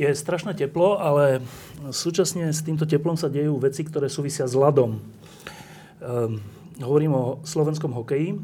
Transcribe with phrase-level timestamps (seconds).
[0.00, 1.44] Je strašné teplo, ale
[1.92, 4.96] súčasne s týmto teplom sa dejú veci, ktoré súvisia s ľadom.
[4.96, 6.40] Um,
[6.80, 8.40] hovorím o slovenskom hokeji,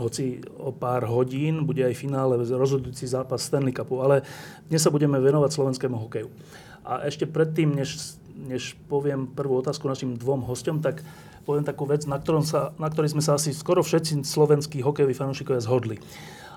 [0.00, 4.24] hoci o pár hodín bude aj finále rozhodujúci zápas Stanley Cupu, ale
[4.72, 6.32] dnes sa budeme venovať slovenskému hokeju.
[6.88, 11.04] A ešte predtým, než, než poviem prvú otázku našim dvom hostom, tak
[11.44, 15.12] poviem takú vec, na, ktorom sa, na ktorej sme sa asi skoro všetci slovenskí hokejoví
[15.12, 16.00] fanúšikovia zhodli.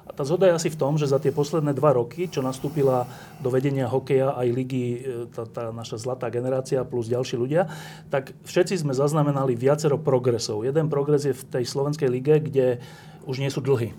[0.09, 3.05] A tá zhoda je asi v tom, že za tie posledné dva roky, čo nastúpila
[3.45, 7.70] do vedenia hokeja aj ligy, e, tá, tá naša zlatá generácia plus ďalší ľudia,
[8.09, 10.66] tak všetci sme zaznamenali viacero progresov.
[10.66, 12.81] Jeden progres je v tej slovenskej lige, kde
[13.30, 13.94] už nie sú dlhy.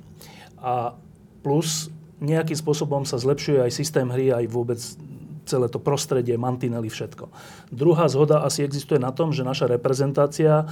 [0.59, 0.99] A
[1.47, 4.83] plus nejakým spôsobom sa zlepšuje aj systém hry, aj vôbec
[5.49, 7.27] celé to prostredie, mantinely, všetko.
[7.71, 10.69] Druhá zhoda asi existuje na tom, že naša reprezentácia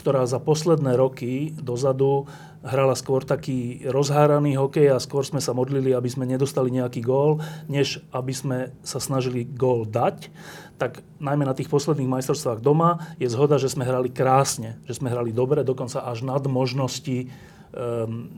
[0.00, 2.24] ktorá za posledné roky dozadu
[2.64, 7.40] hrala skôr taký rozháraný hokej a skôr sme sa modlili, aby sme nedostali nejaký gól,
[7.68, 10.32] než aby sme sa snažili gól dať,
[10.80, 15.12] tak najmä na tých posledných majstrovstvách doma je zhoda, že sme hrali krásne, že sme
[15.12, 18.28] hrali dobre, dokonca až nad možnosti um,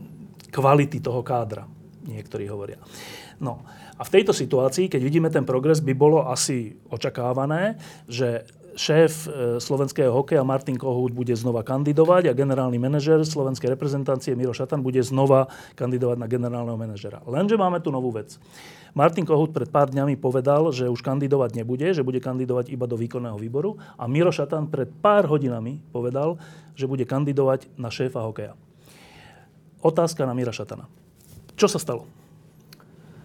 [0.51, 1.63] kvality toho kádra,
[2.03, 2.83] niektorí hovoria.
[3.39, 3.63] No
[3.95, 7.79] a v tejto situácii, keď vidíme ten progres, by bolo asi očakávané,
[8.11, 8.43] že
[8.73, 14.53] šéf e, slovenského hokeja Martin Kohút bude znova kandidovať a generálny manažer slovenskej reprezentácie Miro
[14.53, 17.21] Šatan bude znova kandidovať na generálneho manažera.
[17.25, 18.37] Lenže máme tu novú vec.
[18.93, 22.93] Martin Kohút pred pár dňami povedal, že už kandidovať nebude, že bude kandidovať iba do
[22.93, 26.37] výkonného výboru a Miro Šatan pred pár hodinami povedal,
[26.77, 28.53] že bude kandidovať na šéfa hokeja.
[29.83, 30.87] Otázka na Mira Šatana.
[31.59, 32.22] Čo sa stalo?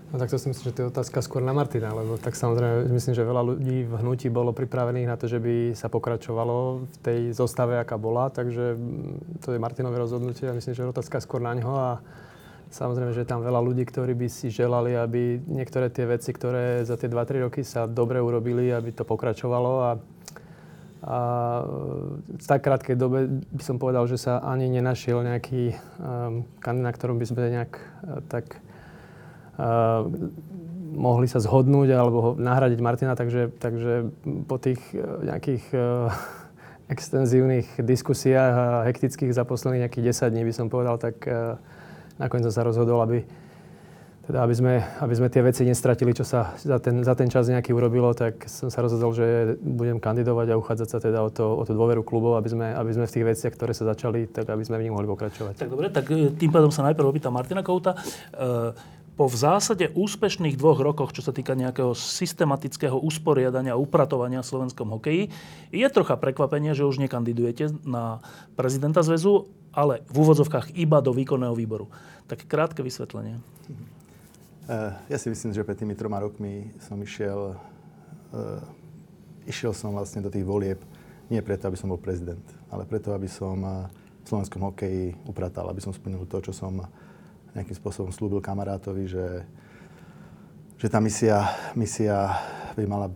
[0.09, 2.89] No tak to si myslím, že to je otázka skôr na Martina, lebo tak samozrejme
[2.97, 6.97] myslím, že veľa ľudí v hnutí bolo pripravených na to, že by sa pokračovalo v
[7.05, 11.21] tej zostave, aká bola, takže mm, to je Martinové rozhodnutie a myslím, že je otázka
[11.21, 11.91] skôr na ňo a
[12.73, 16.89] samozrejme, že je tam veľa ľudí, ktorí by si želali, aby niektoré tie veci, ktoré
[16.89, 19.91] za tie 2-3 roky sa dobre urobili, aby to pokračovalo a
[20.99, 21.19] a
[22.27, 27.23] v tak krátkej dobe by som povedal, že sa ani nenašiel nejaký um, kandidát, ktorom
[27.23, 28.59] by sme nejak uh, tak
[30.99, 34.11] mohli sa zhodnúť alebo nahradiť Martina, takže, takže
[34.51, 36.11] po tých e, nejakých uh,
[36.95, 41.21] extenzívnych diskusiách a hektických za posledných nejakých 10 dní by som povedal, tak
[42.19, 43.29] nakoniec som sa rozhodol, aby,
[44.29, 47.49] teda aby, sme, aby sme tie veci nestratili, čo sa za ten, za ten čas
[47.49, 51.45] nejaký urobilo, tak som sa rozhodol, že budem kandidovať a uchádzať sa teda o, to,
[51.45, 54.49] o tú dôveru klubov, aby sme, aby sme v tých veciach, ktoré sa začali, tak
[54.49, 55.61] aby sme v nich mohli pokračovať.
[55.61, 57.97] Tak dobre, tak tým pádom sa najprv opýtam Martina Kouta.
[58.37, 58.73] Uh,
[59.19, 64.51] po v zásade úspešných dvoch rokoch, čo sa týka nejakého systematického usporiadania a upratovania v
[64.55, 65.35] slovenskom hokeji,
[65.75, 68.23] je trocha prekvapenie, že už nekandidujete na
[68.55, 71.91] prezidenta zväzu, ale v úvodzovkách iba do výkonného výboru.
[72.31, 73.43] Tak krátke vysvetlenie.
[74.71, 78.63] Uh, ja si myslím, že pred tými troma rokmi som išiel, uh,
[79.51, 80.79] išiel som vlastne do tých volieb
[81.27, 83.91] nie preto, aby som bol prezident, ale preto, aby som uh,
[84.23, 86.87] v slovenskom hokeji upratal, aby som splnil to, čo som
[87.59, 89.43] nejakým spôsobom slúbil kamarátovi, že,
[90.79, 92.39] že tá misia, misia
[92.79, 93.11] by mala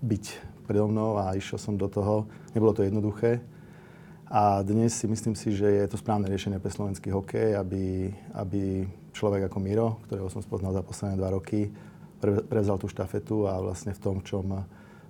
[0.00, 0.24] byť
[0.70, 2.30] predo mnou a išiel som do toho.
[2.54, 3.42] Nebolo to jednoduché.
[4.30, 8.86] A dnes si myslím si, že je to správne riešenie pre slovenský hokej, aby, aby
[9.10, 11.66] človek ako Miro, ktorého som spoznal za posledné dva roky,
[12.22, 14.46] prevzal tú štafetu a vlastne v tom, čom,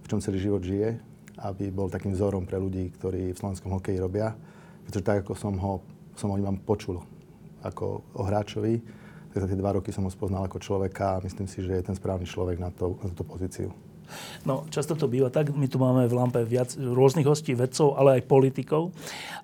[0.00, 0.96] v čom celý život žije,
[1.36, 4.32] aby bol takým vzorom pre ľudí, ktorí v slovenskom hokeji robia.
[4.88, 5.84] Pretože tak, ako som ho,
[6.16, 7.04] som ho iba počul
[7.62, 8.80] ako o hráčovi,
[9.30, 11.86] tak za tie dva roky som ho spoznal ako človeka a myslím si, že je
[11.86, 13.70] ten správny človek na, to, na túto pozíciu.
[14.42, 15.54] No, často to býva tak.
[15.54, 18.90] My tu máme v Lampe viac rôznych hostí, vedcov, ale aj politikov.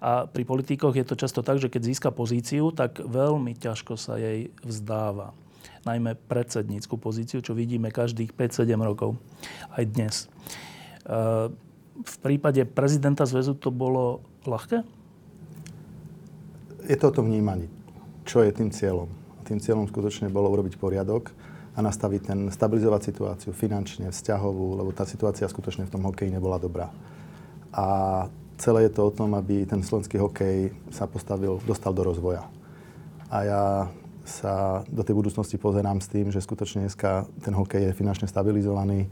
[0.02, 4.18] A pri politikoch je to často tak, že keď získa pozíciu, tak veľmi ťažko sa
[4.18, 5.30] jej vzdáva.
[5.86, 9.14] Najmä predsednícku pozíciu, čo vidíme každých 5-7 rokov.
[9.70, 10.26] Aj dnes.
[11.96, 14.82] V prípade prezidenta zväzu to bolo ľahké?
[16.90, 17.75] Je to o tom vnímaní
[18.26, 19.06] čo je tým cieľom.
[19.46, 21.30] Tým cieľom skutočne bolo urobiť poriadok
[21.72, 26.58] a nastaviť ten, stabilizovať situáciu finančne, vzťahovú, lebo tá situácia skutočne v tom hokeji nebola
[26.58, 26.90] dobrá.
[27.70, 27.86] A
[28.58, 32.42] celé je to o tom, aby ten slovenský hokej sa postavil, dostal do rozvoja.
[33.30, 33.64] A ja
[34.26, 39.06] sa do tej budúcnosti pozerám s tým, že skutočne dneska ten hokej je finančne stabilizovaný.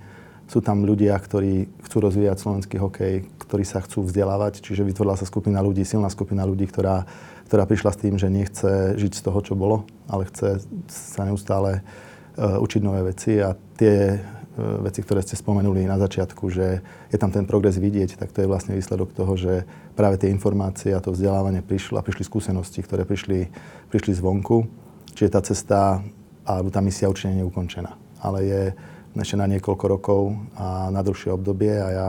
[0.45, 5.25] Sú tam ľudia, ktorí chcú rozvíjať slovenský hokej, ktorí sa chcú vzdelávať, čiže vytvorila sa
[5.25, 7.09] skupina ľudí, silná skupina ľudí, ktorá,
[7.49, 10.61] ktorá prišla s tým, že nechce žiť z toho, čo bolo, ale chce
[10.93, 16.45] sa neustále uh, učiť nové veci a tie uh, veci, ktoré ste spomenuli na začiatku,
[16.53, 19.65] že je tam ten progres vidieť, tak to je vlastne výsledok toho, že
[19.97, 23.49] práve tie informácie a to vzdelávanie prišlo a prišli skúsenosti, ktoré prišli,
[23.89, 24.69] prišli zvonku.
[25.15, 26.05] Čiže tá cesta
[26.45, 27.97] alebo tá misia určite nie je ukončená.
[28.21, 28.63] Ale je,
[29.23, 32.09] ešte na niekoľko rokov a na dlhšie obdobie a ja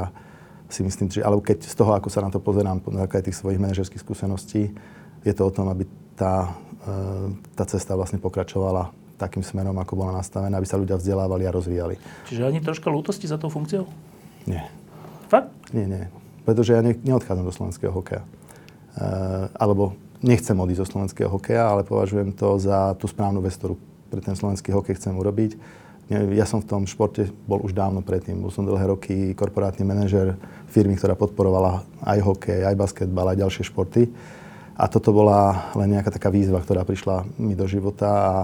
[0.70, 3.38] si myslím, že, alebo keď z toho, ako sa na to pozerám, na základe tých
[3.38, 4.74] svojich manažerských skúseností,
[5.22, 5.86] je to o tom, aby
[6.18, 11.46] tá, e, tá cesta vlastne pokračovala takým smerom, ako bola nastavená, aby sa ľudia vzdelávali
[11.46, 11.96] a rozvíjali.
[12.28, 13.86] Čiže ani troška lútosti za tou funkciou?
[14.50, 14.68] Nie.
[15.30, 15.54] Fakt?
[15.72, 16.04] Nie, nie.
[16.44, 18.22] Pretože ja ne, neodchádzam do slovenského hokeja.
[18.22, 19.08] E,
[19.54, 19.94] alebo
[20.26, 23.78] nechcem odísť zo slovenského hokeja, ale považujem to za tú správnu vec, ktorú
[24.10, 25.58] pre ten slovenský hokej chcem urobiť
[26.10, 28.38] ja som v tom športe bol už dávno predtým.
[28.38, 30.38] Bol som dlhé roky korporátny manažer
[30.70, 34.14] firmy, ktorá podporovala aj hokej, aj basketbal, aj ďalšie športy.
[34.78, 38.36] A toto bola len nejaká taká výzva, ktorá prišla mi do života a,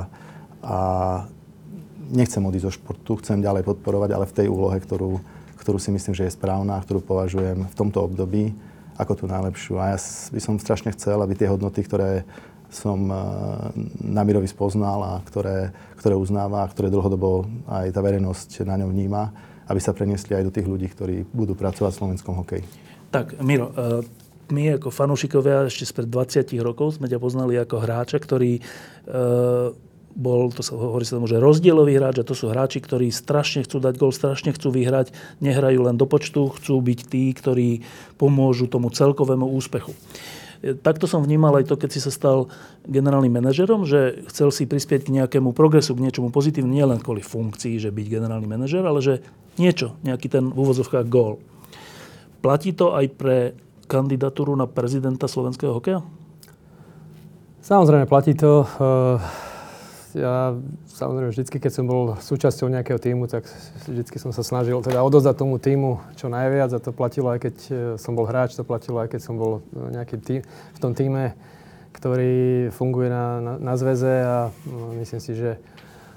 [0.63, 0.77] a
[2.09, 5.21] nechcem odísť zo športu, chcem ďalej podporovať, ale v tej úlohe, ktorú,
[5.61, 8.57] ktorú si myslím, že je správna, ktorú považujem v tomto období
[8.97, 9.77] ako tú najlepšiu.
[9.77, 9.97] A ja
[10.33, 12.25] by som strašne chcel, aby tie hodnoty, ktoré
[12.71, 13.19] som eh,
[13.99, 19.21] Namirovi spoznal a ktoré, ktoré uznáva a ktoré dlhodobo aj tá verejnosť na ňom vníma,
[19.67, 22.63] aby sa preniesli aj do tých ľudí, ktorí budú pracovať v slovenskom hokeji.
[23.11, 24.01] Tak, Miro, eh,
[24.51, 28.61] my ako fanúšikovia ešte spred 20 rokov sme ťa poznali ako hráča, ktorý e,
[30.11, 33.63] bol, to sa hovorí sa tomu, že rozdielový hráč a to sú hráči, ktorí strašne
[33.63, 37.69] chcú dať gol, strašne chcú vyhrať, nehrajú len do počtu, chcú byť tí, ktorí
[38.19, 39.95] pomôžu tomu celkovému úspechu
[40.61, 42.49] takto som vnímal aj to, keď si sa stal
[42.85, 47.81] generálnym manažerom, že chcel si prispieť k nejakému progresu, k niečomu pozitívnu, nielen kvôli funkcii,
[47.81, 49.25] že byť generálny manažer, ale že
[49.57, 51.41] niečo, nejaký ten v úvozovkách gól.
[52.41, 53.37] Platí to aj pre
[53.85, 56.01] kandidatúru na prezidenta slovenského hokeja?
[57.61, 58.65] Samozrejme, platí to.
[58.81, 59.50] Uh
[60.15, 60.55] ja
[60.91, 63.47] samozrejme vždycky, keď som bol súčasťou nejakého týmu, tak
[63.87, 67.55] vždycky som sa snažil teda odozdať tomu týmu čo najviac a to platilo aj keď
[67.67, 70.91] e, som bol hráč, to platilo aj keď som bol e, nejaký tým, v tom
[70.91, 71.35] týme,
[71.95, 75.59] ktorý funguje na, na, na zväze a no, myslím si, že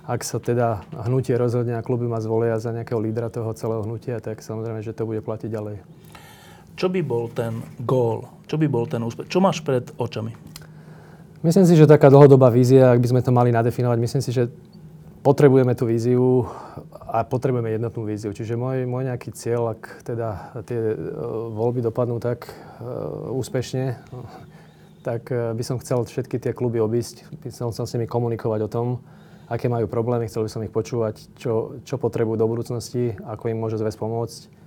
[0.05, 4.21] ak sa teda hnutie rozhodne a kluby ma zvolia za nejakého lídra toho celého hnutia,
[4.21, 5.81] tak samozrejme, že to bude platiť ďalej.
[6.75, 8.29] Čo by bol ten gól?
[8.45, 9.31] Čo by bol ten úspech?
[9.31, 10.54] Čo máš pred očami?
[11.45, 14.49] Myslím si, že taká dlhodobá vízia, ak by sme to mali nadefinovať, myslím si, že
[15.21, 16.49] potrebujeme tú víziu
[17.05, 18.33] a potrebujeme jednotnú víziu.
[18.33, 20.97] Čiže môj, môj nejaký cieľ, ak teda tie uh,
[21.53, 24.01] voľby dopadnú tak uh, úspešne,
[25.05, 28.65] tak uh, by som chcel všetky tie kluby obísť, by som chcel s nimi komunikovať
[28.65, 28.87] o tom,
[29.45, 33.61] aké majú problémy, chcel by som ich počúvať, čo, čo potrebujú do budúcnosti, ako im
[33.61, 34.64] môže zväz pomôcť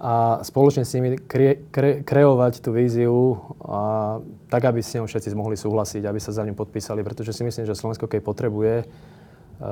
[0.00, 4.16] a spoločne s nimi kre, kre, kreovať tú víziu a,
[4.48, 7.68] tak, aby s ňou všetci mohli súhlasiť, aby sa za ňu podpísali, pretože si myslím,
[7.68, 8.84] že Slovensko, keď potrebuje e,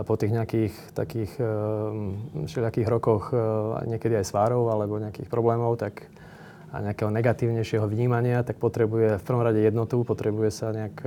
[0.04, 1.44] po tých nejakých takých e,
[2.44, 3.40] všelijakých rokoch e,
[3.88, 6.04] niekedy aj svárov alebo nejakých problémov, tak
[6.69, 11.00] a nejakého negatívnejšieho vnímania, tak potrebuje v prvom rade jednotu, potrebuje sa nejak,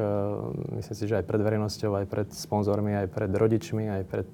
[0.81, 4.25] myslím si, že aj pred verejnosťou, aj pred sponzormi, aj pred rodičmi, aj pred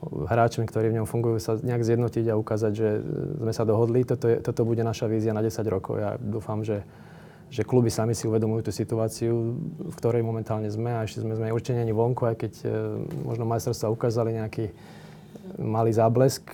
[0.00, 2.88] hráčmi, ktorí v ňom fungujú, sa nejak zjednotiť a ukázať, že
[3.36, 4.08] sme sa dohodli.
[4.08, 6.00] Toto, je, toto bude naša vízia na 10 rokov.
[6.00, 6.80] Ja dúfam, že,
[7.52, 9.60] že kluby sami si uvedomujú tú situáciu,
[9.92, 12.66] v ktorej momentálne sme a ešte sme, sme určite není vonku, aj keď e,
[13.28, 14.72] možno majstrovstvá ukázali nejaký
[15.60, 16.46] malý záblesk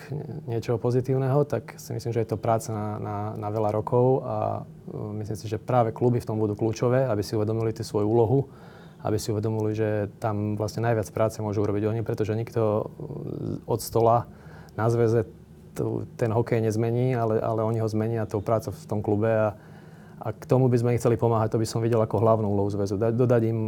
[0.48, 4.36] niečoho pozitívneho, tak si myslím, že je to práca na, na, na veľa rokov a
[4.90, 8.06] e, myslím si, že práve kluby v tom budú kľúčové, aby si uvedomili tú svoju
[8.10, 8.50] úlohu
[9.06, 12.90] aby si uvedomili, že tam vlastne najviac práce môžu urobiť oni, pretože nikto
[13.62, 14.26] od stola
[14.74, 15.30] na zväze
[16.16, 19.54] ten hokej nezmení, ale, ale oni ho zmenia tou prácou v tom klube a,
[20.18, 22.72] a k tomu by sme ich chceli pomáhať, to by som videl ako hlavnú úlohu
[22.72, 22.96] zväzu.
[22.96, 23.60] Da, dodať im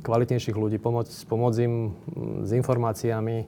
[0.00, 1.74] kvalitnejších ľudí, pomôcť, pomôcť im
[2.42, 3.44] s informáciami,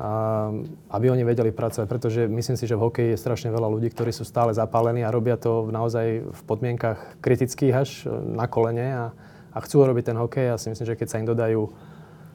[0.00, 0.48] a,
[0.96, 4.16] aby oni vedeli pracovať, pretože myslím si, že v hokeji je strašne veľa ľudí, ktorí
[4.16, 7.90] sú stále zapálení a robia to naozaj v podmienkach kritických až
[8.24, 9.04] na kolene a,
[9.50, 10.54] a chcú robiť ten hokej.
[10.54, 11.60] Ja si myslím, že keď sa im dodajú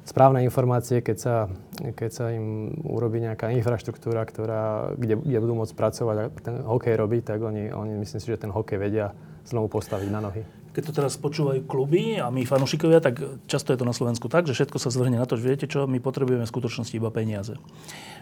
[0.05, 1.35] správne informácie, keď sa,
[1.81, 6.93] keď sa im urobí nejaká infraštruktúra, ktorá, kde, kde budú môcť pracovať a ten hokej
[6.93, 9.17] robiť, tak oni, oni myslím si, že ten hokej vedia
[9.49, 10.45] znovu postaviť na nohy.
[10.77, 13.17] Keď to teraz počúvajú kluby a my fanúšikovia, tak
[13.47, 15.89] často je to na Slovensku tak, že všetko sa zvrhne na to, že viete čo,
[15.89, 17.55] my potrebujeme v skutočnosti iba peniaze.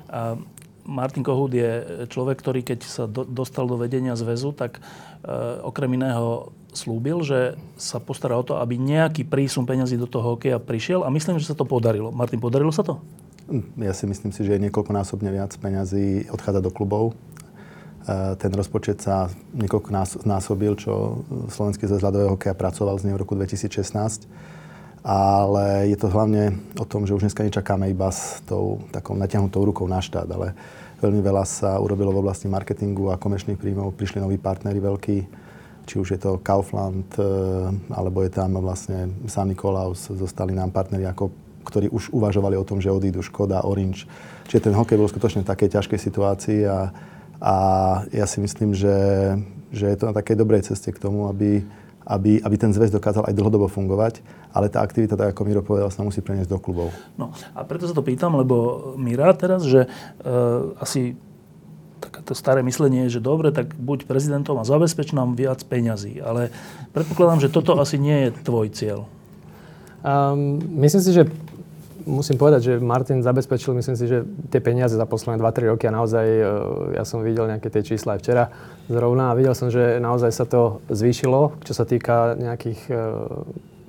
[0.08, 0.38] A
[0.86, 4.82] Martin Kohút je človek, ktorý keď sa do, dostal do vedenia zväzu, tak e,
[5.64, 10.58] okrem iného slúbil, že sa postará o to, aby nejaký prísun peňazí do toho hokeja
[10.58, 12.10] prišiel a myslím, že sa to podarilo.
[12.10, 13.00] Martin, podarilo sa to?
[13.78, 17.14] Ja si myslím si, že niekoľkonásobne viac peňazí odchádza do klubov.
[18.08, 19.90] E, ten rozpočet sa niekoľko
[20.24, 24.28] násobil, čo Slovenský zväz ľadového hokeja pracoval z neho v roku 2016.
[25.04, 29.68] Ale je to hlavne o tom, že už dneska nečakáme iba s tou takou natiahnutou
[29.68, 30.56] rukou na štát, ale
[31.04, 34.00] veľmi veľa sa urobilo v oblasti marketingu a komerčných príjmov.
[34.00, 35.43] Prišli noví partnery veľkí,
[35.84, 37.24] či už je to Kaufland, e,
[37.92, 42.84] alebo je tam vlastne San Nikolaus, zostali nám partneri ako ktorí už uvažovali o tom,
[42.84, 44.06] že odídu Škoda, Orange.
[44.52, 46.92] Čiže ten hokej bol skutočne v takej ťažkej situácii a,
[47.40, 47.56] a
[48.12, 48.96] ja si myslím, že,
[49.72, 51.64] že je to na takej dobrej ceste k tomu, aby,
[52.04, 54.20] aby, aby ten zväz dokázal aj dlhodobo fungovať,
[54.52, 56.92] ale tá aktivita, tak ako Miro povedal, sa musí preniesť do klubov.
[57.16, 61.16] No a preto sa to pýtam, lebo rád teraz, že uh, asi
[62.04, 66.20] takéto staré myslenie je, že dobre, tak buď prezidentom a zabezpeč nám viac peňazí.
[66.20, 66.52] Ale
[66.92, 69.00] predpokladám, že toto asi nie je tvoj cieľ.
[70.04, 71.24] Um, myslím si, že
[72.06, 75.96] musím povedať, že Martin zabezpečil, myslím si, že tie peniaze za posledné 2-3 roky a
[75.96, 76.44] naozaj, e,
[77.00, 78.44] ja som videl nejaké tie čísla aj včera
[78.92, 82.96] zrovna a videl som, že naozaj sa to zvýšilo, čo sa týka nejakých e,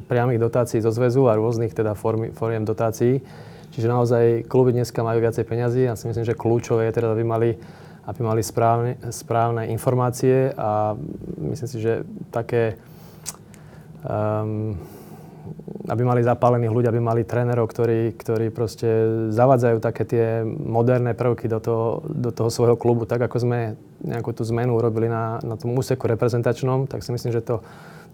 [0.07, 3.19] priamých dotácií zo zväzu a rôznych teda formy, foriem dotácií.
[3.75, 7.25] Čiže naozaj kluby dneska majú viacej peniazy a si myslím, že kľúčové je teda, aby
[7.27, 7.51] mali,
[8.05, 10.93] aby mali správne, správne informácie a
[11.41, 12.77] myslím si, že také
[14.05, 14.77] um,
[15.85, 18.89] aby mali zapálených ľudí, aby mali trénerov, ktorí, ktorí proste
[19.29, 23.05] zavádzajú také tie moderné prvky do toho, do toho svojho klubu.
[23.05, 23.59] Tak ako sme
[24.01, 27.61] nejakú tú zmenu urobili na, na tom úseku reprezentačnom, tak si myslím, že to,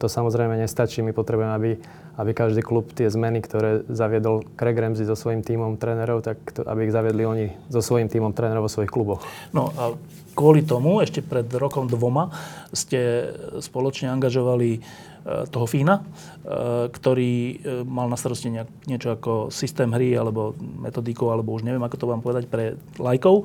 [0.00, 1.04] to samozrejme nestačí.
[1.04, 1.70] My potrebujeme, aby,
[2.16, 6.64] aby každý klub tie zmeny, ktoré zaviedol Craig Ramsey so svojím tímom trénerov, tak to,
[6.64, 9.20] aby ich zaviedli oni so svojím tímom trénerov vo svojich kluboch.
[9.52, 9.92] No a
[10.32, 12.32] kvôli tomu ešte pred rokom dvoma
[12.72, 13.28] ste
[13.60, 14.80] spoločne angažovali
[15.20, 18.48] Eh, toho Fína, eh, ktorý eh, mal na starosti
[18.88, 23.44] niečo ako systém hry alebo metodiku, alebo už neviem, ako to vám povedať pre lajkov.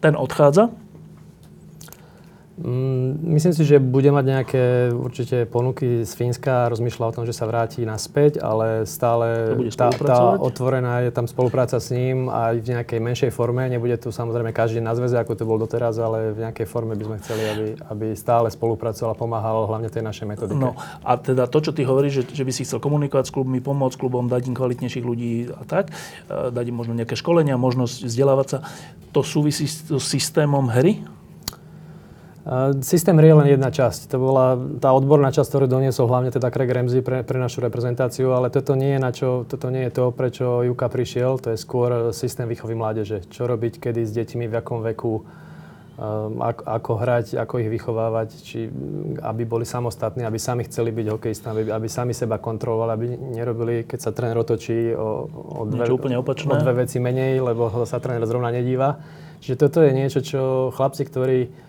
[0.00, 0.68] Ten odchádza.
[2.60, 7.32] Mm, myslím si, že bude mať nejaké určite ponuky z Fínska rozmýšľa o tom, že
[7.32, 12.66] sa vráti naspäť, ale stále tá, tá otvorená je tam spolupráca s ním aj v
[12.76, 13.64] nejakej menšej forme.
[13.64, 17.04] Nebude tu samozrejme každý na zväze, ako to bol doteraz, ale v nejakej forme by
[17.08, 20.60] sme chceli, aby, aby stále spolupracoval a pomáhal hlavne tej našej metodike.
[20.60, 23.64] No a teda to, čo ty hovoríš, že, že by si chcel komunikovať s klubmi,
[23.64, 25.96] pomôcť klubom, dať im kvalitnejších ľudí a tak,
[26.28, 28.58] dať im možno nejaké školenia, možnosť vzdelávať sa,
[29.16, 31.00] to súvisí s systémom hry?
[32.80, 34.08] Systém je len jedna časť.
[34.08, 38.32] To bola tá odborná časť, ktorú doniesol hlavne teda Craig Ramsey pre, pre našu reprezentáciu,
[38.32, 41.36] ale toto nie, je na čo, toto nie je to, prečo Juka prišiel.
[41.44, 43.28] To je skôr systém výchovy mládeže.
[43.28, 48.28] Čo robiť, kedy s deťmi, v akom veku, um, ako, ako hrať, ako ich vychovávať,
[48.40, 48.72] či,
[49.20, 53.06] aby boli samostatní, aby sami chceli byť hokejistami, aby, aby sami seba kontrolovali, aby
[53.36, 56.48] nerobili, keď sa tréner otočí o, o, dve, úplne opačné.
[56.48, 58.96] o dve veci menej, lebo sa tréner zrovna nedíva.
[59.44, 61.68] Čiže toto je niečo, čo chlapci, ktorí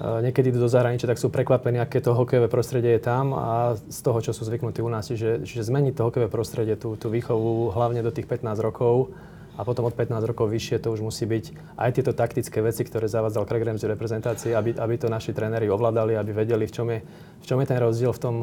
[0.00, 4.00] niekedy idú do zahraničia, tak sú prekvapení, aké to hokejové prostredie je tam a z
[4.04, 5.08] toho, čo sú zvyknutí u nás.
[5.08, 9.16] Čiže, čiže zmeniť to hokejové prostredie, tú, tú výchovu hlavne do tých 15 rokov
[9.56, 13.08] a potom od 15 rokov vyššie to už musí byť aj tieto taktické veci, ktoré
[13.08, 17.00] zavádzal Craig Ramsey reprezentácii, aby, aby to naši tréneri ovládali, aby vedeli, v čom je,
[17.40, 18.36] v čom je ten rozdiel v tom,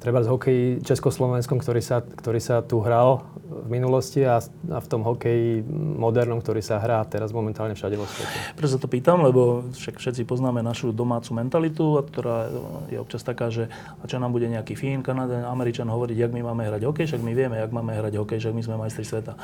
[0.00, 4.40] treba z hokeji československom, ktorý sa, ktorý sa tu hral v minulosti a,
[4.72, 8.56] a v tom hokeji modernom, ktorý sa hrá teraz momentálne všade vo svete.
[8.56, 12.48] Prečo sa to pýtam, lebo však všetci poznáme našu domácu mentalitu, ktorá
[12.88, 13.68] je občas taká, že
[14.00, 17.20] a čo nám bude nejaký Fín, Kanada, Američan hovoriť, jak my máme hrať hokej, však
[17.20, 19.36] my vieme, jak máme hrať hokej, však my sme majstri sveta.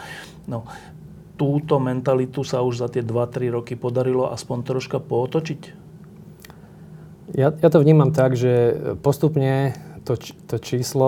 [0.49, 0.65] No,
[1.37, 5.85] túto mentalitu sa už za tie 2-3 roky podarilo aspoň troška pootočiť?
[7.37, 8.73] Ja, ja to vnímam tak, že
[9.05, 10.15] postupne to,
[10.47, 11.07] to číslo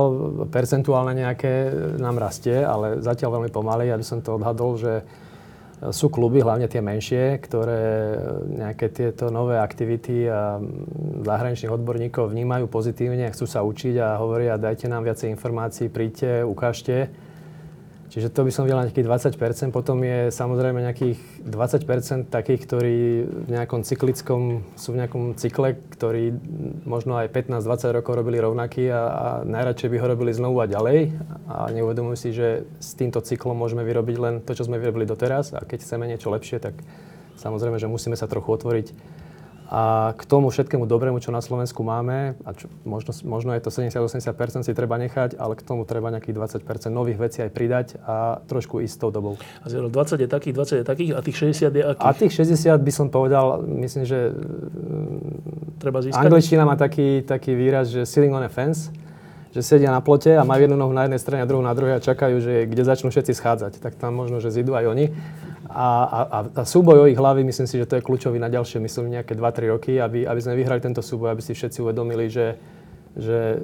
[0.50, 1.71] percentuálne nejaké
[2.02, 3.87] nám rastie, ale zatiaľ veľmi pomaly.
[3.87, 5.07] Ja by som to odhadol, že
[5.78, 7.83] sú kluby, hlavne tie menšie, ktoré
[8.50, 10.59] nejaké tieto nové aktivity a
[11.23, 17.14] zahraničných odborníkov vnímajú pozitívne, chcú sa učiť a hovoria, dajte nám viacej informácií, príďte, ukážte.
[18.09, 19.05] Čiže to by som videl na nejakých
[19.37, 22.97] 20% Potom je samozrejme nejakých 20% takých, ktorí
[23.29, 26.33] v nejakom cyklickom, sú v nejakom cykle, ktorí
[26.88, 31.12] možno aj 15-20 rokov robili rovnaký a, a najradšej by ho robili znovu a ďalej.
[31.53, 35.53] A neuvedomujú si, že s týmto cyklom môžeme vyrobiť len to, čo sme vyrobili doteraz.
[35.53, 36.81] A keď chceme niečo lepšie, tak
[37.37, 38.88] samozrejme, že musíme sa trochu otvoriť
[39.69, 43.69] A k tomu všetkému dobrému, čo na Slovensku máme, a čo, možno, možno je to
[43.69, 48.41] 70-80% si treba nechať, ale k tomu treba nejakých 20% nových vecí aj pridať a
[48.49, 49.37] trošku ísť s tou dobou.
[49.61, 49.93] A 20
[50.25, 52.01] je takých, 20 je takých a tých 60 je akých?
[52.01, 54.33] A tých 60 by som povedal, myslím, že
[55.77, 56.17] treba získať.
[56.17, 58.89] Angličtina má taký, taký výraz, že sitting on a fence,
[59.53, 61.97] že sedia na plote a majú jednu nohu na jednej strane a druhú na druhej
[61.97, 63.73] a čakajú, že kde začnú všetci schádzať.
[63.81, 65.13] Tak tam možno, že zidú aj oni.
[65.79, 68.83] A, a, a súboj o ich hlavy, myslím si, že to je kľúčový na ďalšie,
[68.83, 72.59] myslím, nejaké 2-3 roky, aby, aby sme vyhrali tento súboj, aby si všetci uvedomili, že,
[73.15, 73.59] že e,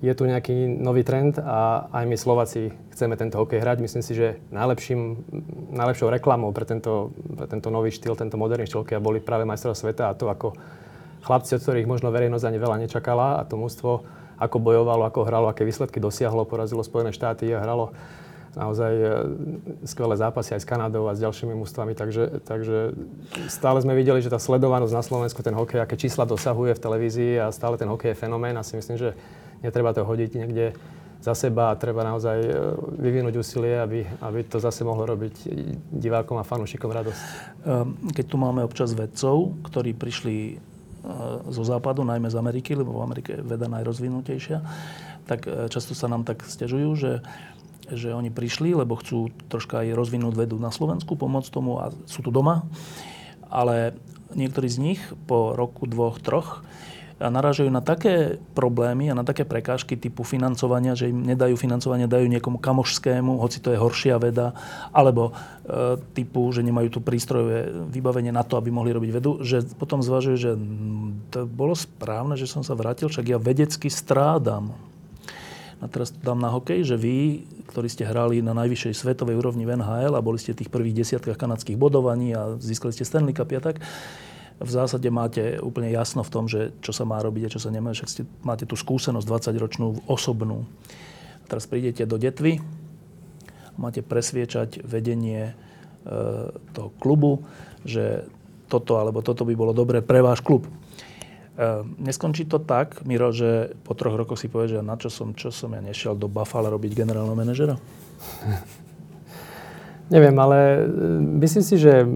[0.00, 3.76] je tu nejaký nový trend a aj my Slováci chceme tento hokej hrať.
[3.84, 5.20] Myslím si, že najlepším,
[5.76, 9.76] najlepšou reklamou pre tento, pre tento nový štýl, tento moderný štýl hokeja boli práve majstrov
[9.76, 10.56] sveta a to, ako
[11.28, 14.08] chlapci, od ktorých možno verejnosť ani veľa nečakala a to mústvo,
[14.40, 17.92] ako bojovalo, ako hralo, aké výsledky dosiahlo, porazilo Spojené štáty a hralo
[18.56, 19.06] naozaj e,
[19.84, 22.96] skvelé zápasy aj s Kanadou a s ďalšími mústvami, takže, takže
[23.50, 27.32] stále sme videli, že tá sledovanosť na Slovensku, ten hokej, aké čísla dosahuje v televízii
[27.42, 29.12] a stále ten hokej je fenomén a si myslím, že
[29.60, 30.66] netreba to hodiť niekde
[31.18, 32.50] za seba a treba naozaj e,
[33.02, 35.50] vyvinúť úsilie, aby, aby to zase mohlo robiť
[35.90, 37.20] divákom a fanúšikom radosť.
[37.66, 40.54] Ehm, keď tu máme občas vedcov, ktorí prišli e,
[41.50, 44.58] zo západu, najmä z Ameriky, lebo v Amerike je veda najrozvinutejšia,
[45.28, 47.20] tak často sa nám tak stiažujú, že
[47.92, 52.20] že oni prišli, lebo chcú troška aj rozvinúť vedu na Slovensku, pomôcť tomu a sú
[52.20, 52.68] tu doma.
[53.48, 53.96] Ale
[54.36, 56.64] niektorí z nich po roku, dvoch, troch
[57.18, 62.30] narážajú na také problémy a na také prekážky typu financovania, že im nedajú financovanie, dajú
[62.30, 64.54] niekomu kamošskému, hoci to je horšia veda,
[64.94, 65.34] alebo
[65.66, 69.98] e, typu, že nemajú tu prístrojové vybavenie na to, aby mohli robiť vedu, že potom
[69.98, 70.52] zvažujú, že
[71.34, 74.78] to bolo správne, že som sa vrátil, však ja vedecky strádam.
[75.78, 79.78] A teraz dám na hokej, že vy, ktorí ste hrali na najvyššej svetovej úrovni v
[79.78, 83.62] NHL a boli ste tých prvých desiatkách kanadských bodovaní a získali ste Stanley Cup a
[83.62, 83.78] tak,
[84.58, 87.70] v zásade máte úplne jasno v tom, že čo sa má robiť a čo sa
[87.70, 87.94] nemá.
[87.94, 90.66] Však ste, máte tú skúsenosť 20-ročnú osobnú.
[90.66, 92.58] A teraz prídete do detvy,
[93.78, 95.52] máte presviečať vedenie e,
[96.74, 97.46] toho klubu,
[97.86, 98.26] že
[98.66, 100.66] toto alebo toto by bolo dobré pre váš klub.
[101.58, 105.34] Ehm, neskončí to tak, Miro, že po troch rokoch si povie, že na čo som,
[105.34, 107.74] čo som ja nešiel do Buffalo robiť generálneho manažera?
[110.14, 112.06] Neviem, ale ehm, myslím si, že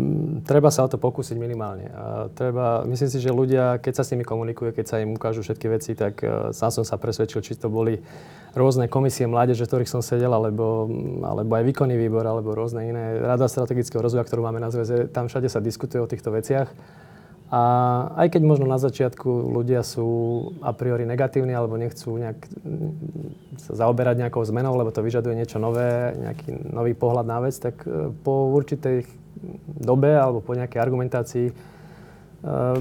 [0.47, 1.91] treba sa o to pokúsiť minimálne.
[1.91, 5.43] A treba, myslím si, že ľudia, keď sa s nimi komunikuje, keď sa im ukážu
[5.43, 7.99] všetky veci, tak uh, sám som sa presvedčil, či to boli
[8.55, 10.87] rôzne komisie mládeže, ktorých som sedel, alebo,
[11.27, 15.11] alebo aj výkonný výbor, alebo rôzne iné rada strategického rozvoja, ktorú máme na zväze.
[15.11, 16.71] Tam všade sa diskutuje o týchto veciach.
[17.53, 17.63] A
[18.17, 20.09] aj keď možno na začiatku ľudia sú
[20.65, 25.61] a priori negatívni alebo nechcú nejak mm, sa zaoberať nejakou zmenou, lebo to vyžaduje niečo
[25.61, 29.05] nové, nejaký nový pohľad na vec, tak e, po určitej
[29.69, 31.55] dobe alebo po nejakej argumentácii e,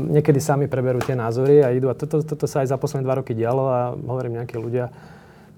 [0.07, 1.91] niekedy sami preberú tie názory a idú.
[1.91, 4.87] A toto, toto sa aj za posledné dva roky dialo a hovorím, nejakí ľudia,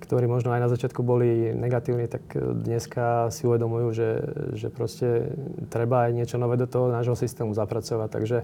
[0.01, 4.09] ktorí možno aj na začiatku boli negatívni, tak e, dneska si uvedomujú, že,
[4.57, 5.37] že proste
[5.69, 8.09] treba aj niečo nové do toho nášho systému zapracovať.
[8.09, 8.39] Takže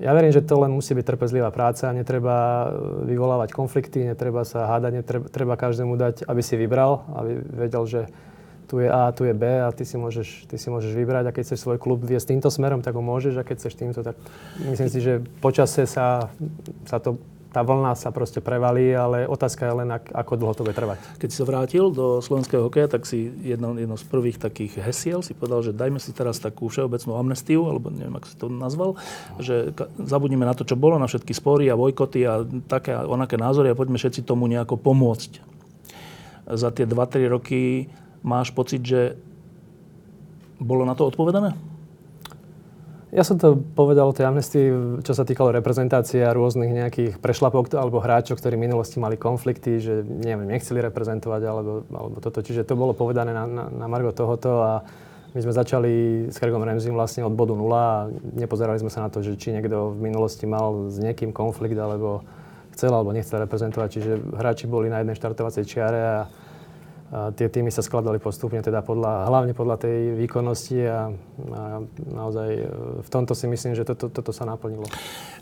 [0.00, 4.70] ja verím, že to len musí byť trpezlivá práca, netreba e, vyvolávať konflikty, netreba sa
[4.70, 7.30] hádať, netreba treba každému dať, aby si vybral, aby
[7.66, 8.00] vedel, že
[8.72, 11.28] tu je A, tu je B a ty si môžeš, ty si môžeš vybrať.
[11.28, 14.00] A keď chceš svoj klub viesť týmto smerom, tak ho môžeš a keď chceš týmto,
[14.00, 14.16] tak
[14.64, 16.32] myslím si, že počase sa,
[16.88, 17.20] sa to
[17.52, 20.98] tá vlna sa proste prevalí, ale otázka je len, ako dlho to bude trvať.
[21.20, 25.20] Keď si sa vrátil do slovenského hokeja, tak si jedno, jedno z prvých takých hesiel
[25.20, 28.96] si povedal, že dajme si teraz takú všeobecnú amnestiu, alebo neviem, ako si to nazval,
[29.36, 33.70] že zabudnime na to, čo bolo, na všetky spory a bojkoty a také onaké názory
[33.70, 35.44] a poďme všetci tomu nejako pomôcť.
[36.48, 37.92] Za tie 2-3 roky
[38.24, 39.20] máš pocit, že
[40.56, 41.71] bolo na to odpovedané?
[43.12, 44.66] Ja som to povedal o tej amnestii,
[45.04, 49.84] čo sa týkalo reprezentácie a rôznych nejakých prešlapov alebo hráčov, ktorí v minulosti mali konflikty,
[49.84, 52.40] že neviem, nechceli reprezentovať alebo, alebo toto.
[52.40, 54.72] Čiže to bolo povedané na, na, na Margo tohoto a
[55.36, 55.92] my sme začali
[56.32, 59.52] s Gregom Remzim vlastne od bodu nula a nepozerali sme sa na to, že či
[59.52, 62.24] niekto v minulosti mal s niekým konflikt alebo
[62.72, 63.88] chcel alebo nechcel reprezentovať.
[63.92, 66.18] Čiže hráči boli na jednej štartovacej čiare a
[67.12, 71.12] a tie týmy sa skladali postupne, teda podľa, hlavne podľa tej výkonnosti a,
[71.52, 71.62] a
[72.08, 72.64] naozaj e,
[73.04, 74.88] v tomto si myslím, že toto, toto sa naplnilo.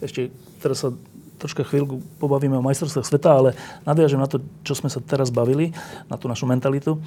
[0.02, 0.90] Ešte teraz sa
[1.38, 3.50] troška chvíľku pobavíme o majstrovstvách sveta, ale
[3.86, 5.70] nadviažem na to, čo sme sa teraz bavili,
[6.10, 6.98] na tú našu mentalitu.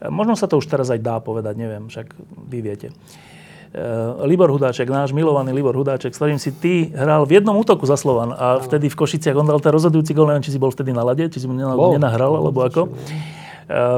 [0.00, 2.16] E, možno sa to už teraz aj dá povedať, neviem, však
[2.48, 2.88] vy viete.
[2.88, 3.84] E,
[4.24, 8.00] Libor Hudáček, náš milovaný Libor Hudáček, s ktorým si ty hral v jednom útoku za
[8.00, 10.96] Slovan a vtedy v Košiciach on dal ten rozhodujúci gol, neviem, či si bol vtedy
[10.96, 12.88] na lade, či si mu nenahral, alebo ako.
[12.88, 13.44] Um,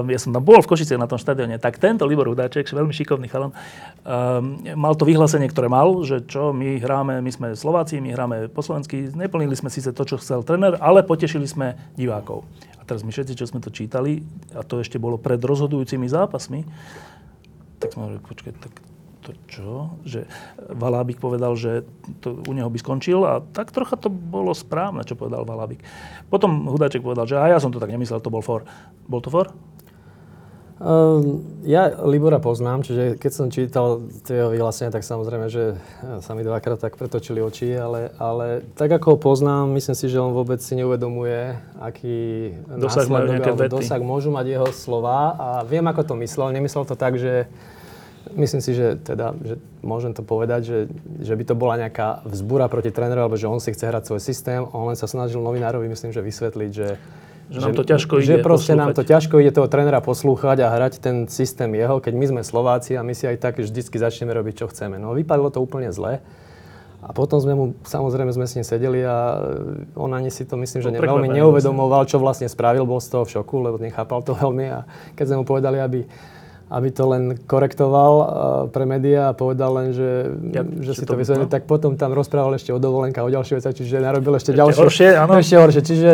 [0.08, 1.60] ja som tam bol v Košiciach na tom štadióne.
[1.60, 6.56] Tak tento Libor Hudáček, veľmi šikovný chalan, um, mal to vyhlásenie, ktoré mal, že čo,
[6.56, 10.40] my hráme, my sme Slováci, my hráme po slovensky, neplnili sme síce to, čo chcel
[10.40, 12.48] tréner, ale potešili sme divákov.
[12.80, 14.24] A teraz my všetci, čo sme to čítali,
[14.56, 16.64] a to ešte bolo pred rozhodujúcimi zápasmi,
[17.78, 18.87] tak sme hovorili, počkaj, tak
[19.28, 19.72] to čo?
[20.08, 20.24] Že
[20.72, 21.84] Valábik povedal, že
[22.24, 25.84] to u neho by skončil a tak trocha to bolo správne, čo povedal Valábik.
[26.32, 28.64] Potom Hudáček povedal, že a ja som to tak nemyslel, to bol for.
[29.04, 29.52] Bol to for?
[30.78, 35.74] Um, ja Libora poznám, čiže keď som čítal tie jeho vyhlásenia, tak samozrejme, že
[36.22, 40.22] sa mi dvakrát tak pretočili oči, ale, ale tak ako ho poznám, myslím si, že
[40.22, 42.18] on vôbec si neuvedomuje, aký
[42.78, 46.54] dosah, alebo dosah môžu mať jeho slova a viem, ako to myslel.
[46.54, 47.50] Nemyslel to tak, že
[48.34, 50.78] Myslím si, že teda, že môžem to povedať, že,
[51.22, 54.20] že by to bola nejaká vzbúra proti trénerovi, alebo že on si chce hrať svoj
[54.20, 54.60] systém.
[54.74, 56.88] On len sa snažil novinárovi, myslím, že vysvetliť, že,
[57.48, 58.82] že nám to ťažko ide Že proste poslúchať.
[58.82, 62.40] nám to ťažko ide toho trénera poslúchať a hrať ten systém jeho, keď my sme
[62.44, 65.00] Slováci a my si aj tak vždycky začneme robiť, čo chceme.
[65.00, 66.20] No vypadlo to úplne zle.
[66.98, 69.38] A potom sme mu, samozrejme sme s ním sedeli a
[69.94, 73.22] on ani si to myslím, že ne, veľmi neuvedomoval, čo vlastne spravil, bol z toho
[73.22, 74.82] v šoku, lebo nechápal to veľmi a
[75.14, 76.02] keď sme mu povedali, aby
[76.68, 78.26] aby to len korektoval uh,
[78.68, 81.52] pre médiá a povedal len, že, ja, že si to, vysvetlil, no?
[81.52, 84.80] tak potom tam rozprával ešte o dovolenka, o ďalšie veci, čiže narobil ešte, ešte ďalšie.
[84.84, 85.32] Horšie, áno.
[85.40, 86.10] Ešte horšie, čiže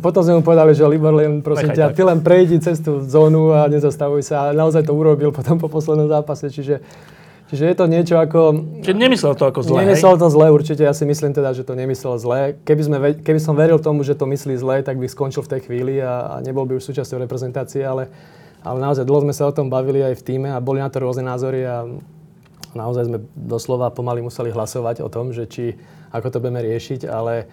[0.00, 3.52] potom sme mu povedali, že Libor len prosím ťa, ty len prejdi cez tú zónu
[3.52, 4.48] a nezastavuj sa.
[4.48, 6.80] A naozaj to urobil potom po poslednom zápase, čiže
[7.48, 8.40] Čiže je to niečo ako...
[8.84, 10.84] Čiže nemyslel to ako zle, Nemyslel to zle, určite.
[10.84, 12.60] Ja si myslím teda, že to nemyslel zle.
[12.60, 15.60] Keby, sme, keby som veril tomu, že to myslí zle, tak by skončil v tej
[15.64, 18.12] chvíli a, a nebol by už súčasťou reprezentácie, ale
[18.68, 21.00] ale naozaj dlho sme sa o tom bavili aj v týme a boli na to
[21.00, 21.88] rôzne názory a
[22.76, 25.72] naozaj sme doslova pomaly museli hlasovať o tom, že či,
[26.12, 27.48] ako to budeme riešiť, ale,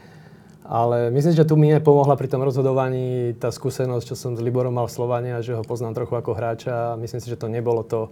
[0.67, 4.75] ale myslím, že tu mi pomohla pri tom rozhodovaní tá skúsenosť, čo som s Liborom
[4.75, 7.47] mal v Slovane a že ho poznám trochu ako hráča a myslím si, že to
[7.47, 8.11] nebolo to,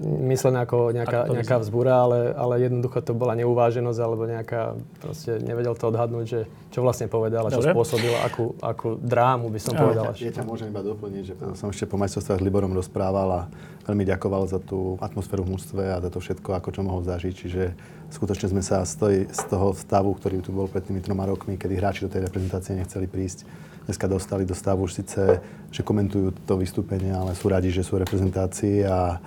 [0.00, 5.76] myslené ako nejaká, nejaká vzbúra, ale, ale jednoducho to bola neuváženosť alebo nejaká, proste nevedel
[5.76, 6.40] to odhadnúť, že
[6.72, 7.76] čo vlastne povedal a čo Dobre.
[7.76, 10.16] spôsobilo, akú, akú drámu by som povedal.
[10.16, 13.40] Ja, ja ťa môžem iba doplniť, že som ešte po majstrovstvách s Liborom rozprával a
[13.84, 17.34] veľmi ďakoval za tú atmosféru v mústve a za to všetko, ako čo mohol zažiť.
[17.36, 17.62] Čiže
[18.08, 21.60] skutočne sme sa z, toj, z toho stavu, ktorý tu bol pred tými troma rokmi,
[21.60, 23.44] kedy hráči do tej reprezentácie nechceli prísť,
[23.84, 28.00] dneska dostali do stavu už síce, že komentujú to vystúpenie, ale sú radi, že sú
[28.00, 29.20] reprezentácii a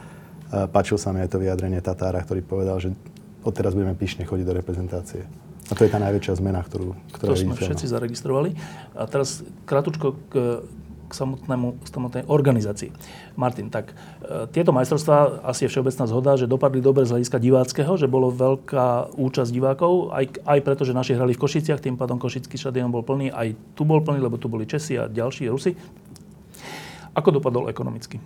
[0.47, 2.95] Páčil sa mi aj to vyjadrenie Tatára, ktorý povedal, že
[3.43, 5.27] odteraz budeme pyšne chodiť do reprezentácie.
[5.67, 8.55] A to je tá najväčšia zmena, ktorú, ktorá To sme všetci zaregistrovali.
[8.95, 10.63] A teraz krátko k,
[11.11, 12.91] k samotnému, samotnej organizácii.
[13.35, 17.99] Martin, tak e, tieto majstrovstvá, asi je všeobecná zhoda, že dopadli dobre z hľadiska diváckého,
[17.99, 22.15] že bolo veľká účasť divákov, aj, aj preto, že naši hrali v Košiciach, tým pádom
[22.15, 25.75] Košický štadión bol plný, aj tu bol plný, lebo tu boli Česi a ďalší Rusi.
[27.11, 28.19] Ako dopadol ekonomicky?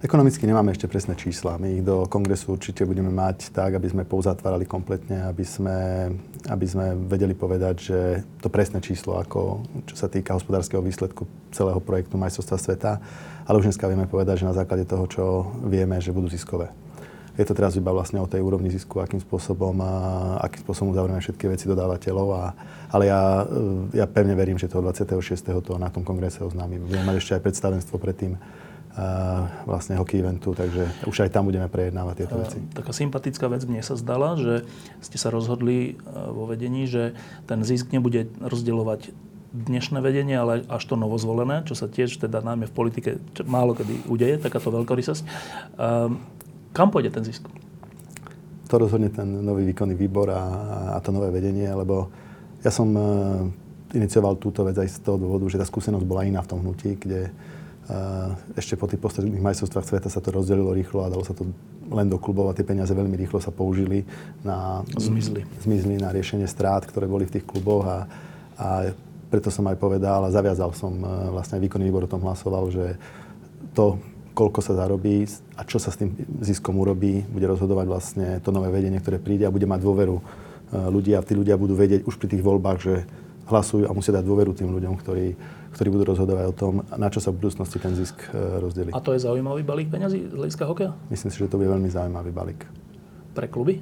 [0.00, 1.60] Ekonomicky nemáme ešte presné čísla.
[1.60, 6.08] My ich do kongresu určite budeme mať tak, aby sme pouzatvárali kompletne, aby sme,
[6.48, 7.98] aby sme vedeli povedať, že
[8.40, 12.92] to presné číslo, ako, čo sa týka hospodárskeho výsledku celého projektu Majstrovstva sveta,
[13.44, 15.24] ale už dneska vieme povedať, že na základe toho, čo
[15.68, 16.72] vieme, že budú ziskové.
[17.36, 19.84] Je to teraz iba vlastne o tej úrovni zisku, akým spôsobom,
[20.40, 22.28] akým spôsobom uzavrieme všetky veci dodávateľov.
[22.40, 22.44] A,
[22.88, 23.44] ale ja,
[23.92, 25.60] ja pevne verím, že toho 26.
[25.60, 26.88] to na tom kongrese oznámim.
[26.88, 28.40] Budeme mať ešte aj predstavenstvo predtým,
[29.64, 32.58] vlastne hockey eventu, takže už aj tam budeme prejednávať tieto veci.
[32.74, 34.66] Taká sympatická vec mne sa zdala, že
[34.98, 37.14] ste sa rozhodli vo vedení, že
[37.46, 39.14] ten zisk nebude rozdeľovať
[39.50, 43.10] dnešné vedenie, ale až to novozvolené, čo sa tiež teda najmä v politike
[43.46, 45.22] málo kedy udeje, takáto veľkorysosť.
[46.70, 47.46] Kam pôjde ten zisk?
[48.70, 50.42] To rozhodne ten nový výkonný výbor a,
[50.94, 52.06] a to nové vedenie, lebo
[52.62, 53.42] ja som uh,
[53.90, 56.94] inicioval túto vec aj z toho dôvodu, že tá skúsenosť bola iná v tom hnutí,
[57.02, 57.34] kde
[58.54, 61.48] ešte po tých posledných majstrovstvách sveta sa to rozdelilo rýchlo a dalo sa to
[61.90, 64.06] len do klubov a tie peniaze veľmi rýchlo sa použili
[64.46, 64.86] na...
[64.94, 65.42] Zmizli.
[65.58, 67.98] Zmizli na riešenie strát, ktoré boli v tých kluboch a,
[68.54, 68.68] a
[69.30, 72.70] preto som aj povedal a zaviazal som, e, vlastne aj výkonný výbor o tom hlasoval,
[72.70, 72.98] že
[73.74, 73.98] to,
[74.34, 75.26] koľko sa zarobí
[75.58, 79.46] a čo sa s tým ziskom urobí, bude rozhodovať vlastne to nové vedenie, ktoré príde
[79.46, 80.22] a bude mať dôveru e,
[80.90, 82.94] ľudí a tí ľudia budú vedieť už pri tých voľbách, že
[83.50, 85.34] hlasujú a musia dať dôveru tým ľuďom, ktorí,
[85.70, 88.90] ktorí budú rozhodovať o tom, na čo sa v budúcnosti ten zisk e, rozdelí.
[88.90, 90.92] A to je zaujímavý balík peňazí z hľadiska hokeja?
[91.08, 92.66] Myslím si, že to bude veľmi zaujímavý balík.
[93.34, 93.78] Pre kluby?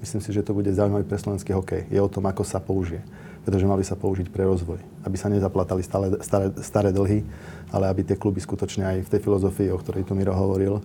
[0.00, 1.86] Myslím si, že to bude zaujímavý pre slovenský hokej.
[1.92, 3.04] Je o tom, ako sa použije.
[3.44, 4.80] Pretože mali sa použiť pre rozvoj.
[5.04, 7.20] Aby sa nezaplatali stále, staré, staré dlhy,
[7.68, 10.80] ale aby tie kluby skutočne aj v tej filozofii, o ktorej tu Miro hovoril,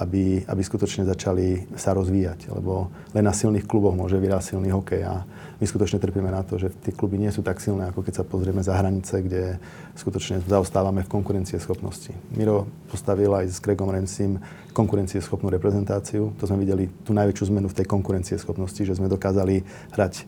[0.00, 2.48] aby, aby skutočne začali sa rozvíjať.
[2.56, 5.28] Lebo len na silných kluboch môže vyrásť silný hokej a
[5.60, 8.24] my skutočne trpíme na to, že tie kluby nie sú tak silné, ako keď sa
[8.24, 9.60] pozrieme za hranice, kde
[9.92, 12.16] skutočne zaostávame v konkurencieschopnosti.
[12.32, 14.40] Miro postavil aj s Gregom Rensim
[14.72, 16.32] konkurencieschopnú reprezentáciu.
[16.40, 19.60] To sme videli tú najväčšiu zmenu v tej konkurencieschopnosti, že sme dokázali
[19.92, 20.24] hrať e,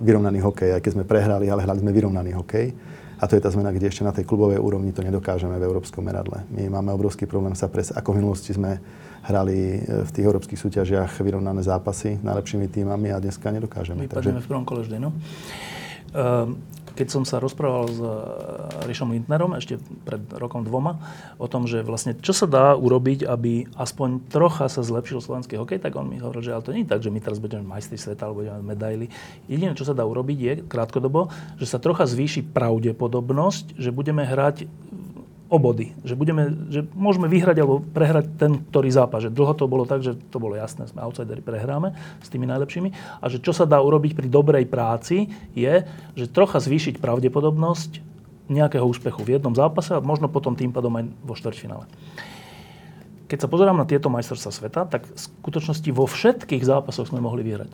[0.00, 2.72] vyrovnaný hokej, aj keď sme prehrali, ale hrali sme vyrovnaný hokej.
[3.20, 6.00] A to je tá zmena, kde ešte na tej klubovej úrovni to nedokážeme v európskom
[6.00, 6.40] meradle.
[6.48, 8.80] My máme obrovský problém sa pres, ako v minulosti sme
[9.28, 14.08] hrali e, v tých európskych súťažiach vyrovnané zápasy najlepšími týmami a dneska nedokážeme.
[14.08, 14.44] Vypadneme Takže...
[14.44, 15.12] v prvom kole vždy, no.
[16.10, 16.58] Uh,
[17.00, 21.00] keď som sa rozprával s eh, Rišom Lindnerom ešte pred rokom dvoma
[21.40, 25.80] o tom, že vlastne čo sa dá urobiť, aby aspoň trocha sa zlepšil slovenský hokej,
[25.80, 27.96] tak on mi hovoril, že ale to nie je tak, že my teraz budeme majstri
[27.96, 29.08] sveta alebo budeme medaily.
[29.48, 34.68] Jediné, čo sa dá urobiť je krátkodobo, že sa trocha zvýši pravdepodobnosť, že budeme hrať
[35.50, 35.98] o body.
[36.06, 39.26] Že, budeme, že môžeme vyhrať alebo prehrať ten, ktorý zápas.
[39.26, 41.90] Že dlho to bolo tak, že to bolo jasné, sme outsideri, prehráme
[42.22, 43.18] s tými najlepšími.
[43.18, 45.26] A že čo sa dá urobiť pri dobrej práci
[45.58, 45.82] je,
[46.14, 47.98] že trocha zvýšiť pravdepodobnosť
[48.46, 51.90] nejakého úspechu v jednom zápase a možno potom tým pádom aj vo štvrťfinále.
[53.26, 57.46] Keď sa pozerám na tieto majstrovstvá sveta, tak v skutočnosti vo všetkých zápasoch sme mohli
[57.46, 57.70] vyhrať.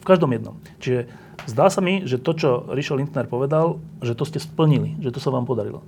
[0.00, 0.56] V každom jednom.
[0.80, 1.04] Čiže
[1.44, 5.20] zdá sa mi, že to, čo Rišo Lindner povedal, že to ste splnili, že to
[5.20, 5.84] sa vám podarilo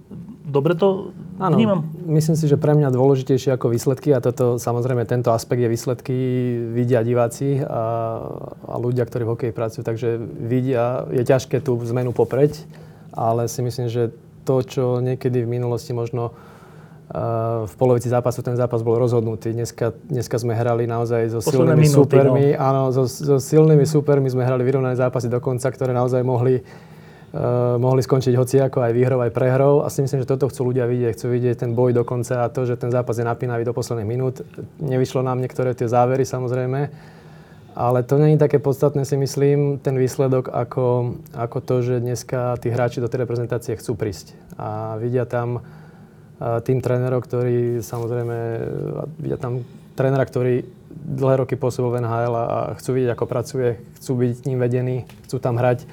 [0.52, 1.88] dobre to Áno, vnímam?
[2.12, 6.16] myslím si, že pre mňa dôležitejšie ako výsledky, a toto samozrejme tento aspekt je výsledky,
[6.76, 7.82] vidia diváci a,
[8.68, 12.68] a ľudia, ktorí v hokeji pracujú, takže vidia, je ťažké tú zmenu popreť,
[13.16, 14.12] ale si myslím, že
[14.44, 16.36] to, čo niekedy v minulosti možno
[17.12, 19.52] Uh, v polovici zápasu ten zápas bol rozhodnutý.
[19.52, 22.46] Dneska, dneska sme hrali naozaj so Posledné silnými minúty, supermi.
[22.56, 22.64] No.
[22.64, 26.64] Áno, so, so silnými supermi sme hrali vyrovnané zápasy dokonca, ktoré naozaj mohli
[27.33, 29.81] Uh, mohli skončiť hociako aj výhrou, aj prehrou.
[29.81, 31.16] A si myslím, že toto chcú ľudia vidieť.
[31.16, 34.05] Chcú vidieť ten boj do konca a to, že ten zápas je napínavý do posledných
[34.05, 34.45] minút.
[34.77, 36.92] Nevyšlo nám niektoré tie závery samozrejme,
[37.73, 42.68] ale to není také podstatné si myslím, ten výsledok, ako, ako to, že dneska tí
[42.68, 44.37] hráči do tej reprezentácie chcú prísť.
[44.61, 48.37] A vidia tam uh, tým trénerov, ktorí samozrejme,
[49.16, 49.64] vidia tam
[49.97, 54.61] trénera, ktorý dlhé roky pôsobil v NHL a chcú vidieť, ako pracuje, chcú byť ním
[54.61, 55.88] vedení, chcú tam hrať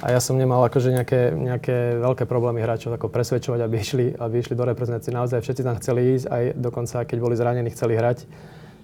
[0.00, 4.40] a ja som nemal akože nejaké, nejaké veľké problémy hráčov ako presvedčovať, aby išli, aby
[4.40, 5.12] išli do reprezentácie.
[5.12, 8.24] Naozaj všetci tam chceli ísť, aj dokonca keď boli zranení, chceli hrať.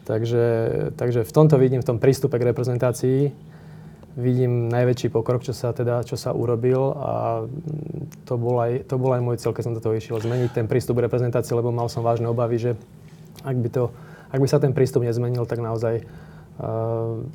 [0.04, 0.44] Takže,
[0.96, 3.32] takže v tomto vidím, v tom prístupe k reprezentácii,
[4.18, 7.44] vidím najväčší pokrok, čo sa, teda, čo sa urobil a
[8.26, 10.66] to bol, aj, to bol aj môj cieľ, keď som do toho išiel, zmeniť ten
[10.66, 12.70] prístup k reprezentácii, lebo mal som vážne obavy, že
[13.46, 13.94] ak by, to,
[14.34, 16.02] ak by sa ten prístup nezmenil, tak naozaj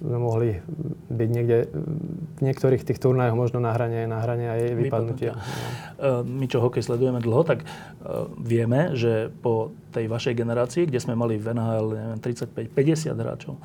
[0.03, 0.59] sme mohli
[1.07, 5.33] byť niekde v niektorých tých turnajoch možno na hrane, na hrane aj vypadnutia.
[5.39, 6.27] vypadnutia.
[6.27, 7.63] My, čo hokej sledujeme dlho, tak
[8.35, 13.55] vieme, že po tej vašej generácii, kde sme mali v NHL 35-50 hráčov,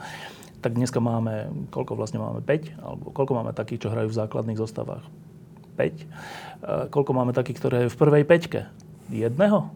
[0.62, 2.78] tak dneska máme, koľko vlastne máme, 5?
[2.78, 5.02] Alebo koľko máme takých, čo hrajú v základných zostavách?
[5.74, 6.90] 5.
[6.94, 8.70] Koľko máme takých, ktoré v prvej peťke?
[9.10, 9.70] Jedného?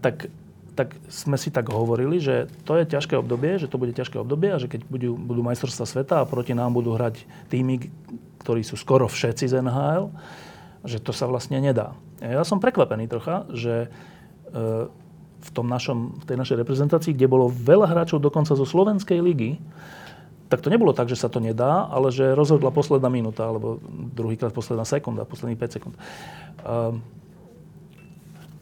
[0.00, 0.32] Tak
[0.80, 4.48] tak sme si tak hovorili, že to je ťažké obdobie, že to bude ťažké obdobie
[4.48, 7.20] a že keď budú, budú majstrovstvá sveta a proti nám budú hrať
[7.52, 7.92] týmy,
[8.40, 10.08] ktorí sú skoro všetci z NHL,
[10.88, 11.92] že to sa vlastne nedá.
[12.24, 13.88] Ja som prekvapený trocha, že e,
[15.44, 19.60] v, tom našom, v tej našej reprezentácii, kde bolo veľa hráčov dokonca zo Slovenskej ligy,
[20.48, 23.84] tak to nebolo tak, že sa to nedá, ale že rozhodla posledná minúta, alebo
[24.16, 25.94] druhýkrát posledná sekunda, posledných 5 sekúnd.
[26.64, 27.04] Um,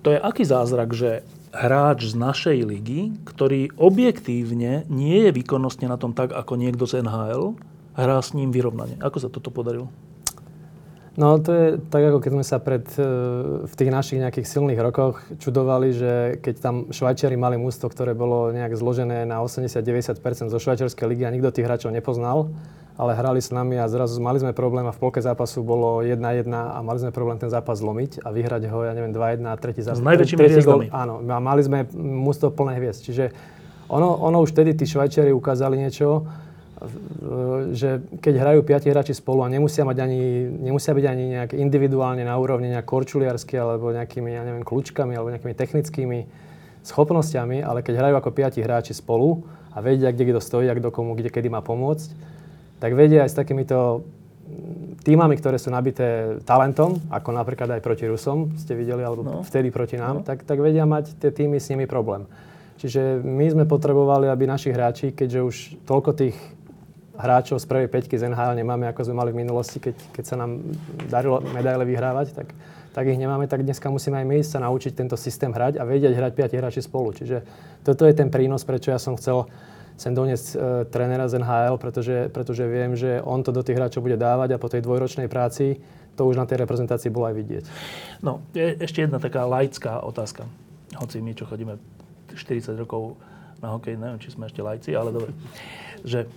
[0.02, 5.96] to je aký zázrak, že hráč z našej ligy, ktorý objektívne nie je výkonnostne na
[5.96, 7.56] tom tak, ako niekto z NHL,
[7.98, 8.94] hrá s ním vyrovnanie.
[9.02, 9.90] Ako sa toto podarilo?
[11.18, 13.02] No to je tak, ako keď sme sa pred, e,
[13.66, 18.54] v tých našich nejakých silných rokoch čudovali, že keď tam Švajčiari mali mústvo, ktoré bolo
[18.54, 22.54] nejak zložené na 80-90% zo švajčiarskej ligy a nikto tých hráčov nepoznal,
[22.98, 26.50] ale hrali s nami a zrazu mali sme problém a v polke zápasu bolo 1-1
[26.50, 29.86] a mali sme problém ten zápas zlomiť a vyhrať ho, ja neviem, 2-1 a tretí
[29.86, 30.02] zápas.
[30.02, 30.86] S najväčšími hviezdami.
[30.90, 33.06] Áno, a mali sme mústvo plné hviezd.
[33.06, 33.30] Čiže
[33.86, 36.26] ono, ono už vtedy tí Švajčiari ukázali niečo,
[37.74, 42.22] že keď hrajú piati hráči spolu a nemusia, mať ani, nemusia byť ani nejak individuálne
[42.22, 46.18] na úrovni nejak korčuliarsky alebo nejakými, ja neviem, kľúčkami alebo nejakými technickými
[46.86, 49.42] schopnosťami, ale keď hrajú ako piati hráči spolu
[49.74, 52.27] a vedia, kde kto stojí a kto komu kde kedy má pomôcť,
[52.78, 54.06] tak vedia aj s takýmito
[55.04, 59.44] týmami, ktoré sú nabité talentom, ako napríklad aj proti Rusom, ste videli, alebo no.
[59.44, 60.26] vtedy proti nám, no.
[60.26, 62.24] tak, tak vedia mať tie týmy s nimi problém.
[62.78, 66.36] Čiže my sme potrebovali, aby naši hráči, keďže už toľko tých
[67.18, 70.36] hráčov z prvej peťky z NHL nemáme, ako sme mali v minulosti, keď, keď sa
[70.38, 70.62] nám
[71.10, 74.90] darilo medaile vyhrávať, tak, tak tak ich nemáme, tak dneska musíme aj my sa naučiť
[74.90, 77.14] tento systém hrať a vedieť hrať 5 hráči spolu.
[77.14, 77.46] Čiže
[77.86, 79.46] toto je ten prínos, prečo ja som chcel
[79.98, 80.56] sem doniesť e,
[80.88, 84.62] trénera z NHL, pretože, pretože viem, že on to do tých hráčov bude dávať a
[84.62, 85.82] po tej dvojročnej práci
[86.14, 87.64] to už na tej reprezentácii bolo aj vidieť.
[88.22, 90.46] No, je ešte jedna taká laická otázka.
[90.98, 91.78] Hoci my, čo chodíme
[92.34, 93.18] 40 rokov
[93.58, 95.34] na hokej, neviem, či sme ešte lajci, ale dobre.
[96.06, 96.30] Že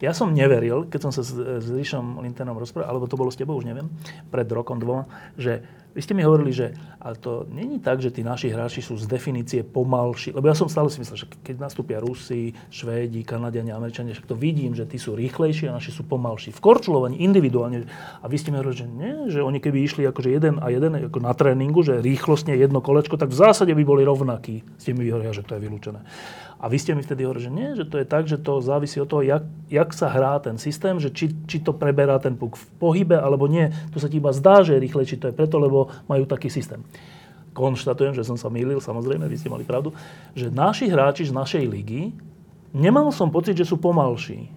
[0.00, 3.38] ja som neveril, keď som sa s, s Ríšom Lintenom rozprával, alebo to bolo s
[3.38, 3.88] tebou, už neviem,
[4.32, 8.26] pred rokom, dvoma, že vy ste mi hovorili, že ale to není tak, že tí
[8.26, 10.34] naši hráči sú z definície pomalší.
[10.34, 14.34] Lebo ja som stále si myslel, že keď nastúpia Rusi, Švédi, Kanadiania, Američania, však to
[14.34, 16.50] vidím, že tí sú rýchlejší a naši sú pomalší.
[16.50, 17.86] V korčulovaní individuálne.
[18.20, 20.98] A vy ste mi hovorili, že nie, že oni keby išli akože jeden a jeden
[21.06, 24.66] ako na tréningu, že rýchlostne jedno kolečko, tak v zásade by boli rovnakí.
[24.82, 26.02] Ste mi hovorili, že to je vylúčené.
[26.60, 28.96] A vy ste mi vtedy hovorili, že nie, že to je tak, že to závisí
[29.02, 32.56] od toho, jak, jak sa hrá ten systém, že či, či to preberá ten puk
[32.56, 33.68] v pohybe, alebo nie.
[33.92, 36.48] To sa ti iba zdá, že je rýchle, či to je preto, lebo majú taký
[36.48, 36.80] systém.
[37.54, 39.94] Konštatujem, že som sa mýlil, samozrejme, vy ste mali pravdu,
[40.34, 42.10] že naši hráči z našej ligy,
[42.74, 44.50] nemal som pocit, že sú pomalší.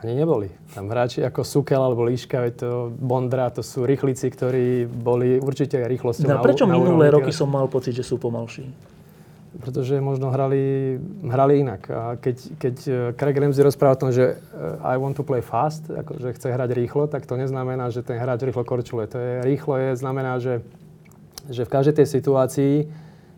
[0.00, 0.48] Ani neboli.
[0.72, 6.24] Tam hráči ako Sukel alebo Líška, to Bondra, to sú rýchlici, ktorí boli určite rýchlosťou
[6.24, 8.64] no, na Prečo na minulé roky som mal pocit, že sú pomalší?
[9.58, 10.94] Pretože možno hrali,
[11.26, 11.82] hrali inak.
[11.90, 15.42] A keď, keď eh, Craig Ramsey rozpráva o tom, že eh, I want to play
[15.42, 19.06] fast, ako, že chce hrať rýchlo, tak to neznamená, že ten hráč rýchlo korčuluje.
[19.10, 20.62] To je rýchlo, je, znamená, že,
[21.50, 22.74] že v každej tej situácii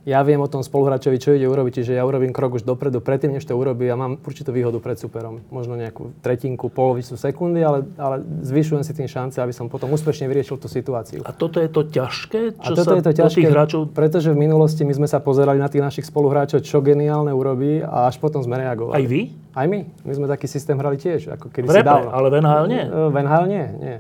[0.03, 3.39] ja viem o tom spoluhráčovi, čo ide urobiť, čiže ja urobím krok už dopredu, predtým,
[3.39, 5.47] než to urobí a mám určitú výhodu pred superom.
[5.55, 10.27] Možno nejakú tretinku, polovicu sekundy, ale, ale zvyšujem si tým šance, aby som potom úspešne
[10.27, 11.23] vyriešil tú situáciu.
[11.23, 13.95] A toto je to ťažké, čo a toto sa je to ťažké, tých hráčov...
[13.95, 18.11] pretože v minulosti my sme sa pozerali na tých našich spoluhráčov, čo geniálne urobí a
[18.11, 18.99] až potom sme reagovali.
[18.99, 19.31] Aj vy?
[19.55, 19.87] Aj my.
[20.03, 22.11] My sme taký systém hrali tiež, ako kedy si dávno.
[22.11, 22.83] ale v NHL nie?
[22.91, 23.97] V NHL nie, nie.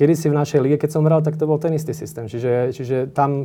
[0.00, 2.24] Kedy si v našej lige, keď som hral, tak to bol ten istý systém.
[2.24, 3.44] Čiže, čiže tam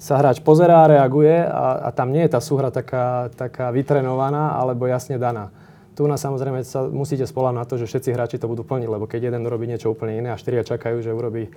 [0.00, 4.88] sa hráč pozerá, reaguje a, a tam nie je tá súhra taká, taká vytrenovaná alebo
[4.88, 5.52] jasne daná.
[5.92, 9.04] Tu na samozrejme sa musíte spolať na to, že všetci hráči to budú plniť, lebo
[9.04, 11.52] keď jeden urobí niečo úplne iné a štyria čakajú, že urobí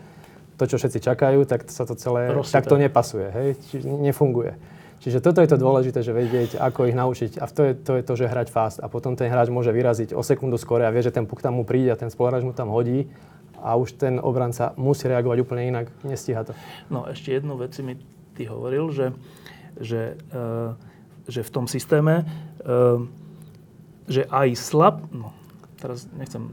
[0.60, 2.56] to, čo všetci čakajú, tak sa to celé Rozsýpe.
[2.60, 3.50] takto nepasuje, hej?
[3.72, 4.52] Čiže nefunguje.
[5.00, 7.40] Čiže toto je to dôležité, že vedieť, ako ich naučiť.
[7.40, 8.80] A to je, to je to, že hrať fast.
[8.80, 11.60] A potom ten hráč môže vyraziť o sekundu skôr a vie, že ten puk tam
[11.60, 13.12] mu príde a ten spoluhráč mu tam hodí
[13.60, 15.92] a už ten obranca musí reagovať úplne inak.
[16.08, 16.56] Nestíha to.
[16.88, 18.00] No ešte jednu vec mi
[18.34, 19.14] ty hovoril, že,
[19.78, 20.74] že, uh,
[21.30, 22.26] že v tom systéme,
[22.66, 23.00] uh,
[24.10, 25.06] že aj slab...
[25.14, 25.32] No,
[25.80, 26.50] teraz nechcem...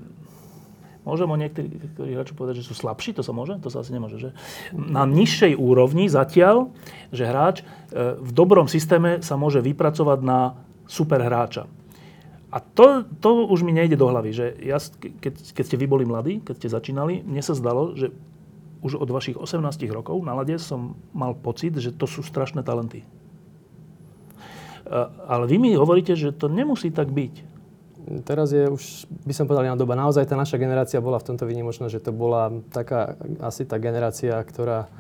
[1.01, 3.17] Môžem o niektorých hráčov povedať, že sú slabší?
[3.17, 3.57] To sa môže?
[3.65, 4.31] To sa asi nemôže, že?
[4.77, 6.69] Na nižšej úrovni zatiaľ,
[7.09, 11.67] že hráč uh, v dobrom systéme sa môže vypracovať na super hráča.
[12.51, 14.83] A to, to už mi nejde do hlavy, že ja,
[15.23, 18.11] keď, keď ste vy boli mladí, keď ste začínali, mne sa zdalo, že
[18.81, 19.61] už od vašich 18
[19.93, 23.05] rokov na lade som mal pocit, že to sú strašné talenty.
[25.29, 27.35] Ale vy mi hovoríte, že to nemusí tak byť.
[28.27, 29.95] Teraz je už, by som povedal, doba.
[29.95, 34.35] Naozaj tá naša generácia bola v tomto výnimočná, že to bola taká, asi tá generácia,
[34.41, 34.91] ktorá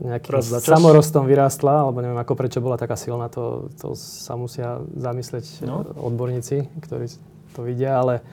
[0.00, 5.64] nejakým samorostom vyrástla, alebo neviem ako prečo bola taká silná, to, to sa musia zamyslieť
[5.68, 5.84] no.
[5.96, 7.12] odborníci, ktorí
[7.52, 8.24] to vidia, ale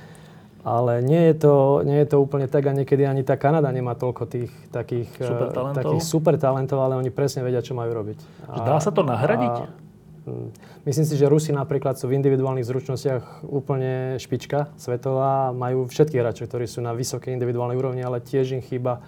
[0.64, 1.54] ale nie je, to,
[1.88, 5.48] nie je to úplne tak a niekedy ani tá Kanada nemá toľko tých takých super
[5.56, 8.18] talentov, takých super talentov ale oni presne vedia, čo majú robiť.
[8.52, 9.56] A, dá sa to nahradiť?
[9.56, 9.72] A,
[10.28, 10.48] hm,
[10.84, 15.56] myslím si, že Rusi napríklad sú v individuálnych zručnostiach úplne špička svetová.
[15.56, 19.00] Majú všetkých hráčov, ktorí sú na vysokej individuálnej úrovni, ale tiež im chýba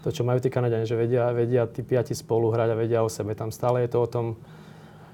[0.00, 3.10] to, čo majú tí Kanadiani, že vedia, vedia tí piati spolu hrať a vedia o
[3.10, 3.36] sebe.
[3.36, 4.38] Tam stále je to o tom,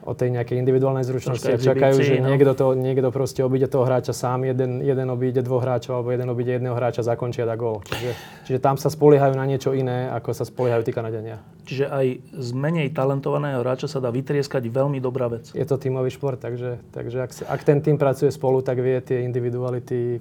[0.02, 2.30] o tej nejakej individuálnej zručnosti a čakajú, že no.
[2.30, 6.26] niekto, to, niekto proste obíde toho hráča sám, jeden, jeden obíde dvoch hráčov alebo jeden
[6.26, 7.86] obíde jedného hráča, zakončia a gól.
[7.86, 8.12] Čiže,
[8.50, 11.38] čiže tam sa spoliehajú na niečo iné, ako sa spoliehajú tí Kanadiania.
[11.62, 15.54] Čiže aj z menej talentovaného hráča sa dá vytrieskať veľmi dobrá vec.
[15.54, 19.22] Je to tímový šport, takže, takže ak, ak ten tým pracuje spolu, tak vie tie
[19.22, 20.18] individuality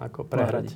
[0.00, 0.72] ako prehrať.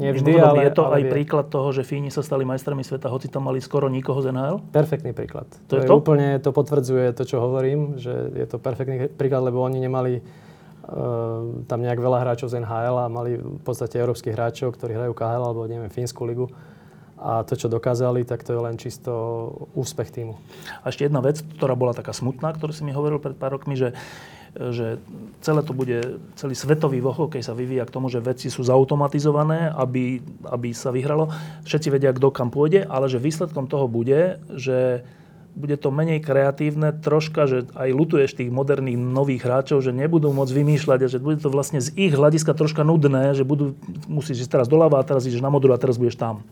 [0.00, 1.12] Nie vždy, ale, je to ale aj vie.
[1.12, 4.72] príklad toho, že Fíni sa stali majstrami sveta, hoci tam mali skoro nikoho z NHL?
[4.72, 5.44] Perfektný príklad.
[5.68, 5.92] To, to je to?
[6.00, 11.68] úplne, to potvrdzuje to, čo hovorím, že je to perfektný príklad, lebo oni nemali uh,
[11.68, 15.44] tam nejak veľa hráčov z NHL a mali v podstate európskych hráčov, ktorí hrajú KHL
[15.52, 16.48] alebo neviem, Fínsku ligu.
[17.16, 19.12] A to, čo dokázali, tak to je len čisto
[19.72, 20.36] úspech týmu.
[20.84, 23.72] A ešte jedna vec, ktorá bola taká smutná, ktorú si mi hovoril pred pár rokmi,
[23.72, 23.96] že
[24.56, 24.96] že
[25.44, 30.24] celé to bude, celý svetový hokej sa vyvíja k tomu, že veci sú zautomatizované, aby,
[30.48, 31.28] aby sa vyhralo.
[31.68, 35.04] Všetci vedia, kto kam pôjde, ale že výsledkom toho bude, že
[35.56, 40.52] bude to menej kreatívne, troška, že aj lutuješ tých moderných nových hráčov, že nebudú môcť
[40.52, 43.72] vymýšľať a že bude to vlastne z ich hľadiska troška nudné, že budú,
[44.04, 46.44] musíš ísť teraz doľava a teraz ideš na modru a teraz budeš tam.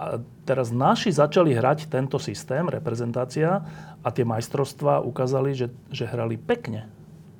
[0.00, 0.16] A
[0.48, 3.60] teraz naši začali hrať tento systém, reprezentácia,
[4.00, 6.88] a tie majstrovstvá ukázali, že, že hrali pekne.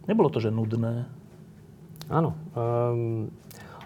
[0.04, 1.08] Nebolo to, že nudné.
[2.12, 2.36] Áno.
[2.52, 3.32] Um,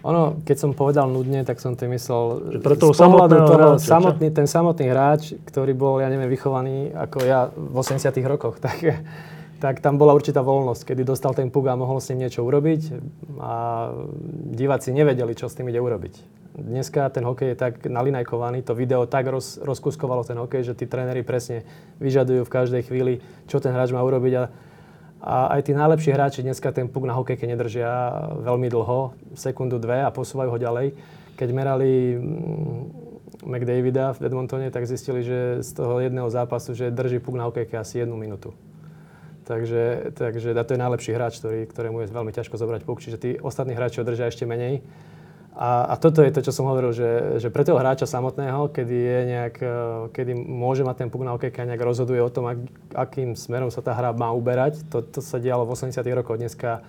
[0.05, 2.57] ono, keď som povedal nudne, tak som tým myslel...
[2.57, 6.93] Že pre toho samotného toho, hráča, samotný, ten samotný hráč, ktorý bol, ja neviem, vychovaný
[6.93, 8.77] ako ja v 80 rokoch, tak,
[9.57, 12.81] tak tam bola určitá voľnosť, kedy dostal ten puk a mohol s ním niečo urobiť
[13.41, 13.53] a
[14.53, 16.44] diváci nevedeli, čo s tým ide urobiť.
[16.55, 20.87] Dneska ten hokej je tak nalinajkovaný, to video tak roz, rozkuskovalo ten hokej, že tí
[20.87, 21.67] tréneri presne
[21.99, 23.13] vyžadujú v každej chvíli,
[23.51, 24.33] čo ten hráč má urobiť.
[24.39, 24.43] A,
[25.19, 27.91] a aj tí najlepší hráči dneska ten puk na hokejke nedržia
[28.39, 30.95] veľmi dlho, sekundu, dve a posúvajú ho ďalej.
[31.35, 37.19] Keď merali mm, McDavida v Edmontone, tak zistili, že z toho jedného zápasu, že drží
[37.19, 38.55] puk na hokejke asi jednu minútu.
[39.43, 43.03] Takže, takže to je najlepší hráč, ktorý, ktorému je veľmi ťažko zobrať puk.
[43.03, 44.81] Čiže tí ostatní hráči ho držia ešte menej.
[45.55, 48.91] A, a toto je to, čo som hovoril, že, že pre toho hráča samotného, kedy,
[48.91, 49.75] je nejak, e,
[50.11, 52.59] kedy môže mať ten puk na okejke a nejak rozhoduje o tom, ak,
[52.91, 56.35] akým smerom sa tá hra má uberať, to, to sa dialo v 80 rokoch.
[56.35, 56.83] Dneska,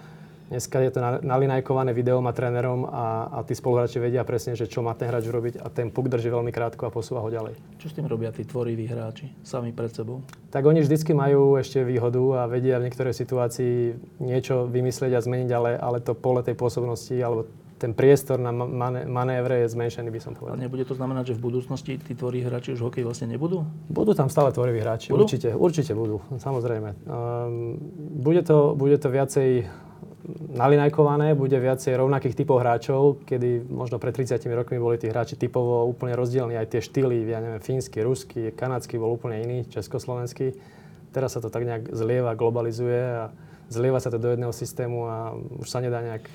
[0.50, 4.82] dneska je to nalinajkované videom a trénerom a, a tí spoluhráči vedia presne, že čo
[4.82, 7.54] má ten hráč urobiť a ten puk drží veľmi krátko a posúva ho ďalej.
[7.78, 10.26] Čo s tým robia tí tvoriví hráči sami pred sebou?
[10.50, 15.50] Tak oni vždycky majú ešte výhodu a vedia v niektorej situácii niečo vymyslieť a zmeniť,
[15.54, 17.46] ale, ale to pole tej pôsobnosti alebo
[17.76, 20.56] ten priestor na mané, manévre je zmenšený, by som povedal.
[20.56, 23.68] A nebude to znamenať, že v budúcnosti tí tvorí hráči už hokej vlastne nebudú?
[23.92, 25.28] Budú tam stále tvoriví hráči, budú?
[25.28, 27.04] určite, určite budú, samozrejme.
[27.04, 27.76] Um,
[28.24, 29.68] bude, to, bude to viacej
[30.56, 35.86] nalinajkované, bude viacej rovnakých typov hráčov, kedy možno pred 30 rokmi boli tí hráči typovo
[35.86, 40.56] úplne rozdielni, aj tie štýly, ja neviem, fínsky, ruský, kanadský bol úplne iný, československý.
[41.14, 43.24] Teraz sa to tak nejak zlieva, globalizuje a
[43.70, 45.16] zlieva sa to do jedného systému a
[45.62, 46.26] už sa nedá nejak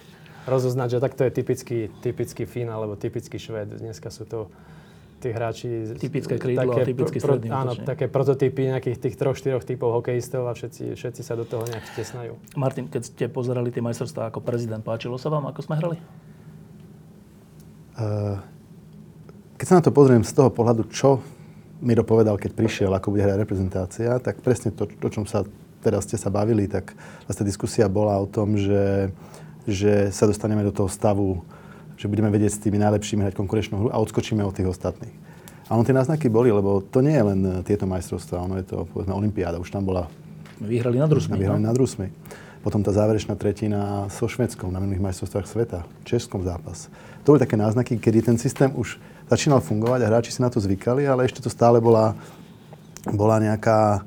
[0.47, 3.77] rozoznať, že takto je typický, typický Fín alebo typický Šved.
[3.77, 4.49] Dneska sú to
[5.21, 5.93] tí hráči...
[6.01, 9.93] Typické krídlo také, a typický pro, stredný Áno, také prototypy nejakých tých troch, štyroch typov
[9.93, 12.33] hokejistov a všetci, všetci sa do toho nejak vtesnajú.
[12.57, 15.97] Martin, keď ste pozerali tie majstrovstvá ako prezident, páčilo sa vám, ako sme hrali?
[18.01, 18.41] Uh,
[19.61, 21.21] keď sa na to pozriem z toho pohľadu, čo
[21.85, 25.45] mi dopovedal, keď prišiel, ako bude hrať reprezentácia, tak presne to, o čom sa
[25.81, 26.93] teraz ste sa bavili, tak
[27.25, 29.09] vlastne diskusia bola o tom, že
[29.67, 31.41] že sa dostaneme do toho stavu,
[32.01, 35.13] že budeme vedieť s tými najlepšími hrať konkurenčnú hru a odskočíme od tých ostatných.
[35.69, 38.65] A ono tie náznaky boli, lebo to nie je len eh, tieto majstrovstvá, ono je
[38.67, 40.09] to, povedzme, Olympiáda, už tam bola...
[40.59, 41.37] Vyhrali na Rusmi.
[41.37, 41.69] Vyhrali no?
[41.69, 42.11] na Rusmi.
[42.61, 46.93] Potom tá záverečná tretina so Švedskou na minulých majstrovstvách sveta, Českom zápas.
[47.25, 49.01] To boli také náznaky, kedy ten systém už
[49.31, 52.13] začínal fungovať a hráči si na to zvykali, ale ešte to stále bola,
[53.09, 54.05] bola nejaká,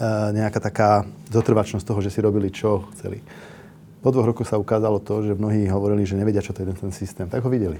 [0.00, 0.90] eh, nejaká taká
[1.30, 3.22] zotrvačnosť toho, že si robili, čo chceli.
[4.00, 6.92] Po dvoch rokoch sa ukázalo to, že mnohí hovorili, že nevedia, čo to je ten
[6.92, 7.28] systém.
[7.28, 7.76] Tak ho videli.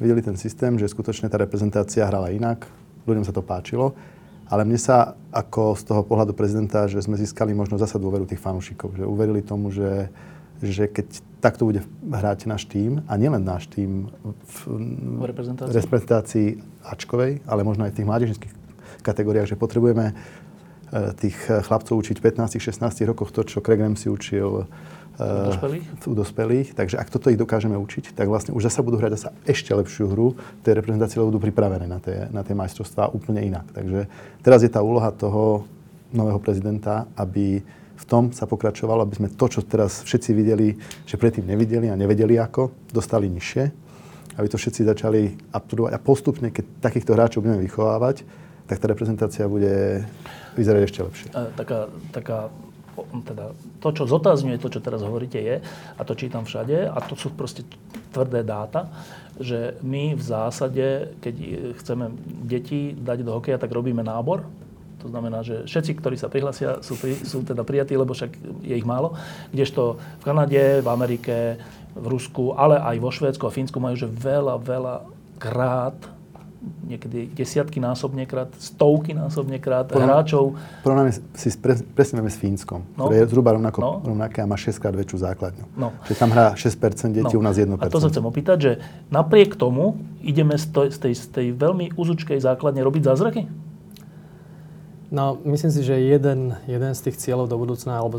[0.00, 2.64] Videli ten systém, že skutočne tá reprezentácia hrala inak,
[3.04, 3.92] ľuďom sa to páčilo,
[4.48, 8.40] ale mne sa ako z toho pohľadu prezidenta, že sme získali možno zasa dôveru tých
[8.40, 10.08] fanúšikov, že uverili tomu, že,
[10.64, 11.06] že keď
[11.44, 14.58] takto bude hrať náš tým, a nielen náš tým v,
[15.20, 15.76] v reprezentácii.
[15.76, 16.48] reprezentácii
[16.88, 18.52] Ačkovej, ale možno aj v tých mládežnických
[19.04, 20.14] kategóriách, že potrebujeme e,
[21.20, 21.36] tých
[21.68, 22.80] chlapcov učiť v 15-16
[23.12, 24.64] rokoch to, čo Craig Ramsey učil
[25.18, 25.84] u dospelých?
[26.06, 26.68] u dospelých.
[26.74, 30.10] Takže ak toto ich dokážeme učiť, tak vlastne už zasa budú hrať zasa ešte lepšiu
[30.10, 30.34] hru
[30.66, 33.70] reprezentácii, lebo budú pripravené na tie, na tie majstrovstvá úplne inak.
[33.70, 34.10] Takže
[34.42, 35.64] teraz je tá úloha toho
[36.10, 37.62] nového prezidenta, aby
[37.94, 40.74] v tom sa pokračovalo, aby sme to, čo teraz všetci videli,
[41.06, 43.64] že predtým nevideli a nevedeli ako, dostali nižšie,
[44.34, 45.22] aby to všetci začali
[45.54, 48.26] uptudovať a postupne, keď takýchto hráčov budeme vychovávať,
[48.66, 50.02] tak tá reprezentácia bude
[50.58, 51.28] vyzerať ešte lepšie.
[51.54, 52.48] taká, taká
[53.26, 55.60] teda to, čo zotázňuje to, čo teraz hovoríte, je,
[55.98, 57.66] a to čítam všade, a to sú proste
[58.14, 58.90] tvrdé dáta,
[59.38, 60.86] že my v zásade,
[61.18, 61.34] keď
[61.82, 62.14] chceme
[62.46, 64.46] deti dať do hokeja, tak robíme nábor.
[65.02, 68.72] To znamená, že všetci, ktorí sa prihlasia, sú, pri, sú teda prijatí, lebo však je
[68.72, 69.12] ich málo.
[69.52, 71.60] Kdežto v Kanade, v Amerike,
[71.92, 74.94] v Rusku, ale aj vo Švédsku a Fínsku majú že veľa, veľa
[75.36, 76.13] krát
[76.84, 80.56] niekedy desiatky násobne krát, stovky násobne krát hráčov.
[80.84, 83.08] Porovnáme si pre, presne s Fínskom, no.
[83.08, 83.92] ktoré je zhruba rovnako, no.
[84.04, 85.64] rovnaké a má 6 krát väčšiu základňu.
[85.76, 85.92] No.
[86.08, 87.40] Čiže tam hrá 6% detí, no.
[87.40, 87.80] u nás 1%.
[87.80, 88.72] A to sa chcem opýtať, že
[89.08, 93.42] napriek tomu ideme z, to, z, tej, z tej veľmi úzučkej základne robiť zázraky?
[95.14, 98.18] No, myslím si, že jeden, jeden z tých cieľov do budúcna, alebo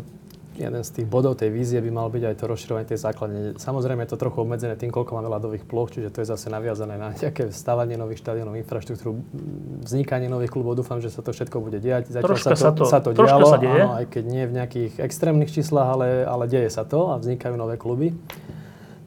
[0.56, 3.40] jeden z tých bodov tej vízie by mal byť aj to rozširovanie tej základne.
[3.60, 6.96] Samozrejme je to trochu obmedzené tým, koľko máme ľadových ploch, čiže to je zase naviazané
[6.96, 9.20] na nejaké stavanie nových štadionov, infraštruktúru,
[9.84, 10.80] vznikanie nových klubov.
[10.80, 12.08] Dúfam, že sa to všetko bude diať.
[12.08, 13.82] Zatiaľ sa to, sa to, sa to dialo, sa deje.
[13.84, 17.56] Áno, aj keď nie v nejakých extrémnych číslach, ale, ale deje sa to a vznikajú
[17.60, 18.16] nové kluby.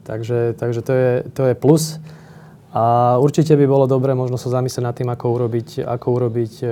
[0.05, 2.01] Takže, takže to, je, to je plus.
[2.69, 6.65] A určite by bolo dobré možno sa zamyslieť nad tým, ako urobiť, ako urobiť e,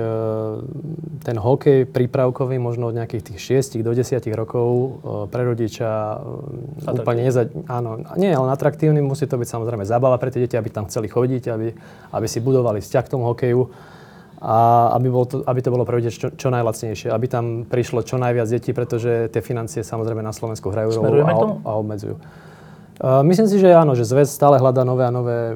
[1.26, 4.88] ten hokej prípravkový možno od nejakých tých 6 do 10 rokov e,
[5.26, 5.90] pre rodiča
[6.86, 7.50] e, úplne neza...
[7.66, 11.10] Áno, nie len atraktívny, musí to byť samozrejme zábava pre tie deti, aby tam chceli
[11.10, 11.74] chodiť, aby,
[12.14, 13.66] aby si budovali vzťah k tomu hokeju.
[14.38, 18.22] A aby, bol to, aby to bolo pre čo, čo najlacnejšie, aby tam prišlo čo
[18.22, 21.34] najviac detí, pretože tie financie samozrejme na Slovensku hrajú rolu a,
[21.66, 22.22] a obmedzujú.
[22.98, 25.54] Uh, myslím si, že áno, že zväz stále hľadá nové a nové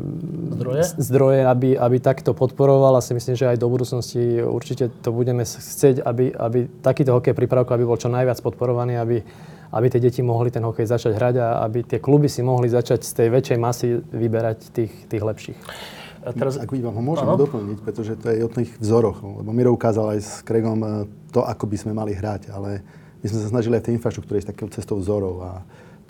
[0.54, 5.10] zdroje, zdroje aby, aby takto podporoval a si myslím, že aj do budúcnosti určite to
[5.10, 9.26] budeme chcieť, aby, aby takýto hokej prípravko aby bol čo najviac podporovaný, aby,
[9.74, 13.02] aby tie deti mohli ten hokej začať hrať a aby tie kluby si mohli začať
[13.02, 15.58] z tej väčšej masy vyberať tých, tých lepších.
[16.22, 16.54] A teraz...
[16.54, 17.34] Ak vám ho môžem ano?
[17.34, 19.18] doplniť, pretože to je o tých vzoroch.
[19.18, 20.88] Lebo Miro ukázal aj s Kregom e,
[21.34, 22.86] to, ako by sme mali hrať, ale
[23.22, 25.42] my sme sa snažili aj v tej infraštruktúre ísť takou cestou vzorov.
[25.42, 25.50] A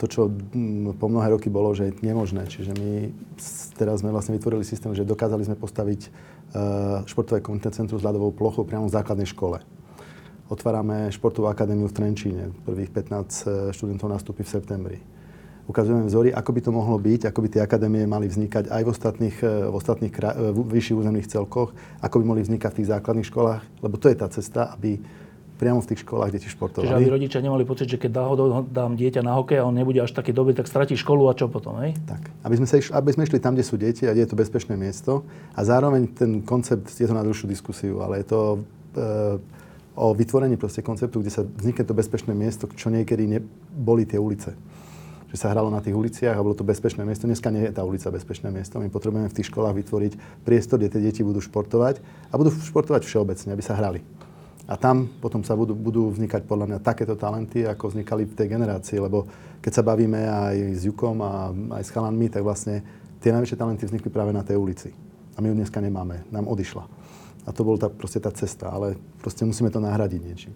[0.02, 2.50] to, čo mm, po mnohé roky bolo, že je nemožné.
[2.50, 3.14] Čiže my
[3.78, 6.08] teraz sme vlastne vytvorili systém, že dokázali sme postaviť e,
[7.06, 9.62] športové komunitné centrum s ľadovou plochou priamo v základnej škole.
[10.50, 12.50] Otvárame športovú akadémiu v Trenčíne.
[12.66, 14.98] Prvých 15 e, študentov nastúpi v septembri.
[15.70, 18.90] Ukazujeme vzory, ako by to mohlo byť, ako by tie akadémie mali vznikať aj v
[18.90, 20.14] ostatných, e, v ostatných
[20.50, 24.18] v vyšších územných celkoch, ako by mohli vznikať v tých základných školách, lebo to je
[24.18, 24.98] tá cesta, aby
[25.62, 26.90] priamo v tých školách deti športovali.
[26.90, 28.10] Čiže aby rodičia nemali pocit, že keď
[28.66, 31.46] dám dieťa na hokej a on nebude až taký dobrý, tak stratí školu a čo
[31.46, 31.94] potom, hej?
[32.02, 32.18] Tak.
[32.42, 34.40] Aby sme, sa išli, aby sme išli tam, kde sú deti a kde je to
[34.42, 35.22] bezpečné miesto.
[35.54, 38.58] A zároveň ten koncept, je to na dlhšiu diskusiu, ale je to e,
[39.94, 44.58] o vytvorení proste konceptu, kde sa vznikne to bezpečné miesto, čo niekedy neboli tie ulice
[45.32, 47.24] že sa hralo na tých uliciach a bolo to bezpečné miesto.
[47.24, 48.76] Dneska nie je tá ulica bezpečné miesto.
[48.76, 53.08] My potrebujeme v tých školách vytvoriť priestor, kde tie deti budú športovať a budú športovať
[53.08, 54.04] všeobecne, aby sa hrali.
[54.70, 58.46] A tam potom sa budú, budú vznikať podľa mňa takéto talenty, ako vznikali v tej
[58.46, 59.26] generácii, lebo
[59.58, 62.82] keď sa bavíme aj s Jukom a aj s chalanmi, tak vlastne
[63.18, 64.94] tie najväčšie talenty vznikli práve na tej ulici.
[65.34, 66.86] A my ju dneska nemáme, nám odišla.
[67.42, 70.54] A to bola tá, proste tá cesta, ale proste musíme to nahradiť niečím.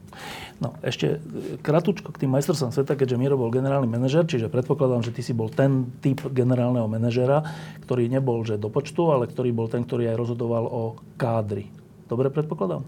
[0.63, 1.19] No, ešte
[1.59, 5.35] kratučko k tým majstrovstvám sveta, keďže Miro bol generálny manažer, čiže predpokladám, že ty si
[5.35, 7.43] bol ten typ generálneho manažera,
[7.83, 10.83] ktorý nebol že do počtu, ale ktorý bol ten, ktorý aj rozhodoval o
[11.19, 11.75] kádri.
[12.07, 12.87] Dobre predpokladám?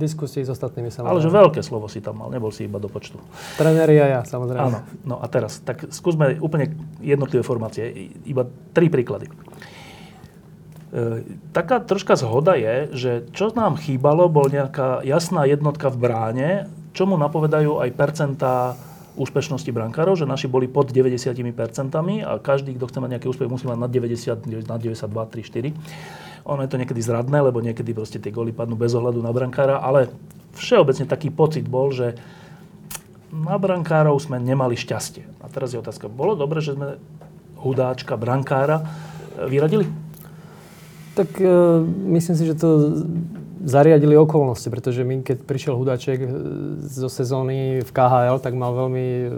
[0.00, 1.12] Diskusii s ostatnými samozrejme.
[1.12, 3.20] Ale že veľké slovo si tam mal, nebol si iba do počtu.
[3.60, 4.64] Trenéri a ja, samozrejme.
[4.64, 4.80] Áno.
[5.04, 6.72] No a teraz, tak skúsme úplne
[7.04, 8.10] jednotlivé formácie.
[8.24, 9.28] Iba tri príklady.
[9.28, 9.32] E,
[11.52, 16.50] taká troška zhoda je, že čo nám chýbalo, bol nejaká jasná jednotka v bráne,
[16.96, 18.78] čomu napovedajú aj percentá
[19.14, 21.30] úspešnosti brankárov, že naši boli pod 90%
[22.26, 26.23] a každý, kto chce mať nejaký úspech, musí mať nad 90, nad 92, 3, 4.
[26.44, 29.80] Ono je to niekedy zradné, lebo niekedy proste tie góly padnú bez ohľadu na brankára,
[29.80, 30.12] ale
[30.54, 32.20] všeobecne taký pocit bol, že
[33.34, 35.26] na brankárov sme nemali šťastie.
[35.42, 37.00] A teraz je otázka, bolo dobre, že sme
[37.58, 38.84] hudáčka, brankára e,
[39.48, 39.88] vyradili?
[41.18, 41.48] Tak e,
[42.14, 42.68] myslím si, že to
[43.64, 46.28] zariadili okolnosti, pretože my, keď prišiel Hudaček e,
[46.84, 49.28] zo sezóny v KHL, tak mal veľmi e,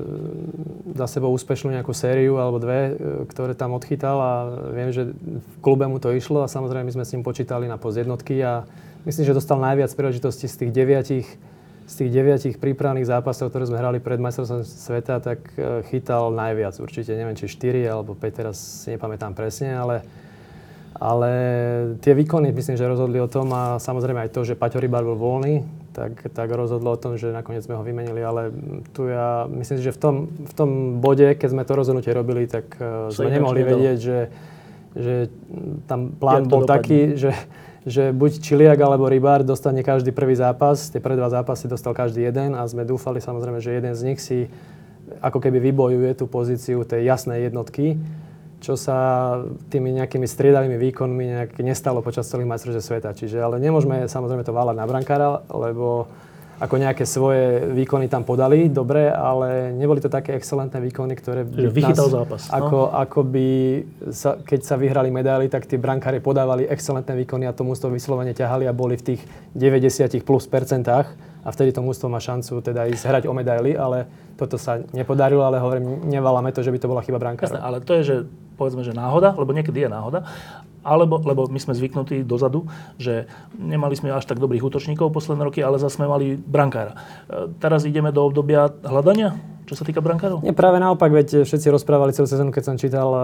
[0.98, 2.92] za sebou úspešnú nejakú sériu alebo dve, e,
[3.30, 4.32] ktoré tam odchytal a
[4.74, 7.78] viem, že v klube mu to išlo a samozrejme my sme s ním počítali na
[7.78, 8.66] post jednotky a
[9.06, 11.28] myslím, že dostal najviac príležitostí z tých deviatich
[11.86, 15.38] z tých deviatich prípravných zápasov, ktoré sme hrali pred majstrovstvom sveta, tak
[15.86, 16.74] chytal najviac.
[16.82, 20.02] Určite neviem, či 4 alebo 5, teraz si nepamätám presne, ale
[20.96, 21.32] ale
[22.00, 25.16] tie výkony myslím, že rozhodli o tom a samozrejme aj to, že Paťo Rybár bol
[25.20, 28.24] voľný, tak, tak rozhodlo o tom, že nakoniec sme ho vymenili.
[28.24, 28.48] Ale
[28.96, 30.70] tu ja myslím, že v tom, v tom
[31.00, 34.20] bode, keď sme to rozhodnutie robili, tak uh, sme nemohli vedieť, že,
[34.96, 35.14] že
[35.84, 36.72] tam plán bol dopadne.
[36.80, 37.32] taký, že,
[37.84, 40.88] že buď Čiliak alebo Rybár dostane každý prvý zápas.
[40.88, 44.20] Tie prvé dva zápasy dostal každý jeden a sme dúfali samozrejme, že jeden z nich
[44.20, 44.48] si
[45.20, 48.00] ako keby vybojuje tú pozíciu tej jasnej jednotky
[48.60, 48.96] čo sa
[49.68, 53.10] tými nejakými striedavými výkonmi nejak nestalo počas celých majstrovstiev sveta.
[53.12, 56.08] Čiže, ale nemôžeme samozrejme to váľať na brankára, lebo
[56.56, 61.68] ako nejaké svoje výkony tam podali, dobre, ale neboli to také excelentné výkony, ktoré by
[61.68, 62.42] Vychytal nás, zápas.
[62.48, 62.52] No?
[62.56, 63.48] Ako, ako by,
[64.08, 68.32] sa, keď sa vyhrali medaily, tak tí brankári podávali excelentné výkony a to mústvo vyslovene
[68.32, 69.20] ťahali a boli v tých
[69.52, 71.12] 90 plus percentách
[71.44, 75.42] a vtedy to mústvo má šancu teda ísť hrať o medaily, ale toto sa nepodarilo,
[75.42, 77.56] ale hovorím, neválame to, že by to bola chyba brankára.
[77.56, 78.16] Jasné, ale to je, že
[78.56, 80.28] povedzme, že náhoda, lebo niekedy je náhoda,
[80.86, 83.26] alebo, lebo my sme zvyknutí dozadu, že
[83.58, 86.94] nemali sme až tak dobrých útočníkov posledné roky, ale zase sme mali brankára.
[87.26, 89.34] E, teraz ideme do obdobia hľadania,
[89.66, 90.46] čo sa týka brankárov?
[90.46, 93.20] Nie, práve naopak, veď všetci rozprávali celú sezónu, keď som čítal e,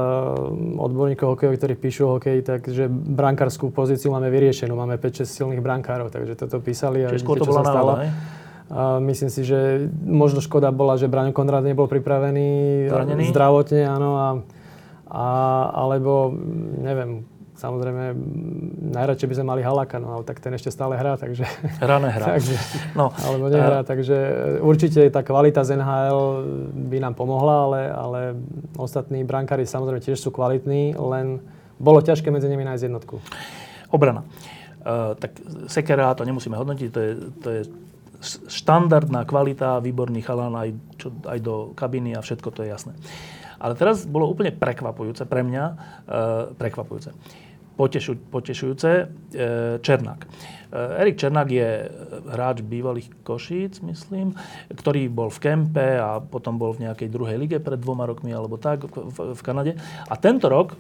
[0.75, 6.35] odborníkov hokejov, ktorí píšu hokej, takže brankárskú pozíciu máme vyriešenú, máme 5-6 silných brankárov, takže
[6.35, 7.95] toto písali a Čiže skôr to bola náhoda,
[8.73, 12.49] A myslím si, že možno škoda bola, že Braňo Konrad nebol pripravený
[12.89, 13.29] Zranený?
[13.29, 14.27] zdravotne, áno, a
[15.13, 15.29] A,
[15.77, 16.33] alebo,
[16.81, 18.19] neviem, Samozrejme,
[18.91, 21.47] najradšej by sme mali Halaka, no ale tak ten ešte stále hrá, takže...
[21.79, 22.27] Hrá, nehrá.
[22.35, 22.59] takže,
[22.99, 24.17] no, alebo nehrá, takže
[24.59, 26.21] určite tá kvalita z NHL
[26.91, 28.21] by nám pomohla, ale, ale
[28.75, 31.39] ostatní brankári samozrejme tiež sú kvalitní, len
[31.79, 33.23] bolo ťažké medzi nimi nájsť jednotku.
[33.95, 34.27] Obrana.
[34.83, 35.39] Uh, tak
[35.71, 37.61] Sekera to nemusíme hodnotiť, to je, to je
[38.49, 42.95] štandardná kvalita, výborný chalán aj, čo, aj do kabiny a všetko to je jasné.
[43.63, 45.77] Ale teraz bolo úplne prekvapujúce pre mňa, uh,
[46.59, 47.15] prekvapujúce
[47.77, 48.91] potešu, potešujúce.
[49.33, 49.45] E,
[49.81, 50.21] Černák.
[50.23, 50.29] E,
[51.03, 51.69] Erik Černák je
[52.29, 54.37] hráč bývalých Košíc, myslím,
[54.71, 58.61] ktorý bol v kempe a potom bol v nejakej druhej lige pred dvoma rokmi alebo
[58.61, 59.73] tak v, v Kanade.
[60.09, 60.77] A tento rok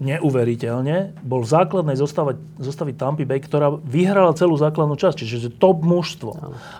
[0.00, 2.40] neuveriteľne, bol v základnej zostave,
[2.96, 6.32] Tampa Bay, ktorá vyhrala celú základnú časť, čiže to top mužstvo.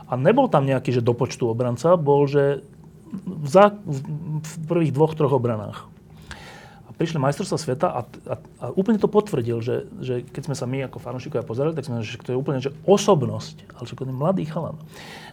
[0.09, 2.65] A nebol tam nejaký, že do počtu obranca, bol, že
[3.13, 5.91] v, za, v prvých dvoch, troch obranách
[7.01, 10.85] prišli majstrovstvá sveta a, a, a úplne to potvrdil, že, že keď sme sa my
[10.85, 14.13] ako fanúšikovia pozerali, tak sme že to je úplne že osobnosť, ale že to je
[14.13, 14.77] mladý chalan.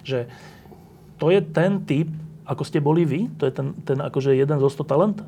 [0.07, 0.31] Že
[1.19, 2.07] to je ten typ,
[2.47, 3.27] ako ste boli vy?
[3.43, 5.19] To je ten, ten akože jeden zo 100 talent?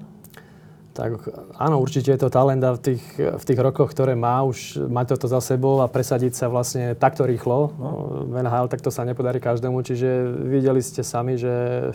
[0.90, 4.90] Tak áno, určite je to talent a v tých, v tých rokoch, ktoré má, už
[4.90, 7.90] mať toto za sebou a presadiť sa vlastne takto rýchlo no.
[8.28, 9.80] v NHL, tak to sa nepodarí každému.
[9.86, 10.10] Čiže
[10.50, 11.54] videli ste sami, že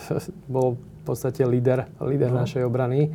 [0.54, 2.46] bol v podstate líder, líder no.
[2.46, 3.12] našej obrany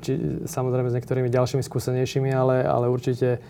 [0.00, 3.42] či, samozrejme s niektorými ďalšími skúsenejšími, ale, ale určite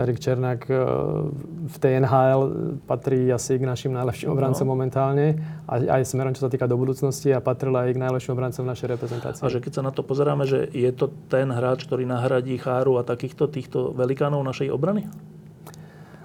[0.00, 1.28] Erik Černák uh,
[1.68, 2.40] v tej NHL
[2.88, 4.72] patrí asi k našim najlepším obrancom no.
[4.72, 5.36] momentálne,
[5.68, 8.70] aj, aj smerom, čo sa týka do budúcnosti a patril aj k najlepším obrancom v
[8.72, 9.44] našej reprezentácii.
[9.44, 12.96] A že keď sa na to pozeráme, že je to ten hráč, ktorý nahradí Cháru
[12.96, 15.04] a takýchto týchto velikánov našej obrany?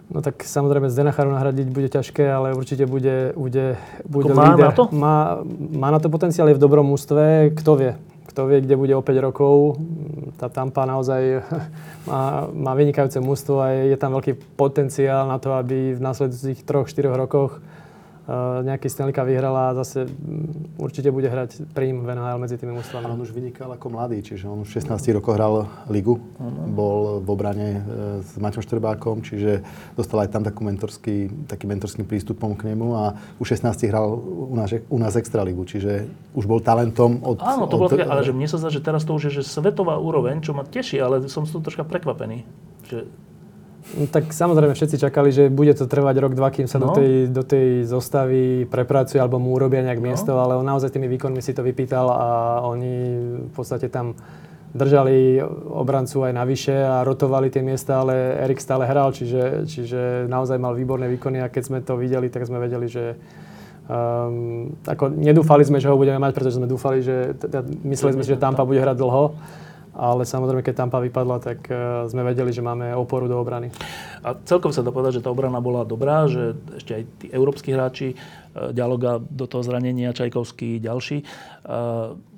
[0.08, 3.76] No tak samozrejme Zdena Charu nahradiť bude ťažké, ale určite bude, bude,
[4.08, 4.70] bude má líder.
[4.70, 4.84] na to?
[4.96, 5.44] Má,
[5.76, 7.92] má na to potenciál, je v dobrom ústve, kto vie
[8.26, 9.78] kto vie, kde bude o 5 rokov.
[10.36, 11.46] Tá Tampa naozaj
[12.10, 17.14] má, má vynikajúce mústvo a je, tam veľký potenciál na to, aby v následujúcich 3-4
[17.14, 17.62] rokoch
[18.66, 22.74] nejaký Stanley Cup vyhrala a zase mm, určite bude hrať prím v NHL medzi tými
[22.74, 23.06] mústvami.
[23.06, 26.18] On už vynikal ako mladý, čiže on už v 16 rokoch hral ligu,
[26.74, 27.82] bol v obrane e,
[28.26, 29.62] s Maťom Štrbákom, čiže
[29.94, 34.56] dostal aj tam takú mentorský, taký mentorským prístupom k nemu a už 16 hral u
[34.58, 35.14] nás, u nás
[35.46, 37.46] ligu, čiže už bol talentom od...
[37.46, 39.42] Áno, to od, bolo také, ale že mne sa zdá, že teraz to už je
[39.42, 42.42] že svetová úroveň, čo ma teší, ale som z toho troška prekvapený.
[42.90, 43.06] Že
[43.94, 46.90] No, tak samozrejme všetci čakali, že bude to trvať rok, dva, kým sa no.
[46.90, 50.06] do, tej, do tej zostavy prepracuje alebo mu urobia nejak no.
[50.10, 52.28] miesto, ale on naozaj tými výkonmi si to vypýtal a
[52.66, 52.94] oni
[53.46, 54.18] v podstate tam
[54.76, 55.40] držali
[55.72, 60.76] obrancu aj navyše a rotovali tie miesta, ale Erik stále hral, čiže, čiže naozaj mal
[60.76, 63.16] výborné výkony a keď sme to videli, tak sme vedeli, že
[63.88, 68.28] um, ako nedúfali sme, že ho budeme mať, pretože sme dúfali, že teda, mysleli sme
[68.28, 69.24] že Tampa bude hrať dlho
[69.96, 73.72] ale samozrejme, keď Tampa vypadla, tak uh, sme vedeli, že máme oporu do obrany.
[74.22, 77.72] A celkom sa dá povedať, že tá obrana bola dobrá, že ešte aj tí európsky
[77.72, 82.35] hráči, uh, Dialoga do toho zranenia, Čajkovský, ďalší, uh,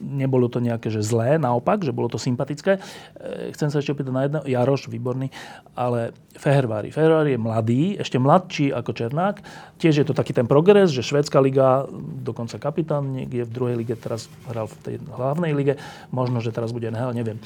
[0.00, 2.80] nebolo to nejaké že zlé, naopak, že bolo to sympatické.
[2.80, 4.40] E, chcem sa ešte opýtať na jedno.
[4.44, 5.28] Jaroš, výborný,
[5.76, 6.88] ale Fehervári.
[6.88, 9.36] Fehervári je mladý, ešte mladší ako Černák.
[9.76, 11.84] Tiež je to taký ten progres, že švédska liga,
[12.24, 15.74] dokonca kapitán niekde v druhej lige, teraz hral v tej hlavnej lige.
[16.08, 17.36] Možno, že teraz bude NHL, neviem.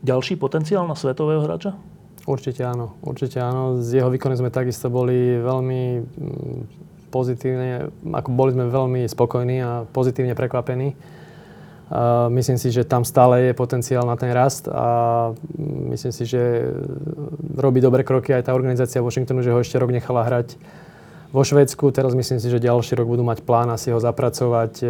[0.00, 1.76] Ďalší potenciál na svetového hráča?
[2.26, 3.78] Určite áno, určite áno.
[3.78, 6.60] Z jeho výkony sme takisto boli veľmi mm,
[7.14, 11.15] pozitívne, ako boli sme veľmi spokojní a pozitívne prekvapení
[12.28, 15.30] myslím si, že tam stále je potenciál na ten rast a
[15.90, 16.66] myslím si, že
[17.54, 20.58] robí dobré kroky aj tá organizácia Washingtonu, že ho ešte rok nechala hrať
[21.30, 21.90] vo Švedsku.
[21.94, 24.86] Teraz myslím si, že ďalší rok budú mať plán asi ho zapracovať e,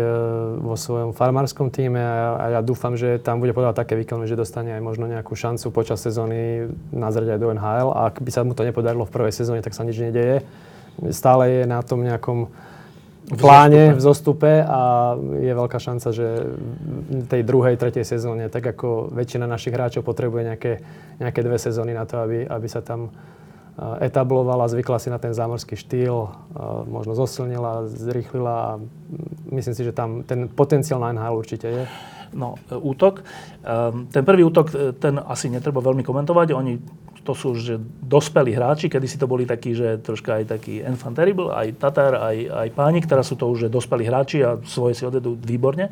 [0.61, 4.73] vo svojom farmárskom týme a ja dúfam, že tam bude podávať také výkony, že dostane
[4.77, 8.53] aj možno nejakú šancu počas sezóny nazrieť aj do NHL a ak by sa mu
[8.57, 10.45] to nepodarilo v prvej sezóne, tak sa nič nedeje.
[11.13, 12.49] Stále je na tom nejakom
[13.27, 16.47] v pláne, v zostupe a je veľká šanca, že
[17.11, 20.73] v tej druhej, tretej sezóne, tak ako väčšina našich hráčov potrebuje nejaké,
[21.19, 23.11] nejaké dve sezóny na to, aby, aby sa tam
[23.77, 26.33] etablovala, zvykla si na ten zámorský štýl,
[26.89, 28.73] možno zosilnila, zrýchlila a
[29.53, 31.85] myslím si, že tam ten potenciál na NHL určite je.
[32.35, 33.23] No, útok.
[33.63, 36.49] Ehm, ten prvý útok, ten asi netreba veľmi komentovať.
[36.57, 36.75] Oni
[37.27, 41.19] to sú už dospelí hráči, kedy si to boli takí, že troška aj taký enfant
[41.19, 45.03] terrible, aj Tatar, aj, aj Pánik, teraz sú to už dospelí hráči a svoje si
[45.03, 45.91] odvedú výborne.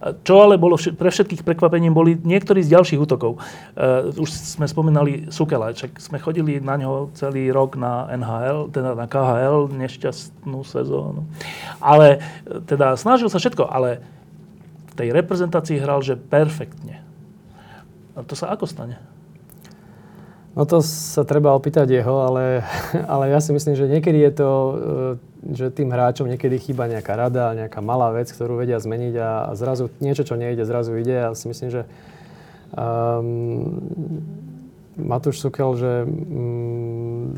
[0.00, 3.36] Čo ale bolo pre všetkých prekvapením, boli niektorí z ďalších útokov.
[3.76, 8.96] Uh, už sme spomínali Sukela, čak sme chodili na ňo celý rok na NHL, teda
[8.96, 11.28] na KHL, nešťastnú sezónu.
[11.84, 12.24] Ale
[12.64, 14.00] teda snažil sa všetko, ale
[15.00, 17.00] tej reprezentácii hral, že perfektne.
[18.12, 19.00] A to sa ako stane?
[20.52, 22.60] No to sa treba opýtať jeho, ale,
[23.14, 24.74] ale ja si myslím, že niekedy je to, e,
[25.56, 29.50] že tým hráčom niekedy chýba nejaká rada, nejaká malá vec, ktorú vedia zmeniť a, a
[29.56, 31.16] zrazu niečo, čo nejde, zrazu ide.
[31.16, 31.82] Ja si myslím, že
[32.74, 33.78] um,
[34.98, 37.32] Matúš Sukel, že um,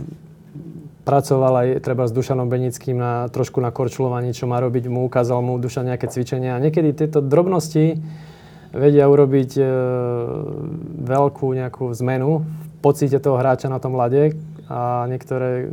[1.03, 5.43] pracoval aj treba s Dušanom Benickým na, trošku na korčulovaní, čo má robiť, mu ukázal
[5.43, 6.55] mu Dušan nejaké cvičenia.
[6.55, 7.99] A niekedy tieto drobnosti
[8.73, 9.65] vedia urobiť e,
[11.05, 14.33] veľkú nejakú zmenu v pocite toho hráča na tom ľade
[14.73, 15.69] a niektoré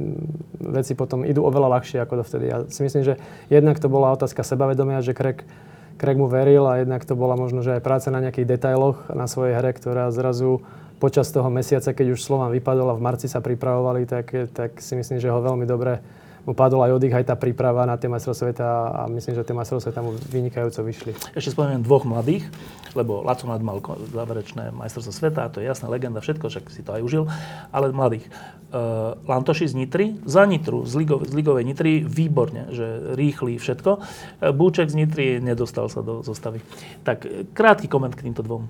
[0.59, 2.45] veci potom idú oveľa ľahšie ako dovtedy.
[2.51, 3.15] Ja si myslím, že
[3.47, 5.47] jednak to bola otázka sebavedomia, že Craig,
[5.95, 9.31] Craig mu veril a jednak to bola možno, že aj práca na nejakých detailoch na
[9.31, 10.67] svojej hre, ktorá zrazu
[10.99, 14.93] počas toho mesiaca, keď už Slovan vypadol a v marci sa pripravovali, tak, tak si
[14.99, 16.03] myslím, že ho veľmi dobre
[16.49, 19.53] mu padol aj oddych, aj tá príprava na tie majstrovstvá sveta a myslím, že tie
[19.53, 21.11] majstrovstvá sveta mu vynikajúco vyšli.
[21.37, 22.49] Ešte spomeniem dvoch mladých,
[22.97, 23.77] lebo Laco Mlad mal
[24.09, 27.23] záverečné majstrovstvo sveta, to je jasná legenda, všetko, však si to aj užil,
[27.69, 28.25] ale mladých.
[28.73, 33.91] Uh, Lantoši z Nitry, za Nitru, z, Ligo, z Ligovej Nitry, výborne, že rýchli všetko.
[33.97, 36.65] Uh, Búček z Nitry nedostal sa do zostavy.
[37.05, 38.65] Tak krátky koment k týmto dvom.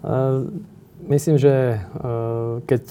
[0.00, 0.48] Uh,
[1.08, 2.82] myslím, že uh, keď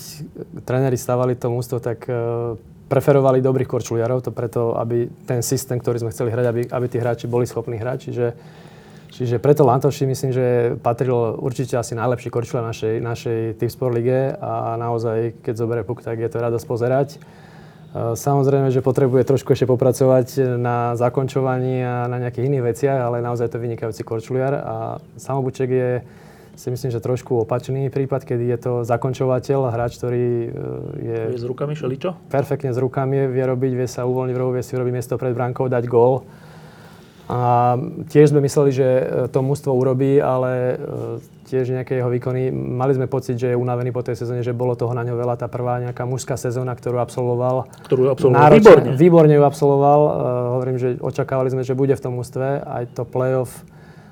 [0.65, 2.57] tréneri stavali to mústvo, tak uh,
[2.91, 6.99] preferovali dobrých korčuliarov, to preto, aby ten systém, ktorý sme chceli hrať, aby, aby tí
[6.99, 8.11] hráči boli schopní hrať.
[8.11, 8.27] Čiže,
[9.15, 14.75] čiže preto Lantoši myslím, že patril určite asi najlepší korčuliar našej, našej Tipsport lige a
[14.75, 17.15] naozaj, keď zoberie puk, tak je to radosť pozerať.
[17.15, 17.19] E,
[18.19, 23.55] samozrejme, že potrebuje trošku ešte popracovať na zakončovaní a na nejakých iných veciach, ale naozaj
[23.55, 24.75] to vynikajúci korčuliar a
[25.15, 25.91] Samobuček je
[26.55, 30.47] si myslím, že trošku opačný prípad, kedy je to zakončovateľ, hráč, ktorý e,
[30.99, 31.19] je...
[31.35, 32.17] Je s rukami šeličo?
[32.27, 35.31] Perfektne s rukami, vie robiť, vie sa uvoľniť v rohu, vie si urobiť miesto pred
[35.31, 36.27] bránkou, dať gól.
[37.31, 37.79] A
[38.11, 40.75] tiež sme mysleli, že e, to mužstvo urobí, ale e,
[41.47, 42.51] tiež nejaké jeho výkony.
[42.51, 45.39] Mali sme pocit, že je unavený po tej sezóne, že bolo toho na ňo veľa.
[45.39, 47.71] Tá prvá nejaká mužská sezóna, ktorú absolvoval.
[47.87, 48.89] Ktorú absolvoval náročne, výborne.
[48.99, 50.01] Výborne ju absolvoval.
[50.59, 52.67] Hovorím, že očakávali sme, že bude v tom mužstve.
[52.67, 53.63] Aj to playoff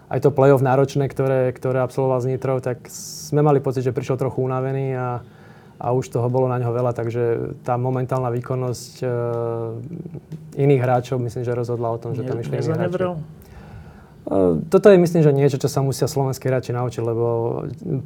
[0.10, 4.18] aj to play-off náročné, ktoré, ktoré absolvoval s Nitrou, tak sme mali pocit, že prišiel
[4.18, 5.22] trochu unavený a,
[5.78, 9.08] a už toho bolo na ňo veľa, takže tá momentálna výkonnosť e,
[10.66, 13.06] iných hráčov myslím, že rozhodla o tom, že tam išli iní hráči.
[13.06, 17.26] E, toto je myslím, že niečo, čo sa musia slovenskí hráči naučiť, lebo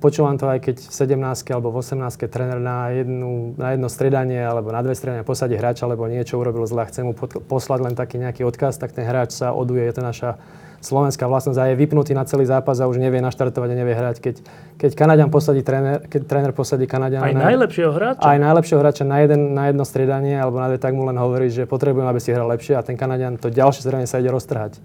[0.03, 4.43] počúvam to aj keď v 17 alebo v 18 tréner na, jednu, na jedno stredanie
[4.43, 7.15] alebo na dve stredania posadí hráča, alebo niečo urobil zle a chce mu
[7.47, 10.35] poslať len taký nejaký odkaz, tak ten hráč sa oduje, je to naša
[10.83, 14.19] slovenská vlastnosť a je vypnutý na celý zápas a už nevie naštartovať a nevie hrať.
[14.19, 14.35] Keď,
[14.75, 17.23] keď Kanadian posadí tréner, keď tréner posadí Kanadian...
[17.23, 18.19] Aj na, najlepšieho hráča?
[18.19, 21.47] Aj najlepšieho hráča na, jeden, na jedno striedanie alebo na dve, tak mu len hovorí,
[21.47, 24.77] že potrebujem, aby si hral lepšie a ten Kanadian to ďalšie striedanie sa ide roztrhať.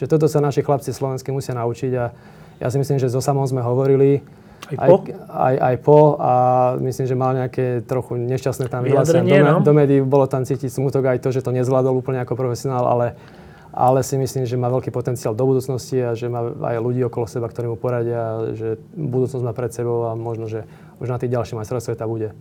[0.00, 2.04] Čiže toto sa naši chlapci slovenskí musia naučiť a
[2.58, 4.24] ja si myslím, že so samom sme hovorili,
[4.70, 4.96] aj po?
[5.04, 6.32] Aj, aj, aj po a
[6.78, 9.42] myslím, že mal nejaké trochu nešťastné tam vyhlásenie.
[9.42, 9.56] Do, no?
[9.60, 13.18] do médií bolo tam cítiť smutok aj to, že to nezvládol úplne ako profesionál, ale
[13.72, 17.24] ale si myslím, že má veľký potenciál do budúcnosti a že má aj ľudí okolo
[17.24, 20.68] seba, ktorí mu poradia, že budúcnosť má pred sebou a možno, že
[21.00, 22.36] už na tých ďalších majstrovstvách sveta bude.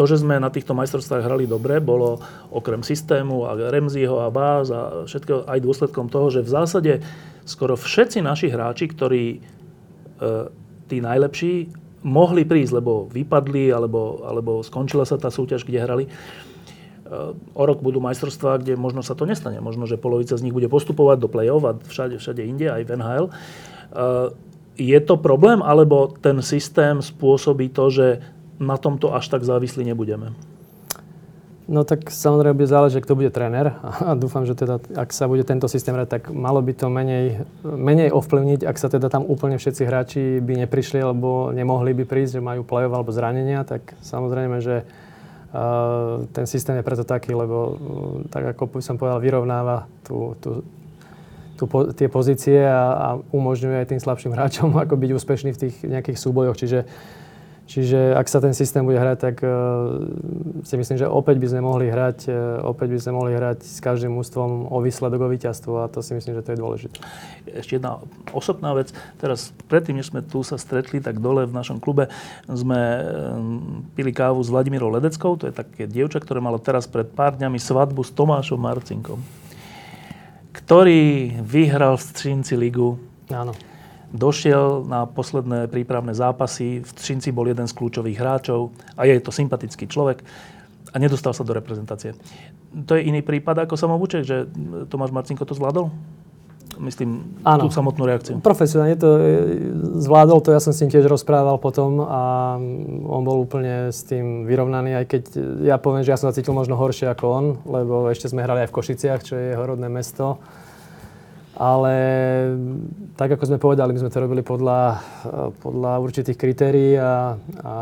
[0.00, 4.72] To, že sme na týchto majstrovstvách hrali dobre, bolo okrem systému a Remziho a Báz
[4.72, 6.92] a všetko aj dôsledkom toho, že v zásade
[7.44, 9.38] skoro všetci naši hráči, ktorí e,
[10.88, 11.68] tí najlepší,
[12.00, 16.04] mohli prísť, lebo vypadli, alebo, alebo skončila sa tá súťaž, kde hrali
[17.54, 19.58] o rok budú majstrovstvá, kde možno sa to nestane.
[19.58, 22.90] Možno, že polovica z nich bude postupovať do play-off a všade, všade inde, aj v
[22.94, 23.26] NHL.
[23.26, 23.32] E,
[24.78, 28.06] je to problém, alebo ten systém spôsobí to, že
[28.62, 30.32] na tomto až tak závislí nebudeme?
[31.70, 33.74] No tak samozrejme bude záležiť, kto bude tréner
[34.06, 37.42] a dúfam, že teda, ak sa bude tento systém hrať, tak malo by to menej,
[37.66, 42.38] menej ovplyvniť, ak sa teda tam úplne všetci hráči by neprišli alebo nemohli by prísť,
[42.38, 44.86] že majú play-off alebo zranenia, tak samozrejme, že
[46.30, 47.74] ten systém je preto taký, lebo
[48.30, 50.62] tak ako som povedal, vyrovnáva tú, tú,
[51.58, 55.74] tú, tie pozície a, a umožňuje aj tým slabším hráčom ako byť úspešný v tých
[55.82, 56.54] nejakých súbojoch.
[56.54, 56.86] Čiže
[57.70, 60.02] Čiže ak sa ten systém bude hrať, tak uh,
[60.66, 63.78] si myslím, že opäť by sme mohli hrať, uh, opäť by sme mohli hrať s
[63.78, 66.98] každým ústvom o výsledok, o víťazstvo a to si myslím, že to je dôležité.
[67.46, 68.02] Ešte jedna
[68.34, 68.90] osobná vec.
[69.22, 72.10] Teraz predtým, než sme tu sa stretli, tak dole v našom klube
[72.50, 77.06] sme um, pili kávu s Vladimírou Ledeckou, to je také dievča, ktoré malo teraz pred
[77.06, 79.22] pár dňami svadbu s Tomášom Marcinkom,
[80.50, 82.98] ktorý vyhral v Střinci ligu.
[83.30, 83.69] Áno
[84.10, 86.82] došiel na posledné prípravné zápasy.
[86.82, 90.22] V Třinci bol jeden z kľúčových hráčov a je to sympatický človek
[90.90, 92.18] a nedostal sa do reprezentácie.
[92.86, 94.46] To je iný prípad ako samobuček, že
[94.90, 95.90] Tomáš Marcinko to zvládol?
[96.80, 97.68] Myslím, Áno.
[97.68, 98.40] tú samotnú reakciu.
[98.40, 99.22] Profesionálne to e,
[100.00, 102.56] zvládol, to ja som s ním tiež rozprával potom a
[103.04, 105.22] on bol úplne s tým vyrovnaný, aj keď
[105.60, 108.64] ja poviem, že ja som sa cítil možno horšie ako on, lebo ešte sme hrali
[108.64, 110.40] aj v Košiciach, čo je jeho rodné mesto.
[111.60, 111.94] Ale
[113.20, 114.96] tak, ako sme povedali, my sme to robili podľa,
[115.60, 117.76] podľa určitých kritérií a, a,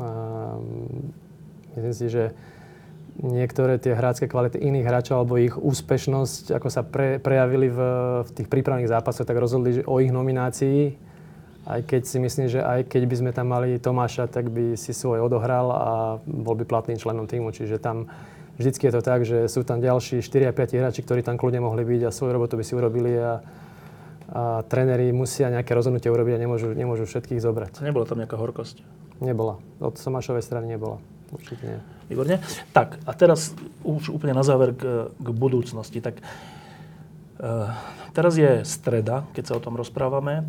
[0.00, 0.08] a
[1.76, 2.32] myslím si, že
[3.20, 7.78] niektoré tie hrácké kvality iných hráčov alebo ich úspešnosť, ako sa pre, prejavili v,
[8.24, 10.96] v tých prípravných zápasoch, tak rozhodli o ich nominácii.
[11.64, 14.96] Aj keď si myslím, že aj keď by sme tam mali Tomáša, tak by si
[14.96, 15.92] svoj odohral a
[16.24, 17.52] bol by platným členom týmu.
[17.52, 18.08] Čiže tam
[18.58, 21.62] vždycky je to tak, že sú tam ďalší 4 a 5 hráči, ktorí tam kľudne
[21.62, 23.42] mohli byť a svoju robotu by si urobili a,
[24.30, 27.82] a tréneri musia nejaké rozhodnutie urobiť a nemôžu, nemôžu všetkých zobrať.
[27.82, 28.82] Nebola tam nejaká horkosť?
[29.22, 29.62] Nebola.
[29.78, 30.98] Od Tomášovej strany nebola.
[31.34, 31.80] Určite nie.
[32.10, 32.38] Výborne.
[32.70, 35.98] Tak a teraz už úplne na záver k, k budúcnosti.
[35.98, 37.72] Tak uh,
[38.12, 40.44] teraz je streda, keď sa o tom rozprávame.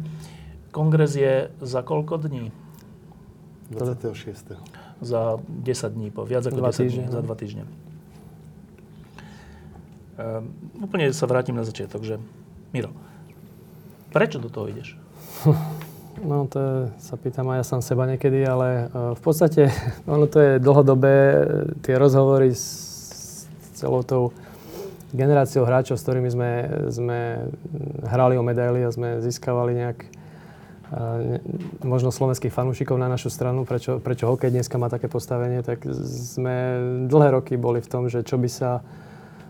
[0.76, 2.51] Kongres je za koľko dní?
[3.72, 4.60] 26.
[5.01, 7.26] Za 10 dní, po viac ako dva 10 týždne, dní, za no.
[7.26, 7.64] dva týždne.
[10.16, 10.47] Uh,
[10.80, 12.16] úplne sa vrátim na začiatok, že
[12.72, 12.95] Miro,
[14.16, 14.95] prečo do toho ideš?
[16.16, 19.68] No to sa pýtam aj ja sám seba niekedy, ale uh, v podstate
[20.07, 21.16] ono to je dlhodobé,
[21.84, 23.43] tie rozhovory s
[23.76, 24.32] celou tou
[25.11, 26.51] generáciou hráčov, s ktorými sme,
[26.88, 27.20] sme
[28.07, 31.43] hrali o medaily a sme získavali nejak uh,
[31.84, 36.80] možno slovenských fanúšikov na našu stranu, prečo, prečo hokej dneska má také postavenie, tak sme
[37.11, 38.80] dlhé roky boli v tom, že čo by sa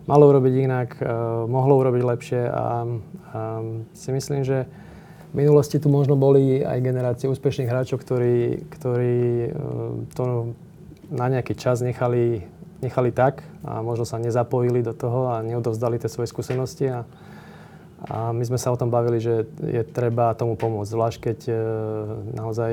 [0.05, 2.65] malo urobiť inak, uh, mohlo urobiť lepšie a,
[3.33, 3.39] a
[3.93, 4.69] si myslím, že
[5.35, 9.49] v minulosti tu možno boli aj generácie úspešných hráčov, ktorí, ktorí e,
[10.15, 10.55] to
[11.11, 12.39] na nejaký čas nechali,
[12.79, 16.87] nechali tak a možno sa nezapojili do toho a neodovzdali tie svoje skúsenosti.
[16.87, 17.03] A,
[18.07, 21.53] a my sme sa o tom bavili, že je treba tomu pomôcť, zvlášť keď e,
[22.39, 22.71] naozaj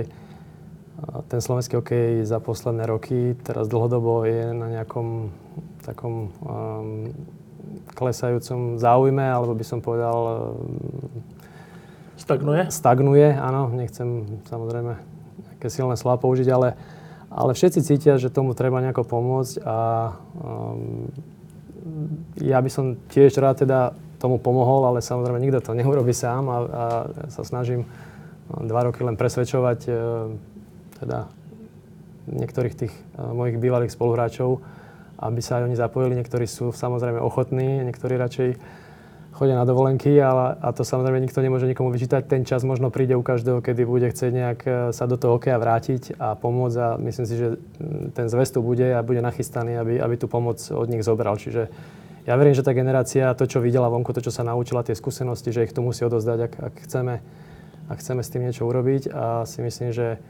[1.26, 5.34] ten slovenský hokej za posledné roky teraz dlhodobo je na nejakom
[5.82, 7.10] takom um,
[7.94, 10.18] klesajúcom záujme, alebo by som povedal
[10.56, 11.22] um,
[12.16, 12.70] Stagnuje?
[12.70, 13.66] Stagnuje, áno.
[13.74, 14.94] Nechcem samozrejme
[15.50, 16.78] nejaké silné slova použiť, ale,
[17.26, 19.78] ale všetci cítia, že tomu treba nejako pomôcť a
[20.38, 21.10] um,
[22.38, 26.58] ja by som tiež rád teda tomu pomohol, ale samozrejme nikto to neurobi sám a,
[26.62, 26.84] a
[27.26, 27.82] sa snažím
[28.46, 29.92] dva roky len presvedčovať e,
[31.02, 31.26] teda
[32.30, 34.62] niektorých tých e, mojich bývalých spoluhráčov,
[35.22, 36.18] aby sa aj oni zapojili.
[36.18, 38.58] Niektorí sú samozrejme ochotní, niektorí radšej
[39.32, 42.28] chodia na dovolenky, ale, a to samozrejme nikto nemôže nikomu vyčítať.
[42.28, 45.56] Ten čas možno príde u každého, kedy bude chcieť nejak e, sa do toho hokeja
[45.56, 47.56] vrátiť a pomôcť a myslím si, že
[48.12, 51.40] ten zväz tu bude a bude nachystaný, aby, aby tú pomoc od nich zobral.
[51.40, 51.72] Čiže
[52.28, 55.50] ja verím, že tá generácia, to, čo videla vonku, to, čo sa naučila, tie skúsenosti,
[55.50, 57.14] že ich tu musí odozdať, ak, ak, chceme,
[57.90, 60.22] ak chceme s tým niečo urobiť a si myslím, že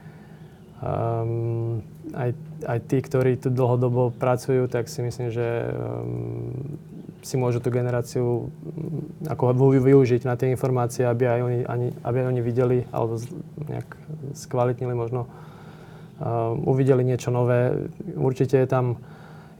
[0.81, 2.31] um, aj,
[2.65, 6.79] aj tí, ktorí tu dlhodobo pracujú, tak si myslím, že um,
[7.23, 12.15] si môžu tú generáciu mm, ako využiť na tie informácie, aby aj oni, ani, aby
[12.19, 13.17] aj oni videli alebo
[13.63, 13.87] nejak
[14.35, 17.87] skvalitnili možno, uh, uvideli niečo nové.
[18.19, 18.99] Určite je tam,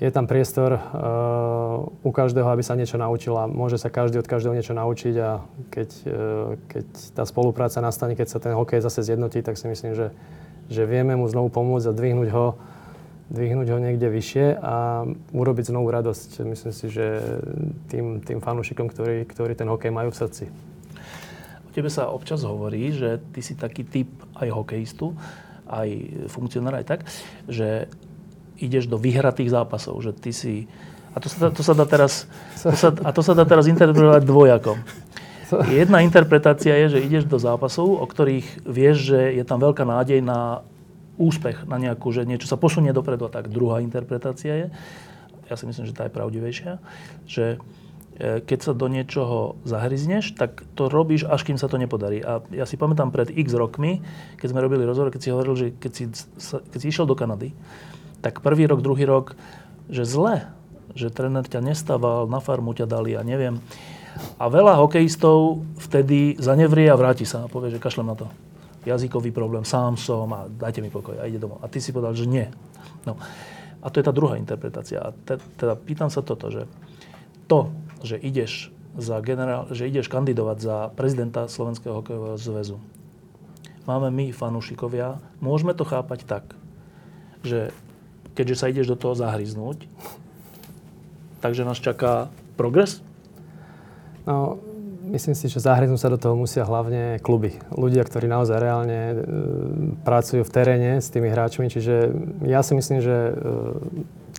[0.03, 4.59] je tam priestor uh, u každého, aby sa niečo naučil môže sa každý od každého
[4.59, 5.39] niečo naučiť a
[5.71, 6.85] keď, uh, keď
[7.15, 10.11] tá spolupráca nastane, keď sa ten hokej zase zjednotí, tak si myslím, že,
[10.73, 12.47] že vieme mu znovu pomôcť a dvihnúť ho
[13.33, 16.45] dvihnúť ho niekde vyššie a urobiť znovu radosť.
[16.45, 17.17] Myslím si, že
[17.89, 20.45] tým, tým fanúšikom, ktorí, ktorí ten hokej majú v srdci.
[21.65, 25.17] O tebe sa občas hovorí, že ty si taký typ aj hokejistu,
[25.65, 25.89] aj
[26.29, 27.01] funkcionár, aj tak,
[27.49, 27.89] že
[28.61, 30.69] ideš do vyhratých zápasov, že ty si...
[31.13, 32.29] A to sa, to sa dá teraz,
[32.61, 34.77] to sa, a to sa dá teraz interpretovať dvojakom.
[35.69, 40.23] Jedna interpretácia je, že ideš do zápasov, o ktorých vieš, že je tam veľká nádej
[40.23, 40.63] na
[41.17, 43.29] úspech na nejakú, že niečo sa posunie dopredu.
[43.29, 44.67] A tak druhá interpretácia je,
[45.49, 46.81] ja si myslím, že tá je pravdivejšia,
[47.29, 47.61] že
[48.17, 52.23] e, keď sa do niečoho zahryzneš, tak to robíš, až kým sa to nepodarí.
[52.25, 54.01] A ja si pamätám pred x rokmi,
[54.41, 56.03] keď sme robili rozhovor, keď si hovoril, že keď si,
[56.73, 57.53] keď si išiel do Kanady,
[58.23, 59.35] tak prvý rok, druhý rok,
[59.91, 60.47] že zle,
[60.95, 63.59] že tréner ťa nestával, na farmu ťa dali a neviem.
[64.37, 68.27] A veľa hokejistov vtedy zanevrie a vráti sa a povie, že kašlem na to
[68.83, 71.63] jazykový problém, sám som a dajte mi pokoj a ide domov.
[71.63, 72.45] A ty si povedal, že nie.
[73.07, 73.15] No.
[73.83, 74.99] A to je tá druhá interpretácia.
[74.99, 76.67] A te, teda pýtam sa toto, že
[77.47, 77.71] to,
[78.03, 82.77] že ideš, za generál, že ideš kandidovať za prezidenta Slovenského hokejového zväzu,
[83.89, 86.45] máme my, fanúšikovia, môžeme to chápať tak,
[87.41, 87.73] že
[88.37, 89.89] keďže sa ideš do toho zahryznúť,
[91.41, 93.01] takže nás čaká progres?
[94.23, 94.57] No,
[95.03, 97.59] Myslím si, že zahrnúť sa do toho musia hlavne kluby.
[97.75, 99.15] Ľudia, ktorí naozaj reálne e,
[100.07, 101.67] pracujú v teréne s tými hráčmi.
[101.67, 102.15] Čiže
[102.47, 103.33] ja si myslím, že e,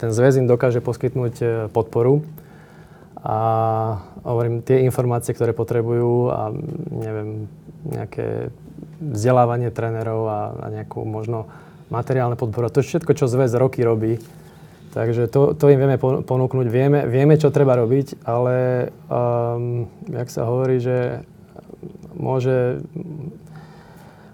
[0.00, 2.24] ten zväz im dokáže poskytnúť e, podporu
[3.20, 3.38] a
[4.24, 6.48] hovorím, tie informácie, ktoré potrebujú a
[6.88, 7.44] neviem,
[7.84, 8.48] nejaké
[9.04, 11.44] vzdelávanie trénerov a, a nejakú možno
[11.92, 12.72] materiálne podporu.
[12.72, 14.16] To všetko, čo zväz roky robí,
[14.94, 16.66] Takže to, to im vieme ponúknuť.
[16.70, 21.26] Vieme, vieme, čo treba robiť, ale um, jak sa hovorí, že
[22.14, 22.78] môže,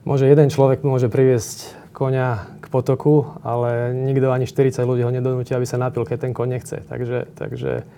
[0.05, 5.57] môže jeden človek môže priviesť konia k potoku, ale nikto ani 40 ľudí ho nedonúti,
[5.57, 6.77] aby sa napil, keď ten koň nechce.
[6.85, 7.89] Takže, takže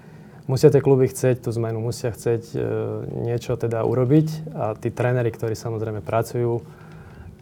[0.46, 2.58] musia tie kluby chcieť tú zmenu, musia chcieť e,
[3.26, 6.62] niečo teda urobiť a tí tréneri, ktorí samozrejme pracujú,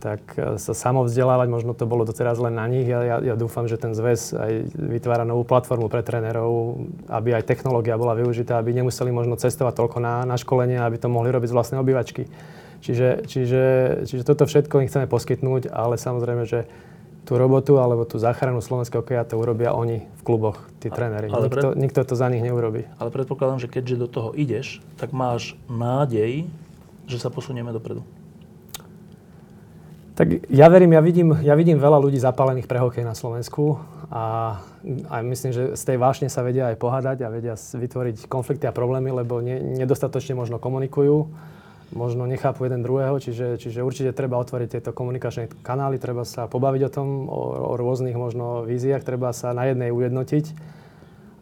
[0.01, 2.89] tak e, sa samovzdelávať, možno to bolo doteraz len na nich.
[2.89, 6.81] Ja, ja, ja dúfam, že ten zväz aj vytvára novú platformu pre trénerov,
[7.13, 11.13] aby aj technológia bola využitá, aby nemuseli možno cestovať toľko na, na školenie, aby to
[11.13, 12.25] mohli robiť z vlastnej obývačky.
[12.81, 13.65] Čiže, čiže,
[14.09, 16.65] čiže toto všetko im chceme poskytnúť, ale samozrejme, že
[17.29, 21.29] tú robotu alebo tú záchranu slovenského hokeja to urobia oni v kluboch, tí tréneri.
[21.29, 21.79] Ale nikto, pred...
[21.79, 22.89] nikto to za nich neurobí.
[22.97, 26.49] Ale predpokladám, že keďže do toho ideš, tak máš nádej,
[27.05, 28.03] že sa posunieme dopredu.
[30.21, 33.81] Tak ja verím, ja vidím, ja vidím veľa ľudí zapálených pre hokej na Slovensku
[34.13, 34.61] a,
[35.09, 38.77] a myslím, že z tej vášne sa vedia aj pohádať a vedia vytvoriť konflikty a
[38.77, 41.25] problémy, lebo ne, nedostatočne možno komunikujú,
[41.97, 46.83] možno nechápu jeden druhého, čiže, čiže určite treba otvoriť tieto komunikačné kanály, treba sa pobaviť
[46.85, 50.45] o tom, o, o rôznych možno víziách, treba sa na jednej ujednotiť.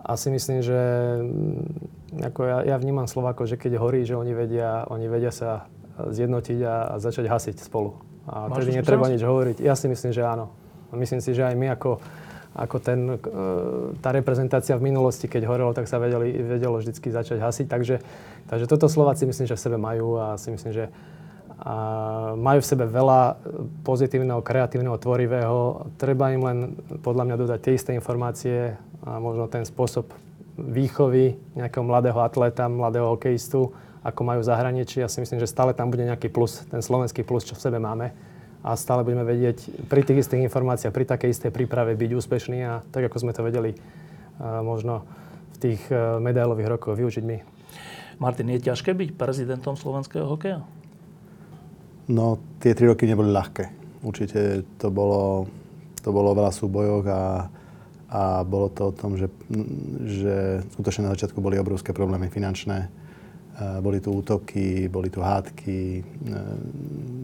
[0.07, 0.79] A si myslím, že
[1.19, 5.67] mm, ako ja, ja vnímam Slovákov, že keď horí, že oni vedia, oni vedia sa
[5.99, 8.08] zjednotiť a, a začať hasiť spolu.
[8.29, 9.57] A Máš tedy netreba nič hovoriť.
[9.65, 10.53] Ja si myslím, že áno.
[10.93, 12.01] Myslím si, že aj my ako,
[12.57, 13.19] ako ten, e,
[14.01, 17.67] tá reprezentácia v minulosti, keď horelo, tak sa vedeli, vedelo vždy začať hasiť.
[17.69, 17.97] Takže,
[18.49, 20.87] takže toto Slováci myslím, že v sebe majú a si myslím, že
[21.59, 21.75] a
[22.39, 23.35] majú v sebe veľa
[23.83, 25.91] pozitívneho, kreatívneho, tvorivého.
[25.99, 26.59] Treba im len
[27.03, 30.07] podľa mňa dodať tie isté informácie a možno ten spôsob
[30.55, 33.75] výchovy nejakého mladého atleta, mladého hokejistu,
[34.09, 35.05] ako majú zahraničí.
[35.05, 37.77] Ja si myslím, že stále tam bude nejaký plus, ten slovenský plus, čo v sebe
[37.77, 38.17] máme.
[38.65, 42.83] A stále budeme vedieť pri tých istých informáciách, pri takej istej príprave byť úspešní a
[42.91, 45.07] tak, ako sme to vedeli uh, možno
[45.55, 47.39] v tých uh, medailových rokoch využiť my.
[48.19, 50.67] Martin, je ťažké byť prezidentom slovenského hokeja?
[52.11, 53.71] No, tie tri roky neboli ľahké.
[54.03, 55.47] Určite to bolo,
[56.03, 57.47] to bolo veľa súbojov a,
[58.11, 59.31] a bolo to o tom, že,
[60.03, 62.91] že skutočne na začiatku boli obrovské problémy finančné
[63.83, 66.03] boli tu útoky, boli tu hádky.
[66.03, 66.05] Eh,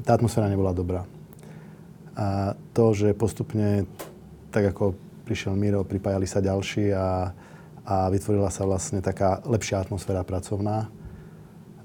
[0.03, 1.07] tá atmosféra nebola dobrá.
[2.15, 3.87] A to, že postupne,
[4.51, 4.95] tak ako
[5.27, 7.35] prišiel Miro, pripájali sa ďalší a,
[7.87, 10.91] a vytvorila sa vlastne taká lepšia atmosféra pracovná.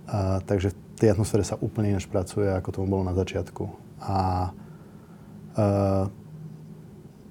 [0.05, 3.63] A, takže v tej atmosfére sa úplne ináč pracuje, ako tomu bolo na začiatku.
[4.05, 4.17] A, a
[5.57, 6.05] eh,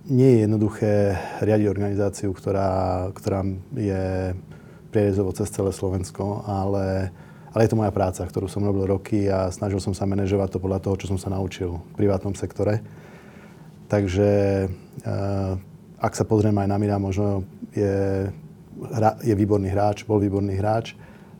[0.09, 0.93] nie je jednoduché
[1.45, 3.45] riadiť organizáciu, ktorá, ktorá
[3.77, 4.33] je
[4.89, 7.13] prierezovo cez celé Slovensko, ale,
[7.53, 10.59] ale je to moja práca, ktorú som robil roky a snažil som sa manažovať to
[10.63, 12.81] podľa toho, čo som sa naučil v privátnom sektore.
[13.89, 14.31] Takže
[14.69, 15.53] eh,
[15.99, 17.43] ak sa pozriem aj na Mira, možno
[17.75, 18.29] je,
[19.25, 20.95] je výborný hráč, bol výborný hráč,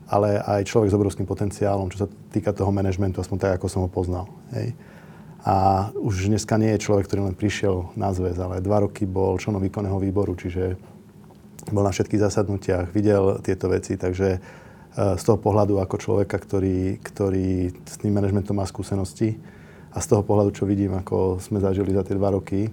[0.09, 3.81] ale aj človek s obrovským potenciálom, čo sa týka toho manažmentu, aspoň tak, ako som
[3.85, 4.25] ho poznal.
[4.57, 4.73] Hej.
[5.47, 9.39] A už dneska nie je človek, ktorý len prišiel na zväz, ale dva roky bol
[9.39, 10.75] členom výkonného výboru, čiže
[11.67, 14.39] bol na všetkých zasadnutiach, videl tieto veci, takže e,
[14.95, 19.35] z toho pohľadu ako človeka, ktorý, ktorý s tým manažmentom má skúsenosti
[19.91, 22.69] a z toho pohľadu, čo vidím, ako sme zažili za tie dva roky.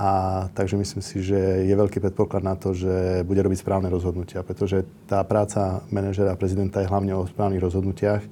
[0.00, 4.40] A takže myslím si, že je veľký predpoklad na to, že bude robiť správne rozhodnutia,
[4.40, 8.22] pretože tá práca manažera a prezidenta je hlavne o správnych rozhodnutiach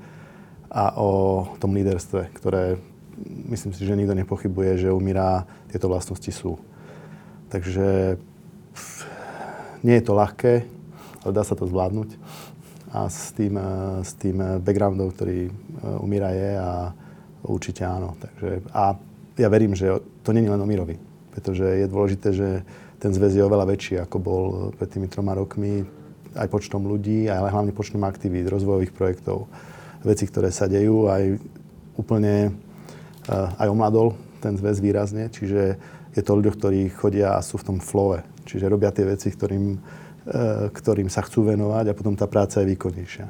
[0.72, 2.80] a o tom líderstve, ktoré
[3.50, 6.56] myslím si, že nikto nepochybuje, že u Mira tieto vlastnosti sú.
[7.50, 8.16] Takže
[9.82, 10.64] nie je to ľahké,
[11.24, 12.14] ale dá sa to zvládnuť.
[12.88, 15.52] A s tým, e, s tým backgroundom, ktorý e,
[16.00, 16.70] umíra je a
[17.44, 18.16] určite áno.
[18.16, 18.96] Takže, a
[19.38, 20.96] ja verím, že to nie je len o Mirovi,
[21.30, 22.48] pretože je dôležité, že
[22.98, 25.86] ten zväz je oveľa väčší, ako bol pred tými troma rokmi,
[26.34, 29.46] aj počtom ľudí, ale hlavne počtom aktivít, rozvojových projektov,
[30.02, 31.38] veci, ktoré sa dejú, aj
[31.94, 32.50] úplne,
[33.26, 35.78] e, aj omladol ten zväz výrazne, čiže
[36.14, 39.76] je to ľudia, ktorí chodia a sú v tom flove, Čiže robia tie veci, ktorým,
[39.76, 39.78] e,
[40.72, 43.26] ktorým sa chcú venovať a potom tá práca je výkonnejšia.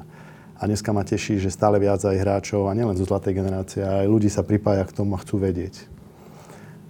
[0.59, 4.07] A dneska ma teší, že stále viac aj hráčov, a nielen zo zlatej generácie, aj
[4.07, 5.87] ľudí sa pripája k tomu a chcú vedieť.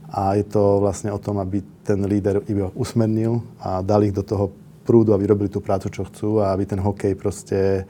[0.10, 4.26] A je to vlastne o tom, aby ten líder iba usmernil a dal ich do
[4.26, 4.50] toho
[4.86, 7.86] prúdu, aby robili tú prácu, čo chcú a aby ten hokej proste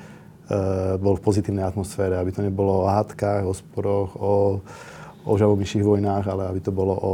[0.98, 4.34] bol v pozitívnej atmosfére, aby to nebolo o hádkach, o sporoch, o,
[5.30, 7.14] o žavomyších vojnách, ale aby to bolo o,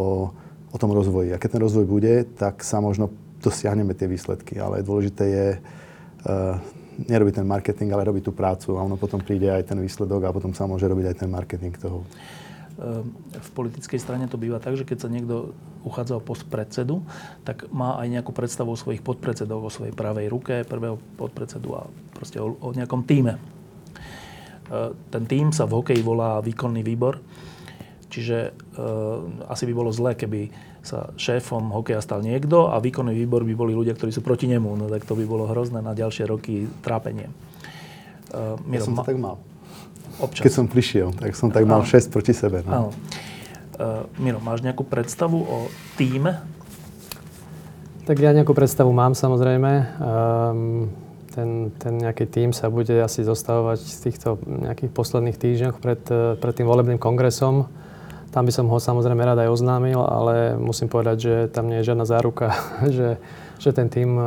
[0.76, 1.32] o tom rozvoji.
[1.32, 3.08] A keď ten rozvoj bude, tak sa možno
[3.40, 4.60] dosiahneme tie výsledky.
[4.60, 6.60] Ale dôležité je uh,
[7.08, 10.36] nerobiť ten marketing, ale robiť tú prácu a ono potom príde aj ten výsledok a
[10.36, 12.04] potom sa môže robiť aj ten marketing toho.
[12.76, 15.56] Ehm, v politickej strane to býva tak, že keď sa niekto
[15.88, 17.04] uchádza o post predsedu,
[17.48, 21.88] tak má aj nejakú predstavu o svojich podpredsedov, o svojej pravej ruke, prvého podpredsedu a
[22.12, 23.40] proste o, o nejakom týme.
[23.40, 27.20] Ehm, ten tým sa v hokeji volá výkonný výbor,
[28.10, 30.50] čiže uh, asi by bolo zlé, keby
[30.86, 34.78] sa šéfom hokeja stal niekto a výkonný výbor by boli ľudia, ktorí sú proti nemu.
[34.78, 37.34] No tak to by bolo hrozné na ďalšie roky trápenie.
[38.30, 39.42] Uh, ja som to tak mal.
[40.22, 40.48] Občas.
[40.48, 42.64] Keď som prišiel, tak som tak mal 6 proti sebe.
[42.64, 42.72] No.
[42.72, 42.90] Áno.
[43.76, 45.68] Uh, Miro, máš nejakú predstavu o
[46.00, 46.40] týme?
[48.06, 49.72] Tak ja nejakú predstavu mám samozrejme.
[50.00, 50.88] Um,
[51.36, 56.00] ten, ten nejaký tým sa bude asi zostavovať z týchto nejakých posledných týždňoch pred,
[56.40, 57.68] pred tým volebným kongresom.
[58.36, 61.88] Tam by som ho samozrejme rád aj oznámil, ale musím povedať, že tam nie je
[61.88, 62.52] žiadna záruka,
[62.96, 63.16] že,
[63.56, 64.24] že ten tým e,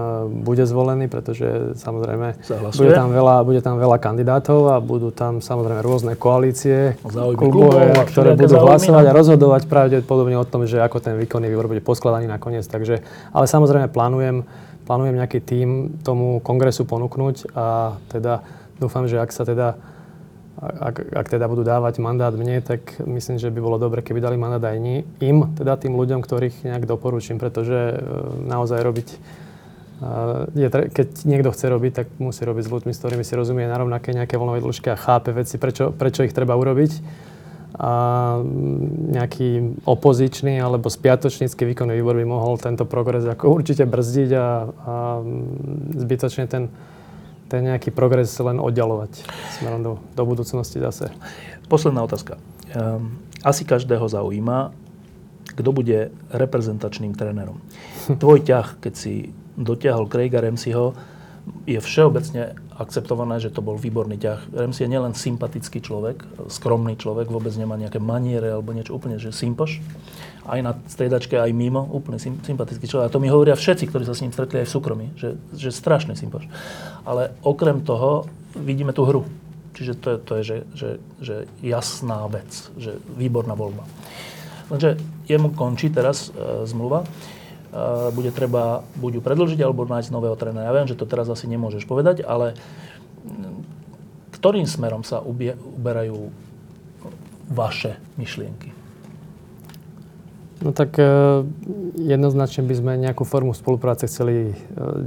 [0.49, 2.41] bude zvolený, pretože samozrejme
[2.73, 6.97] bude tam, veľa, bude tam veľa kandidátov a budú tam samozrejme rôzne koalície,
[7.37, 11.85] klubové, ktoré budú hlasovať a rozhodovať pravdepodobne o tom, že ako ten výkonný výbor bude
[11.85, 12.65] poskladaný nakoniec.
[12.65, 13.05] Takže,
[13.37, 14.41] ale samozrejme plánujem,
[14.89, 15.69] plánujem nejaký tým
[16.01, 18.41] tomu kongresu ponúknuť a teda
[18.81, 19.77] dúfam, že ak sa teda
[20.59, 24.35] ak, ak teda budú dávať mandát mne, tak myslím, že by bolo dobre, keby dali
[24.35, 27.97] mandát aj im, teda tým ľuďom, ktorých nejak doporučím, pretože e,
[28.43, 29.09] naozaj robiť,
[30.59, 33.79] e, keď niekto chce robiť, tak musí robiť s ľuďmi, s ktorými si rozumie na
[33.79, 36.93] rovnaké nejaké voľnové dĺžke a chápe veci, prečo, prečo ich treba urobiť.
[37.79, 37.93] A
[39.15, 44.95] nejaký opozičný alebo spiatočnícky výkonný výbor by mohol tento progres ako určite brzdiť a, a
[45.95, 46.73] zbytočne ten
[47.49, 49.25] ten nejaký progres len oddalovať
[49.59, 51.11] smerom do, do budúcnosti zase.
[51.67, 52.37] Posledná otázka.
[52.77, 54.73] Um, asi každého zaujíma,
[55.57, 57.59] kto bude reprezentačným trénerom.
[58.23, 60.95] Tvoj ťah, keď si dotiahol Craiga Ramseyho,
[61.65, 64.53] je všeobecne akceptované, že to bol výborný ťah.
[64.55, 69.35] Ramsey je nielen sympatický človek, skromný človek, vôbec nemá nejaké maniere alebo niečo úplne, že
[69.35, 69.83] sympoš.
[70.49, 73.13] Aj na striedačke, aj mimo, úplne sympatický človek.
[73.13, 75.69] A to mi hovoria všetci, ktorí sa s ním stretli aj v súkromí, že, že
[75.69, 76.49] strašný sympoš.
[77.05, 78.25] Ale okrem toho
[78.57, 79.29] vidíme tú hru.
[79.77, 80.91] Čiže to je, to je že, že,
[81.21, 82.49] že jasná vec,
[82.81, 83.85] že výborná voľba.
[84.73, 84.97] Lenže
[85.29, 87.05] jemu končí teraz e, zmluva
[88.17, 90.73] bude treba buď ju predlžiť, alebo nájsť nového trénera.
[90.73, 92.57] Ja viem, že to teraz asi nemôžeš povedať, ale
[94.33, 96.33] ktorým smerom sa uberajú
[97.53, 98.78] vaše myšlienky?
[100.59, 101.07] No tak e,
[102.03, 104.55] jednoznačne by sme nejakú formu spolupráce chceli e,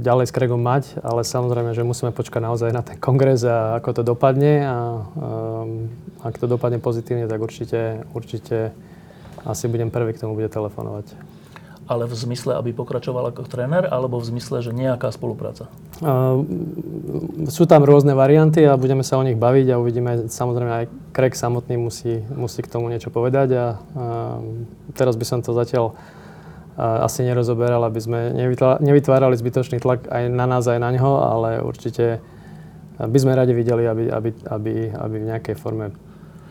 [0.00, 4.00] ďalej s Craigom mať, ale samozrejme, že musíme počkať naozaj na ten kongres a ako
[4.00, 5.00] to dopadne a e,
[6.24, 8.72] ak to dopadne pozitívne, tak určite, určite
[9.44, 11.12] asi budem prvý, k tomu bude telefonovať
[11.92, 15.68] ale v zmysle, aby pokračoval ako tréner, alebo v zmysle, že nejaká spolupráca?
[16.00, 16.40] Uh,
[17.52, 21.36] sú tam rôzne varianty a budeme sa o nich baviť a uvidíme, samozrejme aj Craig
[21.36, 24.40] samotný musí, musí k tomu niečo povedať a uh,
[24.96, 28.32] teraz by som to zatiaľ uh, asi nerozoberal, aby sme
[28.80, 32.24] nevytvárali zbytočný tlak aj na nás, aj na ňo, ale určite
[32.96, 35.92] by sme radi videli, aby, aby, aby, aby v nejakej forme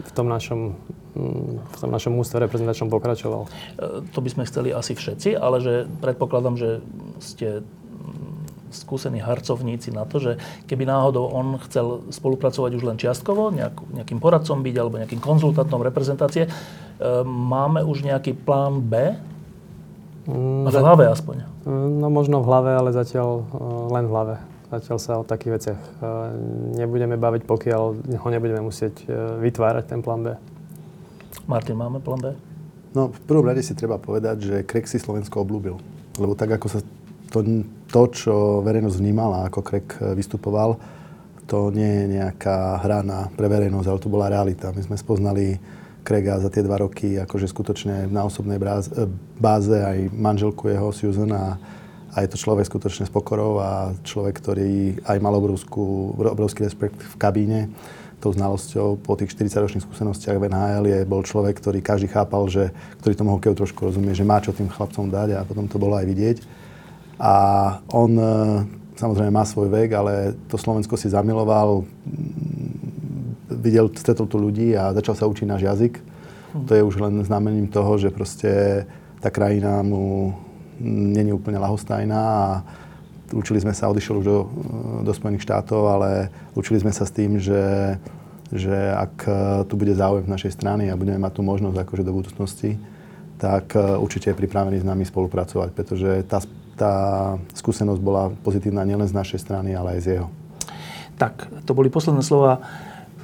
[0.02, 0.76] v tom našom
[1.16, 3.47] v tom našom ústve reprezentačnom pokračoval.
[3.47, 3.49] E,
[4.16, 6.70] to by sme chceli asi všetci, ale že predpokladám, že
[7.20, 7.47] ste
[8.72, 10.32] skúsení harcovníci na to, že
[10.64, 15.84] keby náhodou on chcel spolupracovať už len čiastkovo, nejak, nejakým poradcom byť alebo nejakým konzultantom
[15.84, 16.49] reprezentácie, e,
[17.28, 19.12] máme už nejaký plán B?
[20.32, 21.43] Mm, v hlave aspoň.
[21.68, 24.36] No možno v hlave, ale zatiaľ e, len v hlave.
[24.72, 25.80] Zatiaľ sa o takých veciach
[26.80, 29.03] nebudeme baviť, pokiaľ ho nebudeme musieť
[29.43, 30.28] vytvárať ten plán B.
[31.48, 32.28] Martin, máme plán B?
[32.92, 35.80] No, v prvom rade si treba povedať, že Krek si Slovensko oblúbil.
[36.20, 36.80] Lebo tak, ako sa
[37.32, 37.40] to,
[37.88, 38.36] to čo
[38.68, 40.76] verejnosť vnímala, ako Krek vystupoval,
[41.48, 44.76] to nie je nejaká hra na, pre verejnosť, ale to bola realita.
[44.76, 45.60] My sme spoznali
[46.02, 49.06] Krega za tie dva roky akože skutočne na osobnej bráz, e,
[49.38, 51.60] báze aj manželku jeho, Susan, a,
[52.12, 56.98] a je to človek skutočne s pokorou a človek, ktorý aj mal obrovskú, obrovský respekt
[56.98, 57.60] v kabíne
[58.22, 62.69] tou znalosťou po tých 40-ročných skúsenostiach v NHL je, bol človek, ktorý každý chápal, že,
[63.02, 65.98] ktorý tomu hokeju trošku rozumie, že má čo tým chlapcom dať a potom to bolo
[65.98, 66.38] aj vidieť.
[67.18, 67.34] A
[67.89, 68.26] on e,
[69.02, 71.81] samozrejme má svoj vek, ale to Slovensko si zamiloval,
[73.49, 75.93] videl, stretol tu ľudí a začal sa učiť náš jazyk.
[75.98, 76.65] Hm.
[76.69, 78.85] To je už len znamením toho, že proste
[79.18, 80.34] tá krajina mu
[80.81, 82.45] není úplne lahostajná a
[83.34, 84.40] učili sme sa, odišiel už do,
[85.03, 87.95] do Spojených štátov, ale učili sme sa s tým, že,
[88.52, 89.16] že ak
[89.68, 92.76] tu bude záujem z našej strany a budeme mať tú možnosť akože do budúcnosti,
[93.41, 96.40] tak určite je pripravený s nami spolupracovať, pretože tá,
[96.78, 96.94] tá
[97.58, 100.28] skúsenosť bola pozitívna nielen z našej strany, ale aj z jeho.
[101.18, 102.62] Tak, to boli posledné slova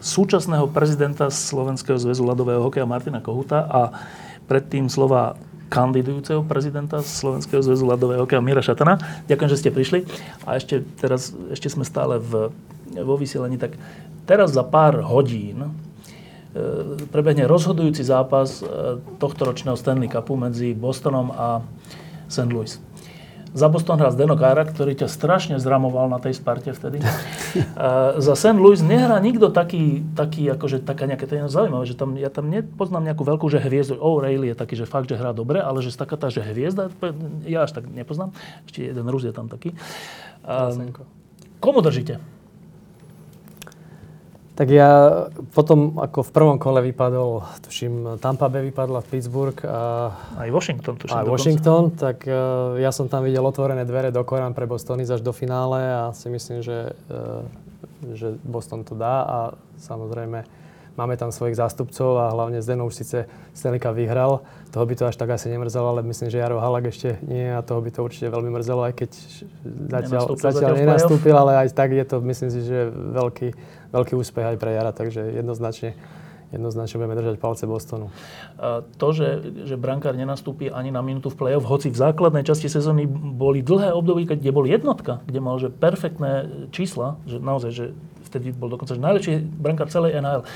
[0.02, 3.82] súčasného prezidenta Slovenského zväzu ľadového hokeja Martina Kohuta a
[4.46, 5.36] predtým slova
[5.68, 8.99] kandidujúceho prezidenta Slovenského zväzu ľadového hokeja Mira Šatana.
[9.27, 9.99] Ďakujem, že ste prišli.
[10.48, 12.52] A ešte teraz, ešte sme stále v,
[13.03, 13.76] vo vysielaní, tak
[14.23, 15.69] teraz za pár hodín e,
[17.11, 21.60] prebehne rozhodujúci zápas e, tohto ročného Stanley Cupu medzi Bostonom a
[22.31, 22.48] St.
[22.48, 22.87] Louis.
[23.58, 27.02] Za Boston hrá Zdeno Kára, ktorý ťa strašne zramoval na tej Sparte vtedy.
[27.02, 28.54] Uh, za St.
[28.54, 32.54] Louis nehrá nikto taký, taký akože taká nejaké, to je zaujímavé, že tam, ja tam
[32.54, 35.90] nepoznám nejakú veľkú, že hviezdu, O'Reilly je taký, že fakt, že hrá dobre, ale že
[35.98, 36.94] taká tá, že hviezda,
[37.50, 38.30] ja až tak nepoznám.
[38.70, 39.74] Ešte jeden Rus je tam taký.
[40.46, 40.94] Uh,
[41.58, 42.37] komu držíte?
[44.58, 44.90] Tak ja
[45.54, 49.62] potom, ako v prvom kole vypadol, tuším, Tampa Bay vypadla v Pittsburgh.
[49.62, 50.10] A,
[50.42, 51.14] aj Washington, tuším.
[51.14, 55.22] Aj Washington, tak uh, ja som tam videl otvorené dvere do Korán pre Bostony až
[55.22, 57.46] do finále a si myslím, že, uh,
[58.18, 59.38] že Boston to dá a
[59.78, 60.42] samozrejme
[60.98, 64.41] máme tam svojich zástupcov a hlavne Zdeno už síce Stanley vyhral,
[64.74, 67.61] toho by to až tak asi nemrzelo, ale myslím, že Jaro Halak ešte nie a
[67.61, 69.10] toho by to určite veľmi mrzelo, aj keď
[69.94, 73.49] zatiaľ, zatiaľ nenastúpil, ale aj tak je to, myslím si, že veľký
[73.91, 75.95] veľký úspech aj pre Jara, takže jednoznačne
[76.48, 78.07] jednoznačne budeme držať palce Bostonu.
[78.56, 82.72] A to, že, že brankár nenastúpi ani na minútu v play-off, hoci v základnej časti
[82.72, 87.86] sezóny boli dlhé období, kde bol jednotka, kde mal že perfektné čísla, že naozaj, že
[88.32, 90.48] vtedy bol dokonca že najlepší brankár celej NHL.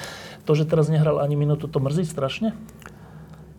[0.45, 2.57] To, že teraz nehral ani minútu, to mrzí strašne?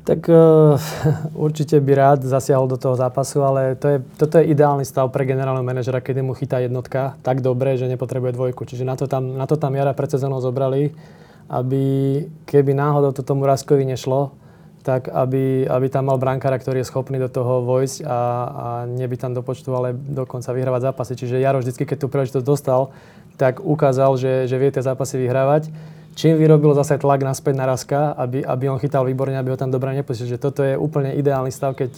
[0.03, 0.75] Tak uh,
[1.47, 5.23] určite by rád zasiahol do toho zápasu, ale to je, toto je ideálny stav pre
[5.23, 8.67] generálneho manažera, keď mu chytá jednotka tak dobre, že nepotrebuje dvojku.
[8.67, 10.91] Čiže na to tam, na to tam Jara pred sezónou zobrali,
[11.47, 11.83] aby
[12.51, 14.35] keby náhodou to tomu Raskovi nešlo,
[14.83, 18.19] tak aby, aby tam mal brankára, ktorý je schopný do toho vojsť a,
[18.51, 21.13] a neby tam do počtu, ale dokonca vyhrávať zápasy.
[21.15, 22.91] Čiže Jaro vždy, keď tú príležitosť dostal,
[23.39, 25.71] tak ukázal, že, že vie tie zápasy vyhrávať
[26.15, 29.73] čím vyrobil zase tlak naspäť na Raska, aby, aby on chytal výborne, aby ho tam
[29.73, 30.29] dobre nepustil.
[30.29, 31.93] Že toto je úplne ideálny stav, keď,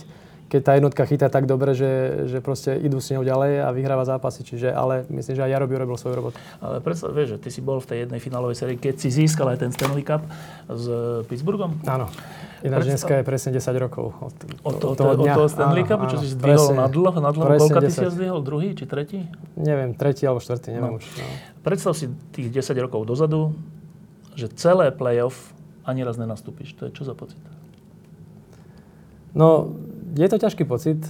[0.48, 4.06] keď tá jednotka chytá tak dobre, že, že proste idú s ňou ďalej a vyhráva
[4.06, 4.46] zápasy.
[4.46, 6.36] Čiže, ale myslím, že aj Jaro by urobil svoju robotu.
[6.62, 9.50] Ale predstav, vieš, že ty si bol v tej jednej finálovej sérii, keď si získal
[9.50, 10.22] aj ten Stanley Cup
[10.70, 10.84] s
[11.26, 11.82] Pittsburghom.
[11.90, 12.06] Áno.
[12.64, 14.34] Ináč dneska je presne 10 rokov od,
[14.64, 15.32] od, to, od toho dňa.
[15.34, 17.60] Od toho Stanley Cupu, čo si zdvihol na dlho, na dlho.
[17.60, 18.40] Koľka ty si ho zdvihol?
[18.40, 19.20] Druhý či tretí?
[19.52, 20.98] Neviem, tretí alebo štvrtý, neviem no.
[21.02, 21.04] už.
[21.20, 21.28] No.
[21.60, 23.52] Predstav si tých 10 rokov dozadu,
[24.34, 25.54] že celé playoff
[25.84, 26.74] ani raz nenastúpiš.
[26.80, 27.40] To je čo za pocit?
[29.34, 29.74] No,
[30.14, 31.02] je to ťažký pocit.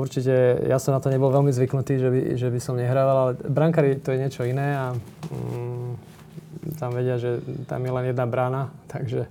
[0.00, 3.32] Určite ja som na to nebol veľmi zvyknutý, že by, že by som nehrával, ale
[3.44, 4.86] brankári to je niečo iné a
[5.28, 5.90] mm,
[6.80, 9.28] tam vedia, že tam je len jedna brána, takže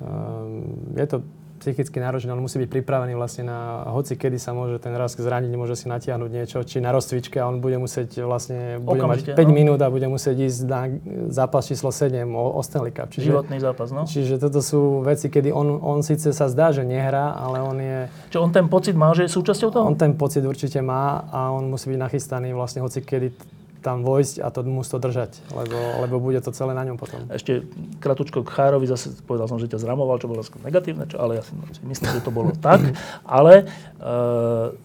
[0.00, 1.20] um, je to
[1.60, 5.52] psychicky náročný, on musí byť pripravený vlastne na hoci kedy sa môže ten raz zraniť,
[5.54, 9.44] môže si natiahnuť niečo, či na rozcvičke a on bude musieť vlastne, bude Okamžite, mať
[9.44, 9.52] 5 no.
[9.52, 10.80] minút a bude musieť ísť na
[11.28, 13.12] zápas číslo 7 o, o Stanley Cup.
[13.12, 14.08] Čiže, Životný zápas, no.
[14.08, 17.98] Čiže toto sú veci, kedy on, on síce sa zdá, že nehrá, ale on je...
[18.32, 19.84] Čo on ten pocit má, že je súčasťou toho?
[19.84, 24.44] On ten pocit určite má a on musí byť nachystaný vlastne hoci kedy tam vojsť
[24.44, 27.24] a to musí to držať, lebo, lebo bude to celé na ňom potom.
[27.32, 27.64] Ešte
[27.98, 31.42] kratučko k Chárovi, zase povedal som, že ťa zramoval, čo bolo negatívne, čo, ale ja
[31.44, 31.52] si
[31.88, 32.80] myslím, že to bolo tak.
[33.24, 34.12] Ale e,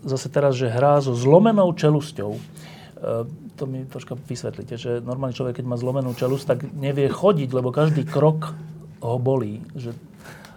[0.07, 2.41] zase teraz, že hrá so zlomenou čelusťou, e,
[3.55, 7.75] to mi troška vysvetlíte, že normálny človek, keď má zlomenú čelusť, tak nevie chodiť, lebo
[7.75, 8.55] každý krok
[9.03, 9.63] ho bolí.
[9.75, 9.95] Že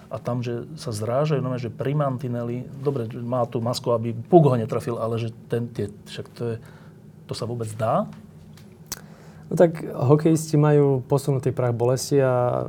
[0.09, 4.57] a tam, že sa zrážajú, no, že primantinely, dobre, má tú masku, aby puk ho
[4.57, 6.57] netrafil, ale že ten, tie, však to, je,
[7.29, 8.09] to sa vôbec dá?
[9.49, 12.69] No tak hokejisti majú posunutý prach bolesti a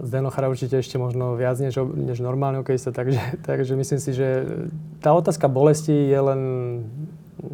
[0.00, 4.48] Zdeno Chara určite ešte možno viac než, než normálny hokejista, takže, takže myslím si, že
[5.04, 6.40] tá otázka bolesti je len,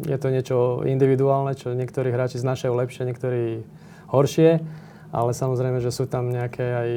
[0.07, 0.57] je to niečo
[0.87, 3.67] individuálne, čo niektorí hráči znašajú lepšie, niektorí
[4.07, 4.63] horšie,
[5.11, 6.89] ale samozrejme, že sú tam nejaké aj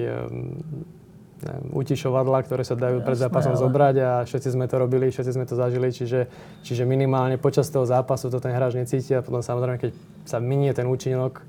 [1.38, 3.62] neviem, utišovadla, ktoré sa dajú pred zápasom ale...
[3.62, 6.26] zobrať a všetci sme to robili, všetci sme to zažili, čiže,
[6.66, 9.90] čiže minimálne počas toho zápasu to ten hráč necíti a potom samozrejme, keď
[10.26, 11.40] sa minie ten účinok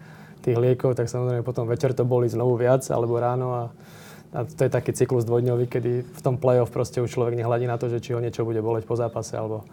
[0.46, 3.64] tých liekov, tak samozrejme potom večer to boli znovu viac alebo ráno a,
[4.38, 7.82] a to je taký cyklus dvojdňový, kedy v tom play-off proste už človek nehľadí na
[7.82, 9.66] to, že či ho niečo bude boleť po zápase alebo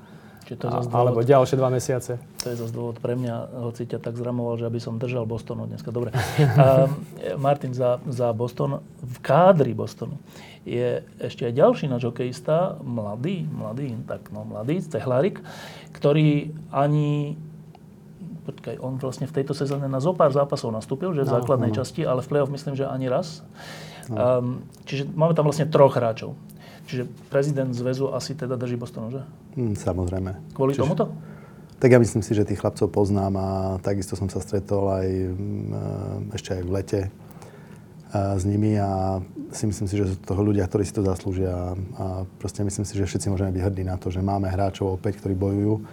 [0.46, 2.22] Čiže to je dôvod, alebo ďalšie dva mesiace.
[2.42, 5.66] To je zase dôvod pre mňa, hoci ťa tak zramoval, že aby som držal Bostonu
[5.66, 5.90] dneska.
[5.90, 6.14] Dobre.
[6.16, 6.86] uh,
[7.34, 10.14] Martin, za, za Boston, v kádri Bostonu
[10.62, 15.42] je ešte aj ďalší náš hokejista, mladý, mladý, tak no mladý, Cehlárik,
[15.94, 17.38] ktorý ani
[18.46, 21.78] počkaj, on vlastne v tejto sezóne na zopár zápasov nastúpil, že v No, základnej áno.
[21.82, 23.42] časti, ale v play-off myslím, že ani raz.
[24.06, 24.14] No.
[24.14, 24.46] Um,
[24.86, 26.38] čiže máme tam vlastne troch hráčov.
[26.86, 29.22] Čiže prezident zväzu asi teda drží Bostonu, že?
[29.58, 30.54] Hm, samozrejme.
[30.54, 31.04] Kvôli Čiže- tomuto?
[31.76, 33.48] Tak ja myslím si, že tých chlapcov poznám a
[33.84, 35.06] takisto som sa stretol aj
[35.36, 37.00] mm, ešte aj v lete
[38.16, 39.20] s nimi a
[39.52, 42.96] si myslím si, že sú to ľudia, ktorí si to zaslúžia a proste myslím si,
[42.96, 45.84] že všetci môžeme byť hrdí na to, že máme hráčov opäť, ktorí bojujú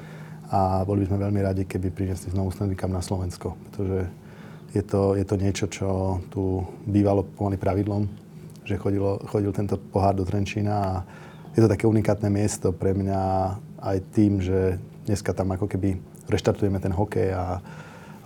[0.54, 4.08] a boli by sme veľmi radi, keby priniesli znovu Stanley Cup na Slovensko, pretože
[4.74, 5.88] je to, je to niečo, čo
[6.32, 8.08] tu bývalo pomaly pravidlom,
[8.64, 10.94] že chodilo, chodil tento pohár do Trenčína a
[11.54, 13.22] je to také unikátne miesto pre mňa
[13.84, 16.00] aj tým, že dneska tam ako keby
[16.32, 17.62] reštartujeme ten hokej a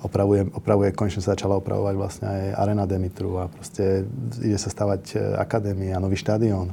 [0.05, 4.05] opravuje, opravuje, konečne sa začala opravovať vlastne aj Arena Demitru a proste
[4.39, 6.71] ide sa stavať e, akadémia, nový štadión.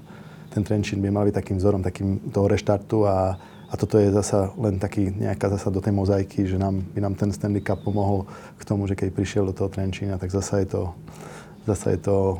[0.52, 3.34] Ten Trenčín by mal byť takým vzorom takým toho reštartu a,
[3.72, 7.14] a toto je zasa len taký nejaká zasa do tej mozaiky, že nám, by nám
[7.16, 8.28] ten Stanley Cup pomohol
[8.60, 10.82] k tomu, že keď prišiel do toho Trenčína, tak zasa je to,
[11.64, 12.38] zasa je to,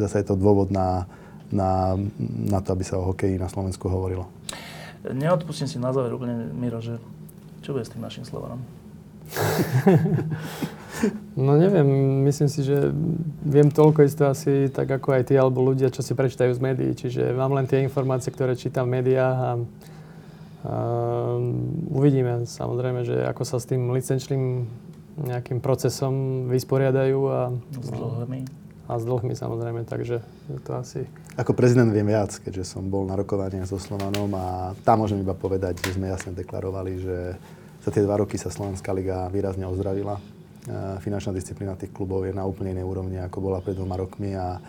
[0.00, 1.06] zasa je to dôvod na,
[1.52, 1.96] na,
[2.26, 4.28] na to, aby sa o hokeji na Slovensku hovorilo.
[5.06, 6.98] Neodpustím si na záver úplne, Miro, že
[7.62, 8.60] čo bude s tým našim Slovanom?
[11.36, 11.84] No neviem,
[12.24, 12.88] myslím si, že
[13.44, 16.96] viem toľko isto asi tak ako aj ty alebo ľudia, čo si prečítajú z médií.
[16.96, 19.52] Čiže mám len tie informácie, ktoré čítam v médiách a, a
[21.92, 24.64] uvidíme samozrejme, že ako sa s tým licenčným
[25.16, 27.40] nejakým procesom vysporiadajú a,
[27.76, 28.65] S dlhmi.
[28.86, 30.22] A s dlhmi samozrejme, takže
[30.62, 31.10] to asi...
[31.34, 35.34] Ako prezident viem viac, keďže som bol na rokovaniach so Slovanom a tam môžem iba
[35.34, 37.16] povedať, že sme jasne deklarovali, že
[37.82, 40.18] za tie dva roky sa Slovenská liga výrazne ozdravila.
[40.18, 40.22] E,
[41.02, 44.62] Finančná disciplína tých klubov je na úplne inej úrovni, ako bola pred dvoma rokmi a,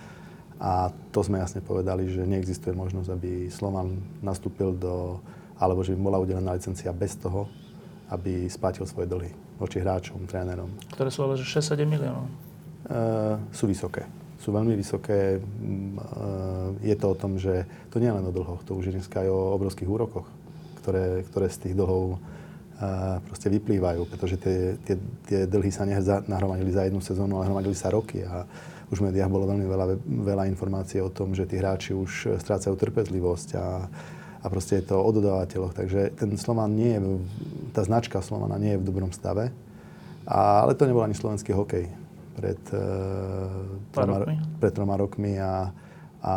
[0.57, 5.21] a to sme jasne povedali, že neexistuje možnosť, aby Slovan nastúpil do,
[5.61, 7.45] alebo že by bola udelená licencia bez toho,
[8.09, 9.29] aby splátil svoje dlhy
[9.61, 10.69] voči hráčom, trénerom.
[10.93, 12.46] Ktoré sú ale že 6-7 miliónov.
[12.87, 14.07] Uh, sú vysoké.
[14.39, 15.43] Sú veľmi vysoké.
[15.43, 18.87] Mm, uh, Je to o tom, že to nie je len o dlhoch, to už
[18.87, 20.23] je dneska aj o obrovských úrokoch,
[20.79, 24.95] ktoré, ktoré z tých dlhov uh, proste vyplývajú, pretože tie, tie,
[25.27, 25.83] tie dlhy sa
[26.31, 28.47] nahromadili za jednu sezónu, ale hromadili sa roky a
[28.87, 32.79] už v médiách bolo veľmi veľa, veľa informácií o tom, že tí hráči už strácajú
[32.79, 33.83] trpezlivosť a,
[34.39, 35.75] a proste je to o dodávateľoch.
[35.75, 36.99] Takže ten Slovan nie je,
[37.75, 39.51] tá značka Slovana nie je v dobrom stave,
[40.23, 42.06] a, ale to nebol ani slovenský hokej
[42.37, 44.35] pred, uh, Pár troma, rokmi?
[44.61, 45.73] pred troma rokmi a,
[46.21, 46.33] a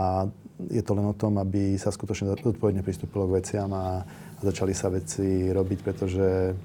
[0.73, 4.73] je to len o tom, aby sa skutočne zodpovedne pristúpilo k veciam a, a začali
[4.73, 6.57] sa veci robiť, pretože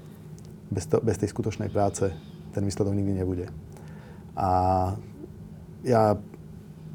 [0.72, 2.08] bez, to, bez tej skutočnej práce
[2.56, 3.46] ten výsledok nikdy nebude.
[4.36, 4.48] A
[5.84, 6.16] ja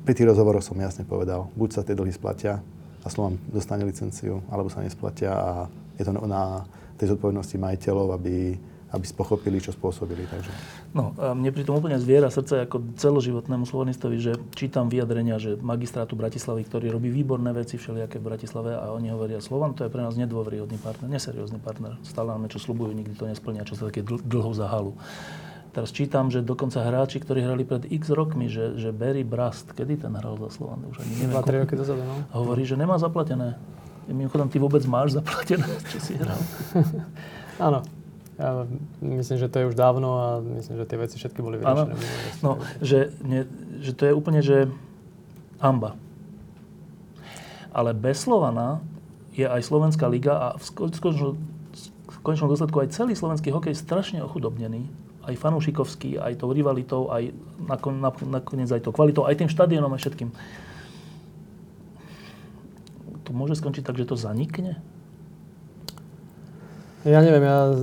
[0.01, 2.61] pri tých rozhovoroch som jasne povedal, buď sa tie dlhy splatia
[3.01, 5.49] a Slovan dostane licenciu, alebo sa nesplatia a
[5.97, 6.65] je to na
[6.97, 8.57] tej zodpovednosti majiteľov, aby,
[8.91, 10.27] aby pochopili, čo spôsobili.
[10.27, 10.51] Takže.
[10.91, 15.55] No, a mne pri tom úplne zviera srdce ako celoživotnému slovanistovi, že čítam vyjadrenia, že
[15.55, 19.91] magistrátu Bratislavy, ktorý robí výborné veci všelijaké v Bratislave a oni hovoria, Slovan to je
[19.91, 21.95] pre nás nedôveryhodný partner, neseriózny partner.
[22.03, 24.99] Stále nám niečo slubujú, nikdy to nesplnia, čo sa také dl- dlho za halu.
[25.71, 30.03] Teraz čítam, že dokonca hráči, ktorí hrali pred x rokmi, že, že Barry Brast, kedy
[30.03, 31.31] ten hral za Slovan, už ani neviem.
[31.31, 32.15] 2-3 koľko- roky dozadu, no.
[32.35, 33.55] Hovorí, že nemá zaplatené.
[34.11, 35.63] Mimochodom, ty vôbec máš zaplatené,
[35.95, 36.35] čo si hral?
[37.55, 37.79] Áno.
[38.41, 38.65] Ja
[39.05, 41.93] myslím, že to je už dávno a myslím, že tie veci všetky boli vyriešené.
[42.41, 43.45] No, že, ne,
[43.77, 44.65] že to je úplne, že
[45.61, 45.93] hamba.
[47.69, 48.81] Ale bez Slovana
[49.37, 54.89] je aj Slovenská liga a v konečnom dôsledku aj celý slovenský hokej strašne ochudobnený.
[55.21, 57.29] Aj fanúšikovský, aj tou rivalitou, aj
[57.61, 60.33] nakon, nak- nakoniec aj tou kvalitou, aj tým štadiónom a všetkým.
[63.21, 64.81] To môže skončiť tak, že to zanikne?
[67.01, 67.73] Ja neviem, ja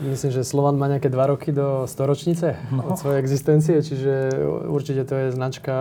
[0.00, 2.86] myslím, že Slovan má nejaké dva roky do storočnice No.
[2.86, 5.74] od svojej existencie, čiže určite to je značka,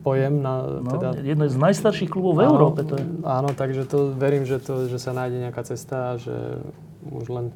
[0.00, 1.12] pojem na No, teda...
[1.18, 2.80] jedno z najstarších klubov v Áno, Európe.
[2.82, 3.04] To je.
[3.22, 6.32] Áno, takže to verím, že, to, že sa nájde nejaká cesta a že
[7.06, 7.46] už len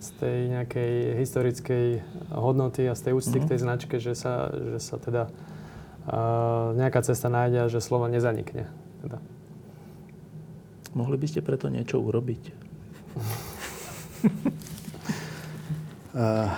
[0.00, 1.86] z tej nejakej historickej
[2.30, 3.42] hodnoty a z tej úcty Mhm.
[3.42, 8.08] k tej značke, že sa, že sa teda uh, nejaká cesta nájde a že slovo
[8.08, 8.64] nezanikne.
[9.00, 9.20] Teda.
[10.92, 12.42] Mohli by ste preto niečo urobiť?
[16.14, 16.48] Uh,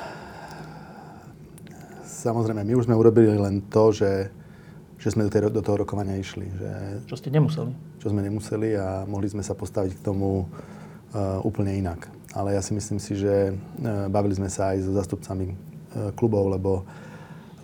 [2.26, 4.30] samozrejme, my už sme urobili len to, že,
[4.98, 6.46] že sme do, tej, do toho rokovania išli.
[6.50, 6.70] Že,
[7.10, 7.96] Čo ste nemuseli?
[8.06, 12.06] čo sme nemuseli a mohli sme sa postaviť k tomu uh, úplne inak.
[12.30, 16.54] Ale ja si myslím si, že uh, bavili sme sa aj so zastupcami uh, klubov,
[16.54, 16.86] lebo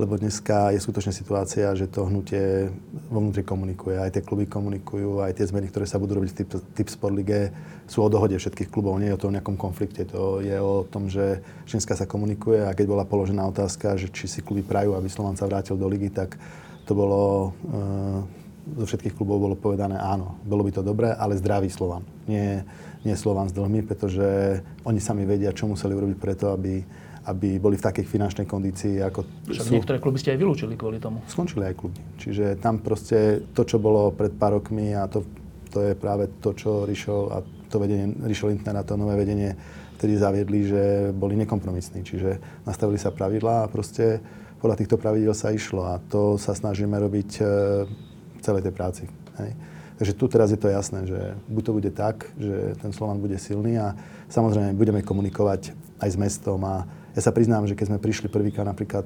[0.01, 2.73] lebo dneska je skutočne situácia, že to hnutie
[3.13, 4.01] vo vnútri komunikuje.
[4.01, 7.13] Aj tie kluby komunikujú, aj tie zmeny, ktoré sa budú robiť v typ, typ Sport
[7.13, 7.53] Lige,
[7.85, 8.97] sú o dohode všetkých klubov.
[8.97, 10.09] Nie je o tom nejakom konflikte.
[10.09, 14.33] To je o tom, že dneska sa komunikuje a keď bola položená otázka, že či
[14.33, 16.41] si kluby prajú, aby Slovan sa vrátil do ligy, tak
[16.89, 17.53] to bolo...
[17.69, 22.07] E, zo všetkých klubov bolo povedané áno, bolo by to dobré, ale zdravý Slovan.
[22.31, 22.63] Nie,
[23.03, 26.87] nie Slovan s dlhmi, pretože oni sami vedia, čo museli urobiť preto, aby,
[27.23, 29.73] aby boli v takej finančnej kondícii, ako Však sú.
[29.73, 31.23] niektoré kluby ste aj vylúčili kvôli tomu.
[31.31, 31.99] Skončili aj kluby.
[32.19, 35.23] Čiže tam proste to, čo bolo pred pár rokmi a to,
[35.71, 37.39] to je práve to, čo Rišo a
[37.71, 39.55] to vedenie, Rišo Lindner a to nové vedenie
[40.03, 40.83] vtedy zaviedli, že
[41.15, 42.03] boli nekompromisní.
[42.03, 44.19] Čiže nastavili sa pravidlá a proste
[44.59, 47.43] podľa týchto pravidel sa išlo a to sa snažíme robiť e,
[47.87, 49.05] v celej tej práci.
[49.39, 49.55] Hej.
[50.03, 53.39] Takže tu teraz je to jasné, že buď to bude tak, že ten Slovan bude
[53.39, 53.95] silný a
[54.27, 55.71] samozrejme budeme komunikovať
[56.03, 56.83] aj s mestom a
[57.13, 59.05] ja sa priznám, že keď sme prišli prvýkrát napríklad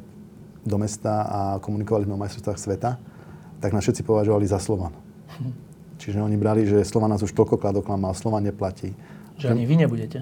[0.67, 2.91] do mesta a komunikovali sme o majstrovstvách sveta,
[3.63, 4.95] tak nás všetci považovali za Slovan.
[5.39, 5.53] Hm.
[5.97, 8.93] Čiže oni brali, že Slovan nás už toľkokrát oklamal, Slovan neplatí.
[9.41, 10.21] Že ani vy nebudete.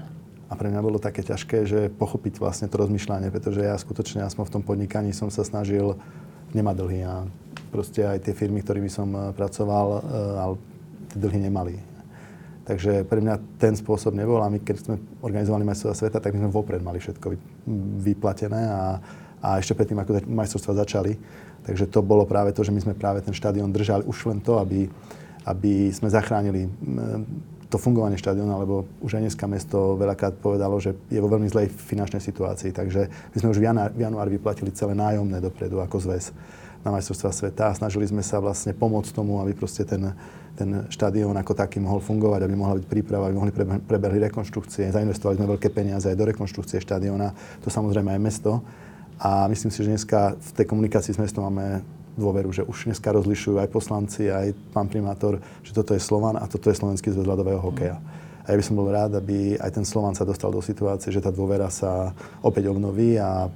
[0.49, 4.45] A pre mňa bolo také ťažké, že pochopiť vlastne to rozmýšľanie, pretože ja skutočne, aspoň
[4.47, 5.99] v tom podnikaní som sa snažil
[6.55, 7.27] nemať dlhy a
[7.75, 10.55] proste aj tie firmy, ktorými som eh, pracoval, eh, ale
[11.11, 11.94] tie dlhy nemali.
[12.65, 16.49] Takže pre mňa ten spôsob nebol a my keď sme organizovali majstrovstvá sveta, tak my
[16.49, 17.37] sme vopred mali všetko
[18.01, 18.97] vyplatené a,
[19.45, 21.13] a ešte predtým, ako majstrovstvá začali.
[21.69, 24.57] Takže to bolo práve to, že my sme práve ten štadión držali už len to,
[24.57, 24.89] aby,
[25.45, 26.69] aby sme zachránili
[27.69, 31.69] to fungovanie štadióna, lebo už aj dneska mesto veľakrát povedalo, že je vo veľmi zlej
[31.69, 32.71] finančnej situácii.
[32.71, 33.01] Takže
[33.35, 36.31] my sme už v, január, v januári vyplatili celé nájomné dopredu ako zväz
[36.85, 40.13] na majstrovstvá sveta a snažili sme sa vlastne pomôcť tomu, aby proste ten,
[40.55, 43.53] ten štadión ako taký mohol fungovať, aby mohla byť príprava, aby mohli
[43.83, 44.95] prebehli rekonštrukcie.
[44.95, 48.63] Zainvestovali sme veľké peniaze aj do rekonštrukcie štadióna, to samozrejme aj mesto.
[49.19, 51.83] A myslím si, že dneska v tej komunikácii s mestom máme
[52.15, 56.47] dôveru, že už dneska rozlišujú aj poslanci, aj pán primátor, že toto je Slovan a
[56.47, 57.99] toto je Slovenský zväz ľadového hokeja.
[58.45, 61.25] A ja by som bol rád, aby aj ten Slovan sa dostal do situácie, že
[61.25, 62.13] tá dôvera sa
[62.45, 63.49] opäť obnoví a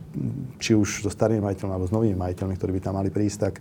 [0.57, 3.55] či už so starými majiteľmi alebo s novými majiteľmi, ktorí by tam mali prísť, tak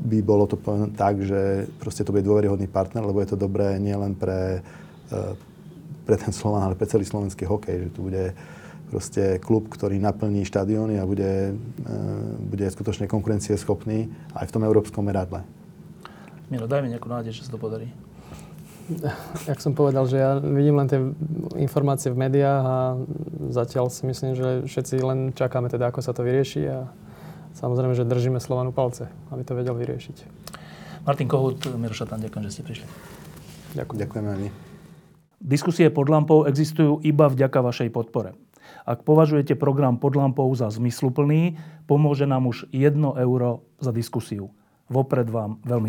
[0.00, 0.56] by bolo to
[0.96, 4.64] tak, že proste to bude dôveryhodný partner, lebo je to dobré nielen pre,
[5.12, 5.32] eh,
[6.08, 8.32] pre ten Slovan, ale pre celý slovenský hokej, že tu bude
[8.90, 11.94] proste klub, ktorý naplní štadióny a bude, eh,
[12.40, 15.44] bude skutočne konkurencieschopný aj v tom európskom meradle.
[16.50, 17.92] Miro, daj mi nejakú nádej, že sa to podarí
[19.46, 21.00] jak som povedal, že ja vidím len tie
[21.62, 22.78] informácie v médiách a
[23.54, 26.90] zatiaľ si myslím, že všetci len čakáme teda, ako sa to vyrieši a
[27.60, 30.16] samozrejme, že držíme Slovanu palce, aby to vedel vyriešiť.
[31.04, 32.86] Martin Kohut, Miro Šatan, ďakujem, že ste prišli.
[33.76, 33.98] Ďakujem.
[34.04, 34.50] Ďakujeme aj my.
[35.40, 38.36] Diskusie pod lampou existujú iba vďaka vašej podpore.
[38.84, 41.56] Ak považujete program pod lampou za zmysluplný,
[41.88, 44.52] pomôže nám už 1 euro za diskusiu.
[44.92, 45.88] Vopred vám veľmi